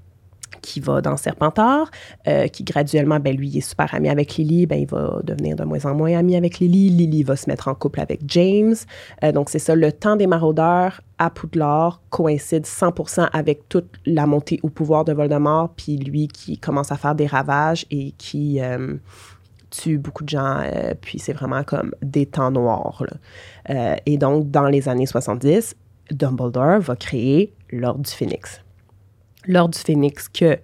qui 0.70 0.80
va 0.80 1.02
dans 1.02 1.18
Serpentard, 1.18 1.90
euh, 2.28 2.48
qui 2.48 2.64
graduellement, 2.64 3.20
ben, 3.20 3.36
lui, 3.36 3.58
est 3.58 3.62
super 3.62 3.94
ami 3.96 4.08
avec 4.08 4.36
Lily, 4.36 4.68
ben, 4.68 4.80
il 4.80 4.86
va 4.86 5.20
devenir 5.24 5.56
de 5.56 5.64
moins 5.64 5.84
en 5.86 5.96
moins 5.96 6.16
ami 6.16 6.36
avec 6.36 6.60
Lily. 6.60 6.90
Lily 6.90 7.24
va 7.24 7.36
se 7.36 7.50
mettre 7.50 7.70
en 7.70 7.74
couple 7.74 8.00
avec 8.00 8.22
James. 8.28 8.76
Euh, 9.24 9.32
donc, 9.32 9.50
c'est 9.50 9.60
ça, 9.60 9.74
le 9.74 9.92
temps 9.92 10.16
des 10.16 10.28
maraudeurs 10.28 11.02
à 11.18 11.32
Poudlard 11.32 12.02
coïncide 12.12 12.66
100% 12.66 13.30
avec 13.34 13.68
toute 13.68 13.90
la 14.06 14.28
montée 14.28 14.60
au 14.62 14.70
pouvoir 14.70 15.06
de 15.06 15.14
Voldemort, 15.14 15.70
puis 15.76 15.98
lui 15.98 16.28
qui 16.28 16.60
commence 16.60 16.92
à 16.92 16.98
faire 16.98 17.16
des 17.16 17.26
ravages 17.26 17.88
et 17.90 18.12
qui 18.20 18.62
euh, 18.62 18.96
tue 19.72 19.98
beaucoup 19.98 20.24
de 20.24 20.30
gens, 20.30 20.64
puis 21.02 21.18
c'est 21.20 21.34
vraiment 21.34 21.64
comme 21.64 21.94
des 22.02 22.26
temps 22.26 22.52
noirs. 22.52 23.04
et 24.06 24.18
donc, 24.18 24.50
dans 24.50 24.66
les 24.66 24.90
années 24.90 25.06
70, 25.06 25.76
Dumbledore 26.12 26.80
va 26.80 26.96
créer 26.96 27.54
l'Ordre 27.72 28.02
du 28.02 28.12
Phénix 28.12 28.62
l'Ordre 29.50 29.74
du 29.74 29.80
Phénix 29.80 30.30
que 30.30 30.58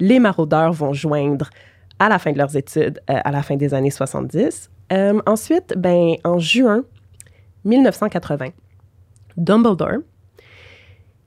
les 0.00 0.18
maraudeurs 0.18 0.72
vont 0.72 0.92
joindre 0.92 1.48
à 1.98 2.08
la 2.08 2.18
fin 2.18 2.32
de 2.32 2.38
leurs 2.38 2.56
études, 2.56 3.00
euh, 3.08 3.18
à 3.24 3.30
la 3.30 3.42
fin 3.42 3.56
des 3.56 3.72
années 3.72 3.90
70. 3.90 4.70
Euh, 4.92 5.20
ensuite, 5.24 5.74
ben, 5.78 6.16
en 6.24 6.38
juin 6.38 6.84
1980, 7.64 8.48
Dumbledore, 9.36 9.98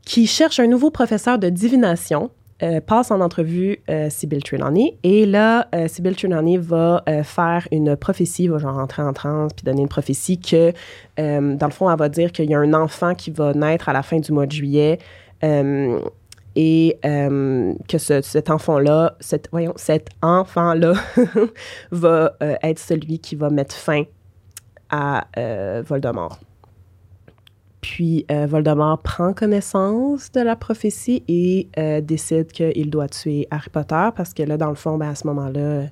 qui 0.04 0.28
cherche 0.28 0.60
un 0.60 0.68
nouveau 0.68 0.92
professeur 0.92 1.40
de 1.40 1.50
divination, 1.50 2.30
euh, 2.62 2.82
passe 2.82 3.12
en 3.12 3.22
entrevue 3.22 3.82
Sybil 4.10 4.44
Trelawney. 4.44 4.98
Et 5.04 5.26
là, 5.26 5.68
Sybil 5.88 6.16
Trelawney 6.16 6.58
va 6.58 7.04
faire 7.24 7.68
une 7.72 7.96
prophétie, 7.96 8.48
va 8.48 8.58
genre 8.58 8.76
rentrer 8.76 9.02
en 9.02 9.14
transe, 9.14 9.54
puis 9.54 9.64
donner 9.64 9.82
une 9.82 9.88
prophétie 9.88 10.40
que, 10.40 10.72
dans 11.18 11.68
le 11.68 11.72
fond, 11.72 11.90
elle 11.90 11.98
va 11.98 12.10
dire 12.10 12.32
qu'il 12.32 12.50
y 12.50 12.56
a 12.56 12.60
un 12.60 12.74
enfant 12.74 13.16
qui 13.16 13.32
va 13.32 13.54
naître 13.54 13.90
à 13.90 13.94
la 13.94 14.02
fin 14.02 14.20
du 14.20 14.32
mois 14.32 14.46
de 14.46 14.52
juillet 14.52 14.98
et 16.60 16.98
euh, 17.06 17.76
que 17.88 18.00
cet 18.00 18.50
enfant-là, 18.50 19.16
cet, 19.20 19.48
voyons, 19.52 19.74
cet 19.76 20.10
enfant-là 20.24 20.94
va 21.92 22.36
euh, 22.42 22.56
être 22.64 22.80
celui 22.80 23.20
qui 23.20 23.36
va 23.36 23.52
mettre 23.52 23.76
fin 23.76 24.04
à 24.90 25.28
euh, 25.38 25.84
Voldemort. 25.86 26.40
Puis 27.80 28.26
Voldemort 28.30 29.00
prend 29.02 29.34
connaissance 29.34 30.32
de 30.32 30.42
la 30.42 30.56
prophétie 30.58 31.24
et 31.30 31.70
décide 32.02 32.52
qu'il 32.52 32.90
doit 32.90 33.08
tuer 33.08 33.48
Harry 33.50 33.70
Potter 33.70 34.10
parce 34.14 34.34
que 34.34 34.44
là, 34.44 34.58
dans 34.58 34.70
le 34.70 34.76
fond, 34.76 34.98
ben, 34.98 35.10
à 35.10 35.16
ce 35.16 35.26
moment-là, 35.28 35.84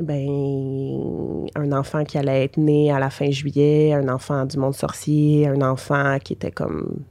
ben, 0.00 1.46
un 1.54 1.72
enfant 1.72 2.02
qui 2.04 2.18
allait 2.18 2.44
être 2.44 2.56
né 2.56 2.90
à 2.90 2.98
la 2.98 3.10
fin 3.10 3.30
juillet, 3.30 3.92
un 3.92 4.08
enfant 4.08 4.44
du 4.44 4.56
monde 4.56 4.74
sorcier, 4.74 5.46
un 5.46 5.60
enfant 5.60 6.18
qui 6.18 6.32
était 6.32 6.50
comme 6.50 7.04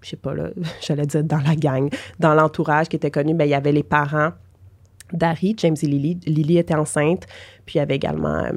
je 0.00 0.10
sais 0.10 0.16
pas, 0.16 0.34
là, 0.34 0.50
j'allais 0.86 1.06
dire 1.06 1.24
dans 1.24 1.40
la 1.40 1.56
gang, 1.56 1.90
dans 2.18 2.34
l'entourage 2.34 2.88
qui 2.88 2.96
était 2.96 3.10
connu, 3.10 3.34
ben, 3.34 3.44
il 3.44 3.50
y 3.50 3.54
avait 3.54 3.72
les 3.72 3.82
parents 3.82 4.32
d'Harry, 5.12 5.54
James 5.58 5.76
et 5.80 5.86
Lily. 5.86 6.18
Lily 6.26 6.58
était 6.58 6.74
enceinte, 6.74 7.26
puis 7.64 7.76
il 7.76 7.78
y 7.78 7.80
avait 7.80 7.96
également 7.96 8.44
euh, 8.44 8.52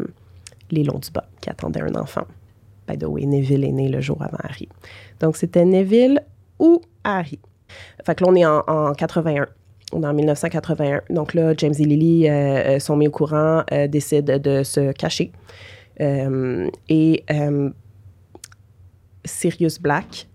les 0.70 0.84
Longs 0.84 1.00
du 1.00 1.10
qui 1.40 1.50
attendaient 1.50 1.82
un 1.82 1.96
enfant. 1.96 2.26
By 2.88 2.98
the 2.98 3.06
way, 3.06 3.26
Neville 3.26 3.64
est 3.64 3.72
né 3.72 3.90
le 3.90 4.02
jour 4.02 4.22
avant 4.22 4.40
Harry. 4.44 4.68
Donc, 5.20 5.38
c'était 5.38 5.66
Neville 5.66 6.22
ou 6.60 6.82
Harry. 7.04 7.40
Fait 8.06 8.16
que 8.16 8.24
là, 8.24 8.32
on 8.32 8.36
est 8.36 8.46
en, 8.46 8.94
81. 8.94 9.48
On 9.94 10.04
est 10.04 10.08
en 10.08 10.14
1981. 10.14 11.02
Donc 11.10 11.34
là, 11.34 11.54
James 11.56 11.74
et 11.78 11.86
Lily 11.86 12.28
euh, 12.28 12.32
euh, 12.32 12.80
sont 12.80 12.98
mis 12.98 13.08
au 13.08 13.12
courant, 13.12 13.64
décident 13.90 14.40
de 14.40 14.64
se 14.64 14.92
cacher. 14.92 15.32
et 16.00 17.24
Sirius 19.26 19.80
Black, 19.80 20.28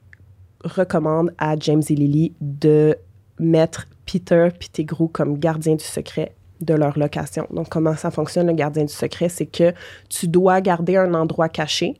recommande 0.66 1.32
à 1.38 1.56
James 1.58 1.82
et 1.88 1.94
Lily 1.94 2.34
de 2.40 2.96
mettre 3.38 3.86
Peter 4.06 4.48
Pettigrew 4.58 5.08
comme 5.08 5.38
gardien 5.38 5.74
du 5.74 5.84
secret 5.84 6.34
de 6.60 6.74
leur 6.74 6.98
location. 6.98 7.46
Donc, 7.50 7.68
comment 7.68 7.96
ça 7.96 8.10
fonctionne, 8.10 8.46
le 8.46 8.52
gardien 8.52 8.84
du 8.84 8.92
secret? 8.92 9.28
C'est 9.28 9.46
que 9.46 9.72
tu 10.08 10.28
dois 10.28 10.60
garder 10.60 10.96
un 10.96 11.12
endroit 11.14 11.48
caché, 11.48 11.98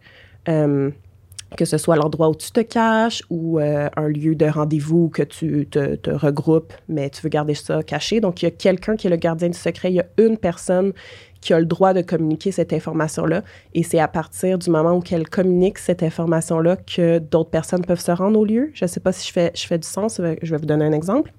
euh, 0.49 0.91
que 1.57 1.65
ce 1.65 1.79
soit 1.79 1.97
l'endroit 1.97 2.31
où 2.31 2.35
tu 2.35 2.51
te 2.51 2.61
caches 2.61 3.23
ou 3.29 3.61
euh, 3.61 3.89
un 3.97 4.09
lieu 4.09 4.35
de 4.35 4.47
rendez-vous 4.47 5.09
que 5.09 5.23
tu 5.23 5.67
te, 5.67 6.11
regroupes, 6.11 6.73
mais 6.89 7.11
tu 7.11 7.23
veux 7.23 7.29
garder 7.29 7.55
ça 7.55 7.83
caché. 7.83 8.21
Donc, 8.21 8.43
il 8.43 8.47
y 8.47 8.49
a 8.49 8.53
quelqu'un 8.53 8.97
qui 8.97 9.09
est 9.09 9.11
le 9.11 9.17
gardien 9.17 9.49
du 9.49 9.59
secret. 9.59 9.91
Il 9.91 9.97
y 9.97 10.01
a 10.01 10.07
une 10.19 10.39
personne 10.39 10.93
qui 11.47 11.55
a 11.55 11.61
le 11.61 11.67
droit 11.67 11.95
de 11.95 12.03
communiquer 12.03 12.51
cette 12.51 12.73
information-là. 12.73 13.45
Et 13.73 13.85
c'est 13.85 14.01
à 14.01 14.09
partir 14.09 14.59
du 14.59 14.69
moment 14.69 14.95
où 14.97 15.03
elle 15.13 15.29
communique 15.29 15.79
cette 15.79 16.03
information-là 16.03 16.75
que 16.77 17.21
d'autres 17.21 17.51
personnes 17.51 17.85
peuvent 17.85 18.01
se 18.01 18.11
rendre 18.11 18.41
au 18.41 18.45
lieu. 18.45 18.73
Je 18.75 18.85
ne 18.85 18.89
sais 18.89 18.99
pas 18.99 19.13
si 19.13 19.29
je 19.29 19.33
fais, 19.33 19.53
je 19.55 19.65
fais 19.65 19.79
du 19.79 19.87
sens. 19.87 20.21
Je 20.43 20.51
vais 20.51 20.57
vous 20.57 20.67
donner 20.67 20.85
un 20.85 20.93
exemple. 20.93 21.33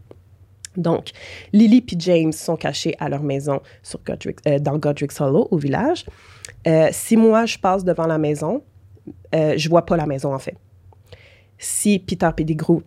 Donc, 0.77 1.09
Lily 1.51 1.83
et 1.91 1.95
James 1.99 2.31
sont 2.31 2.55
cachés 2.55 2.95
à 2.99 3.09
leur 3.09 3.21
maison 3.21 3.59
sur 3.83 3.99
Godric, 4.05 4.37
euh, 4.47 4.59
dans 4.59 4.77
Godric's 4.77 5.19
Hollow, 5.19 5.49
au 5.51 5.57
village. 5.57 6.05
Euh, 6.67 6.87
si 6.91 7.17
moi, 7.17 7.45
je 7.45 7.57
passe 7.57 7.83
devant 7.83 8.07
la 8.07 8.17
maison, 8.17 8.63
euh, 9.35 9.55
je 9.57 9.67
vois 9.67 9.85
pas 9.85 9.97
la 9.97 10.05
maison, 10.05 10.33
en 10.33 10.39
fait. 10.39 10.55
Si 11.57 11.99
Peter 11.99 12.29
Pettigrew, 12.33 12.81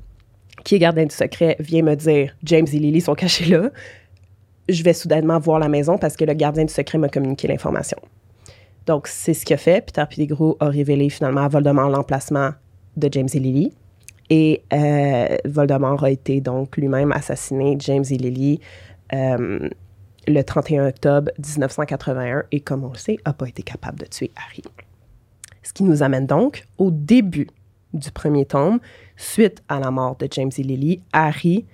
qui 0.65 0.77
est 0.77 0.79
gardien 0.79 1.05
du 1.05 1.15
secret, 1.15 1.57
vient 1.59 1.83
me 1.83 1.97
dire 1.97 2.35
«James 2.45 2.67
et 2.73 2.79
Lily 2.79 3.03
sont 3.03 3.15
cachés 3.15 3.45
là», 3.45 3.71
je 4.71 4.83
vais 4.83 4.93
soudainement 4.93 5.39
voir 5.39 5.59
la 5.59 5.69
maison 5.69 5.99
parce 5.99 6.17
que 6.17 6.25
le 6.25 6.35
gardien 6.35 6.65
du 6.65 6.73
secret 6.73 6.99
m'a 6.99 7.09
communiqué 7.09 7.49
l'information. 7.49 7.99
Donc, 8.87 9.07
c'est 9.07 9.35
ce 9.35 9.45
qu'il 9.45 9.55
a 9.55 9.59
fait. 9.59 9.85
Peter 9.85 10.05
Pettigrew 10.09 10.57
a 10.61 10.69
révélé 10.69 11.11
finalement 11.11 11.43
à 11.43 11.49
Voldemort 11.49 11.91
l'emplacement 11.91 12.51
de 12.97 13.09
James 13.13 13.29
et 13.33 13.39
Lily. 13.39 13.73
Et 14.31 14.63
euh, 14.73 15.37
Voldemort 15.45 16.05
a 16.05 16.11
été 16.11 16.41
donc 16.41 16.77
lui-même 16.77 17.13
assassiné, 17.13 17.77
James 17.81 18.05
et 18.11 18.17
Lily, 18.17 18.61
euh, 19.13 19.69
le 20.27 20.43
31 20.43 20.89
octobre 20.89 21.33
1981 21.39 22.45
et, 22.53 22.61
comme 22.61 22.85
on 22.85 22.93
le 22.93 22.99
sait, 22.99 23.19
n'a 23.27 23.33
pas 23.33 23.49
été 23.49 23.63
capable 23.63 23.99
de 23.99 24.07
tuer 24.07 24.31
Harry. 24.37 24.63
Ce 25.63 25.73
qui 25.73 25.83
nous 25.83 26.03
amène 26.03 26.27
donc 26.27 26.65
au 26.79 26.91
début 26.91 27.49
du 27.93 28.11
premier 28.13 28.47
tome, 28.47 28.79
suite 29.17 29.63
à 29.69 29.81
la 29.81 29.91
mort 29.91 30.17
de 30.17 30.29
James 30.31 30.53
et 30.57 30.63
Lily, 30.63 31.03
Harry 31.13 31.67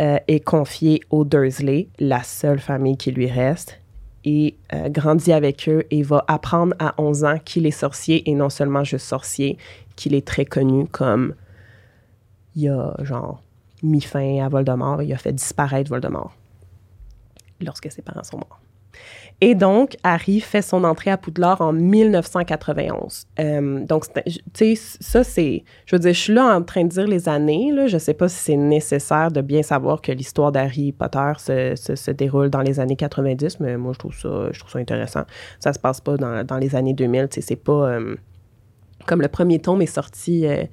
euh, 0.00 0.18
est 0.28 0.40
confié 0.40 1.00
aux 1.10 1.24
Dursley, 1.24 1.88
la 1.98 2.22
seule 2.22 2.58
famille 2.58 2.96
qui 2.96 3.12
lui 3.12 3.26
reste, 3.26 3.80
et 4.24 4.56
euh, 4.72 4.88
grandit 4.88 5.32
avec 5.32 5.68
eux 5.68 5.84
et 5.90 6.02
va 6.02 6.24
apprendre 6.28 6.74
à 6.78 6.94
11 6.98 7.24
ans 7.24 7.38
qu'il 7.44 7.66
est 7.66 7.70
sorcier 7.70 8.28
et 8.28 8.34
non 8.34 8.50
seulement 8.50 8.84
juste 8.84 9.06
sorcier, 9.06 9.58
qu'il 9.96 10.14
est 10.14 10.26
très 10.26 10.44
connu 10.44 10.86
comme 10.86 11.34
il 12.56 12.68
a 12.68 12.94
mis 13.82 14.00
fin 14.00 14.44
à 14.44 14.48
Voldemort, 14.48 15.02
il 15.02 15.12
a 15.12 15.16
fait 15.16 15.32
disparaître 15.32 15.90
Voldemort 15.90 16.34
lorsque 17.60 17.90
ses 17.90 18.02
parents 18.02 18.24
sont 18.24 18.38
morts. 18.38 18.60
Et 19.42 19.54
donc, 19.54 19.96
Harry 20.02 20.40
fait 20.40 20.60
son 20.60 20.84
entrée 20.84 21.10
à 21.10 21.16
Poudlard 21.16 21.62
en 21.62 21.72
1991. 21.72 23.26
Euh, 23.38 23.84
donc, 23.86 24.04
tu 24.12 24.32
sais, 24.52 24.74
ça, 25.00 25.24
c'est... 25.24 25.64
Je 25.86 25.96
veux 25.96 26.00
dire, 26.00 26.12
je 26.12 26.18
suis 26.18 26.34
là 26.34 26.54
en 26.54 26.62
train 26.62 26.84
de 26.84 26.88
dire 26.88 27.06
les 27.06 27.26
années. 27.26 27.72
Je 27.86 27.96
sais 27.96 28.12
pas 28.12 28.28
si 28.28 28.36
c'est 28.36 28.56
nécessaire 28.56 29.30
de 29.30 29.40
bien 29.40 29.62
savoir 29.62 30.02
que 30.02 30.12
l'histoire 30.12 30.52
d'Harry 30.52 30.92
Potter 30.92 31.32
se, 31.38 32.10
déroule 32.10 32.50
dans 32.50 32.60
les 32.60 32.80
années 32.80 32.96
90, 32.96 33.60
mais 33.60 33.78
moi, 33.78 33.94
je 33.94 33.98
trouve 33.98 34.14
ça, 34.14 34.78
intéressant. 34.78 35.24
Ça 35.58 35.72
se 35.72 35.78
passe 35.78 36.02
pas 36.02 36.18
dans, 36.18 36.58
les 36.58 36.76
années 36.76 36.94
2000. 36.94 37.28
Tu 37.28 37.36
sais, 37.36 37.40
c'est 37.40 37.56
pas... 37.56 37.92
Euh, 37.92 38.16
comme 39.06 39.22
le 39.22 39.28
premier 39.28 39.58
tome 39.58 39.80
est 39.80 39.86
sorti... 39.86 40.46
Euh, 40.46 40.64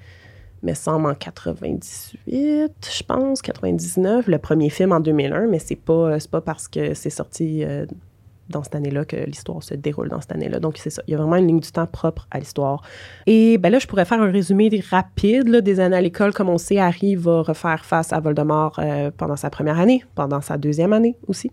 me 0.63 0.73
semble 0.73 1.08
en 1.08 1.13
98, 1.13 2.17
je 2.27 3.03
pense, 3.03 3.41
99, 3.41 4.27
le 4.27 4.38
premier 4.39 4.69
film 4.69 4.91
en 4.91 4.99
2001, 4.99 5.47
mais 5.47 5.60
c'est 5.60 5.75
pas, 5.75 6.17
pas 6.32 6.41
parce 6.41 6.67
que 6.67 6.93
c'est 6.93 7.10
sorti 7.10 7.63
euh, 7.63 7.86
dans 8.49 8.63
cette 8.63 8.75
année-là 8.75 9.05
que 9.05 9.15
l'histoire 9.15 9.62
se 9.63 9.73
déroule 9.73 10.10
dans 10.10 10.21
cette 10.21 10.31
année-là. 10.31 10.60
Donc, 10.60 10.77
c'est 10.77 10.89
ça. 10.89 11.01
Il 11.07 11.12
y 11.12 11.13
a 11.15 11.17
vraiment 11.17 11.36
une 11.36 11.47
ligne 11.47 11.60
du 11.60 11.71
temps 11.71 11.86
propre 11.86 12.27
à 12.31 12.39
l'histoire. 12.39 12.81
Et 13.25 13.57
ben 13.57 13.71
là, 13.71 13.79
je 13.79 13.88
pourrais 13.88 14.05
faire 14.05 14.21
un 14.21 14.31
résumé 14.31 14.69
rapide 14.89 15.57
des 15.57 15.79
années 15.79 15.97
à 15.97 16.01
l'école. 16.01 16.33
Comme 16.33 16.49
on 16.49 16.57
sait, 16.57 16.77
Harry 16.77 17.15
va 17.15 17.41
refaire 17.41 17.85
face 17.85 18.13
à 18.13 18.19
Voldemort 18.19 18.79
euh, 18.79 19.12
pendant 19.15 19.35
sa 19.35 19.50
première 19.50 19.79
année, 19.79 20.04
pendant 20.15 20.41
sa 20.41 20.58
deuxième 20.58 20.93
année 20.93 21.17
aussi. 21.27 21.52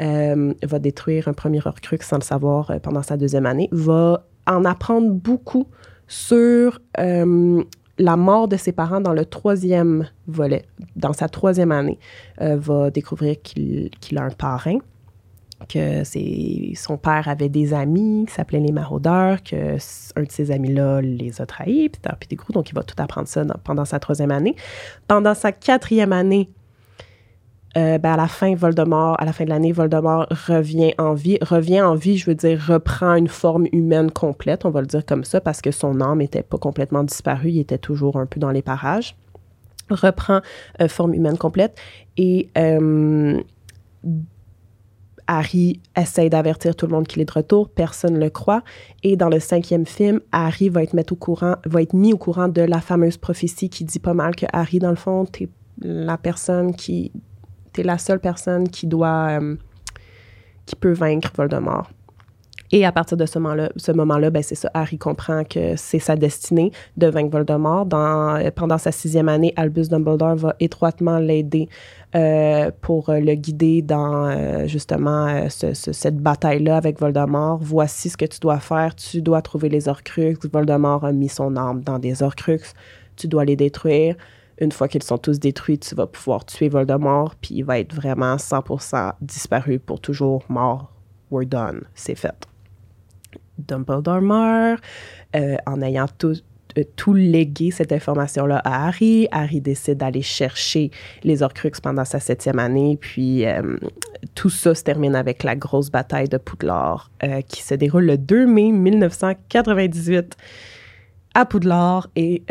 Euh, 0.00 0.52
va 0.62 0.78
détruire 0.78 1.28
un 1.28 1.34
premier 1.34 1.60
Horcrux 1.64 1.98
sans 2.00 2.16
le 2.16 2.22
savoir 2.22 2.70
euh, 2.70 2.78
pendant 2.80 3.02
sa 3.02 3.16
deuxième 3.16 3.46
année. 3.46 3.68
Va 3.70 4.26
en 4.46 4.64
apprendre 4.64 5.10
beaucoup 5.10 5.66
sur 6.06 6.80
la 6.96 8.16
mort 8.16 8.48
de 8.48 8.56
ses 8.56 8.72
parents 8.72 9.00
dans 9.00 9.14
le 9.14 9.24
troisième 9.24 10.06
volet, 10.26 10.64
dans 10.96 11.12
sa 11.12 11.28
troisième 11.28 11.72
année. 11.72 11.98
va 12.38 12.90
découvrir 12.90 13.40
qu'il 13.40 14.18
a 14.18 14.22
un 14.22 14.30
parrain 14.30 14.78
que 15.68 16.02
son 16.74 16.96
père 16.96 17.28
avait 17.28 17.48
des 17.48 17.74
amis 17.74 18.26
qui 18.26 18.34
s'appelaient 18.34 18.60
les 18.60 18.72
maraudeurs, 18.72 19.42
que 19.42 19.76
un 20.16 20.22
de 20.22 20.30
ces 20.30 20.50
amis-là 20.50 21.00
les 21.00 21.40
a 21.40 21.46
trahis, 21.46 21.88
puis 21.88 22.28
des 22.28 22.36
gros, 22.36 22.52
donc 22.52 22.70
il 22.70 22.74
va 22.74 22.82
tout 22.82 22.94
apprendre 22.98 23.28
ça 23.28 23.44
pendant 23.64 23.84
sa 23.84 23.98
troisième 23.98 24.30
année. 24.30 24.56
Pendant 25.08 25.34
sa 25.34 25.52
quatrième 25.52 26.12
année, 26.12 26.50
euh, 27.76 27.98
ben 27.98 28.12
à 28.12 28.16
la 28.16 28.28
fin, 28.28 28.54
Voldemort, 28.54 29.20
à 29.20 29.24
la 29.24 29.32
fin 29.32 29.44
de 29.44 29.50
l'année, 29.50 29.72
Voldemort 29.72 30.26
revient 30.46 30.94
en 30.98 31.14
vie. 31.14 31.38
Revient 31.42 31.82
en 31.82 31.94
vie, 31.96 32.16
je 32.16 32.26
veux 32.26 32.36
dire, 32.36 32.60
reprend 32.68 33.14
une 33.14 33.26
forme 33.26 33.66
humaine 33.72 34.10
complète, 34.12 34.64
on 34.64 34.70
va 34.70 34.80
le 34.80 34.86
dire 34.86 35.04
comme 35.04 35.24
ça, 35.24 35.40
parce 35.40 35.60
que 35.60 35.72
son 35.72 36.00
âme 36.00 36.18
n'était 36.18 36.44
pas 36.44 36.58
complètement 36.58 37.02
disparue, 37.02 37.50
il 37.50 37.58
était 37.58 37.78
toujours 37.78 38.16
un 38.16 38.26
peu 38.26 38.38
dans 38.38 38.50
les 38.50 38.62
parages. 38.62 39.16
Reprend 39.90 40.40
euh, 40.80 40.88
forme 40.88 41.14
humaine 41.14 41.36
complète 41.36 41.78
et 42.16 42.48
euh, 42.56 43.42
Harry 45.26 45.80
essaye 45.96 46.30
d'avertir 46.30 46.76
tout 46.76 46.86
le 46.86 46.92
monde 46.92 47.06
qu'il 47.06 47.22
est 47.22 47.24
de 47.24 47.32
retour, 47.32 47.68
personne 47.68 48.14
ne 48.14 48.20
le 48.20 48.30
croit. 48.30 48.62
Et 49.02 49.16
dans 49.16 49.28
le 49.28 49.40
cinquième 49.40 49.86
film, 49.86 50.20
Harry 50.32 50.68
va 50.68 50.82
être, 50.82 51.12
au 51.12 51.16
courant, 51.16 51.56
va 51.64 51.82
être 51.82 51.94
mis 51.94 52.12
au 52.12 52.18
courant 52.18 52.48
de 52.48 52.62
la 52.62 52.80
fameuse 52.80 53.16
prophétie 53.16 53.68
qui 53.68 53.84
dit 53.84 53.98
pas 53.98 54.14
mal 54.14 54.36
que 54.36 54.46
Harry, 54.52 54.78
dans 54.78 54.90
le 54.90 54.96
fond, 54.96 55.24
t'es 55.24 55.48
la 55.80 56.18
personne 56.18 56.74
qui. 56.74 57.12
T'es 57.72 57.82
la 57.82 57.98
seule 57.98 58.20
personne 58.20 58.68
qui 58.68 58.86
doit. 58.86 59.40
Euh, 59.40 59.56
qui 60.66 60.76
peut 60.76 60.92
vaincre 60.92 61.30
Voldemort. 61.36 61.90
Et 62.72 62.84
à 62.84 62.90
partir 62.90 63.16
de 63.16 63.26
ce 63.26 63.38
moment-là, 63.38 63.70
ce 63.76 63.92
moment-là, 63.92 64.30
ben 64.30 64.42
c'est 64.42 64.54
ça, 64.54 64.70
Harry 64.74 64.98
comprend 64.98 65.44
que 65.44 65.76
c'est 65.76 65.98
sa 66.00 66.16
destinée 66.16 66.72
de 66.96 67.06
vaincre 67.06 67.30
Voldemort. 67.30 67.86
Pendant 67.86 68.78
sa 68.78 68.90
sixième 68.90 69.28
année, 69.28 69.52
Albus 69.56 69.88
Dumbledore 69.88 70.34
va 70.34 70.56
étroitement 70.58 71.18
l'aider 71.18 71.68
euh, 72.16 72.70
pour 72.80 73.10
le 73.10 73.34
guider 73.34 73.82
dans 73.82 74.26
euh, 74.26 74.68
justement 74.68 75.26
euh, 75.26 75.48
cette 75.48 76.18
bataille-là 76.18 76.76
avec 76.76 77.00
Voldemort. 77.00 77.58
Voici 77.60 78.08
ce 78.08 78.16
que 78.16 78.24
tu 78.24 78.38
dois 78.38 78.60
faire. 78.60 78.94
Tu 78.94 79.20
dois 79.20 79.42
trouver 79.42 79.68
les 79.68 79.88
Horcruxes. 79.88 80.46
Voldemort 80.52 81.04
a 81.04 81.10
mis 81.10 81.28
son 81.28 81.56
arme 81.56 81.82
dans 81.82 81.98
des 81.98 82.22
Horcruxes. 82.22 82.74
Tu 83.16 83.26
dois 83.26 83.44
les 83.44 83.56
détruire. 83.56 84.14
Une 84.58 84.70
fois 84.70 84.86
qu'ils 84.86 85.02
sont 85.02 85.18
tous 85.18 85.40
détruits, 85.40 85.80
tu 85.80 85.96
vas 85.96 86.06
pouvoir 86.06 86.44
tuer 86.44 86.68
Voldemort, 86.68 87.34
puis 87.34 87.56
il 87.56 87.64
va 87.64 87.80
être 87.80 87.92
vraiment 87.92 88.36
100% 88.36 89.14
disparu 89.20 89.80
pour 89.80 90.00
toujours, 90.00 90.44
mort. 90.48 90.92
We're 91.32 91.48
done. 91.48 91.82
C'est 91.96 92.14
fait. 92.14 92.46
Dumbledore 93.58 94.76
en 95.66 95.82
ayant 95.82 96.06
tout, 96.16 96.36
tout 96.82 97.14
légué 97.14 97.70
cette 97.70 97.92
information-là 97.92 98.60
à 98.64 98.86
Harry. 98.86 99.28
Harry 99.30 99.60
décide 99.60 99.98
d'aller 99.98 100.22
chercher 100.22 100.90
les 101.22 101.42
Horcruxes 101.42 101.80
pendant 101.80 102.04
sa 102.04 102.20
septième 102.20 102.58
année, 102.58 102.98
puis 103.00 103.46
euh, 103.46 103.76
tout 104.34 104.50
ça 104.50 104.74
se 104.74 104.82
termine 104.82 105.14
avec 105.14 105.42
la 105.42 105.56
grosse 105.56 105.90
bataille 105.90 106.28
de 106.28 106.38
Poudlard 106.38 107.10
qui 107.48 107.62
se 107.62 107.74
déroule 107.74 108.04
le 108.04 108.18
2 108.18 108.46
mai 108.46 108.70
1998 108.72 110.36
à 111.34 111.46
Poudlard 111.46 112.08
et 112.16 112.42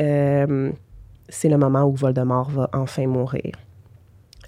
c'est 1.29 1.49
le 1.49 1.57
moment 1.57 1.83
où 1.83 1.95
Voldemort 1.95 2.49
va 2.49 2.69
enfin 2.73 3.07
mourir. 3.07 3.53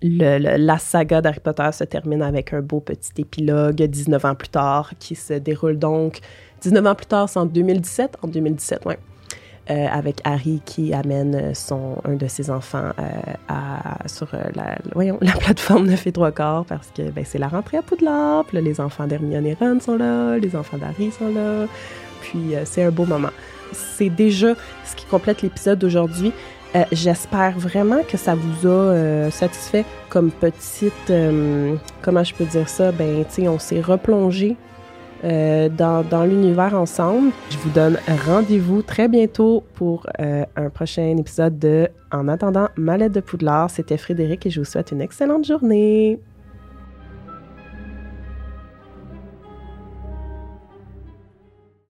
la 0.01 0.77
saga 0.77 1.21
d'Harry 1.21 1.39
Potter 1.39 1.69
se 1.71 1.83
termine 1.83 2.21
avec 2.21 2.53
un 2.53 2.61
beau 2.61 2.79
petit 2.79 3.21
épilogue 3.21 3.81
19 3.81 4.25
ans 4.25 4.35
plus 4.35 4.49
tard 4.49 4.93
qui 4.99 5.15
se 5.15 5.33
déroule 5.33 5.77
donc 5.77 6.21
19 6.65 6.87
ans 6.87 6.95
plus 6.95 7.05
tard, 7.05 7.29
c'est 7.29 7.39
en 7.39 7.45
2017. 7.45 8.17
En 8.23 8.27
2017, 8.27 8.81
oui. 8.85 8.95
Euh, 9.71 9.87
avec 9.91 10.17
Harry 10.25 10.61
qui 10.63 10.93
amène 10.93 11.55
son, 11.55 11.95
un 12.07 12.13
de 12.13 12.27
ses 12.27 12.51
enfants 12.51 12.91
euh, 12.99 13.55
sur 14.05 14.27
euh, 14.35 14.43
la, 14.53 14.77
plateforme 15.39 15.87
9 15.87 16.05
et 16.05 16.11
3 16.11 16.31
quarts 16.33 16.65
parce 16.65 16.91
que 16.95 17.09
ben, 17.09 17.25
c'est 17.25 17.39
la 17.39 17.47
rentrée 17.47 17.77
à 17.77 17.81
Poudlard. 17.81 18.45
Les 18.53 18.79
enfants 18.79 19.07
d'Hermione 19.07 19.47
et 19.47 19.57
Ron 19.59 19.79
sont 19.79 19.97
là, 19.97 20.37
les 20.37 20.55
enfants 20.55 20.77
d'Harry 20.77 21.09
sont 21.09 21.33
là. 21.33 21.65
Puis 22.21 22.53
c'est 22.65 22.83
un 22.83 22.91
beau 22.91 23.05
moment. 23.05 23.31
C'est 23.73 24.11
déjà 24.11 24.53
ce 24.85 24.95
qui 24.95 25.05
complète 25.07 25.41
l'épisode 25.41 25.79
d'aujourd'hui. 25.79 26.31
J'espère 26.91 27.57
vraiment 27.57 28.01
que 28.07 28.17
ça 28.17 28.35
vous 28.35 28.67
a 28.67 29.31
satisfait 29.31 29.85
comme 30.09 30.29
petite, 30.29 31.11
comment 32.01 32.23
je 32.23 32.33
peux 32.35 32.45
dire 32.45 32.69
ça, 32.69 32.91
ben 32.91 33.23
tu 33.25 33.41
sais, 33.41 33.47
on 33.47 33.59
s'est 33.59 33.81
replongé 33.81 34.57
euh, 35.23 35.69
dans, 35.69 36.03
dans 36.03 36.25
l'univers 36.25 36.73
ensemble. 36.73 37.31
Je 37.49 37.57
vous 37.57 37.69
donne 37.69 37.97
rendez-vous 38.25 38.81
très 38.81 39.07
bientôt 39.07 39.63
pour 39.73 40.07
euh, 40.19 40.45
un 40.55 40.69
prochain 40.69 41.15
épisode 41.17 41.57
de 41.57 41.87
En 42.11 42.27
attendant 42.27 42.69
ma 42.75 42.97
de 42.97 43.19
Poudlard. 43.19 43.69
C'était 43.69 43.97
Frédéric 43.97 44.45
et 44.45 44.49
je 44.49 44.59
vous 44.59 44.65
souhaite 44.65 44.91
une 44.91 45.01
excellente 45.01 45.45
journée. 45.45 46.19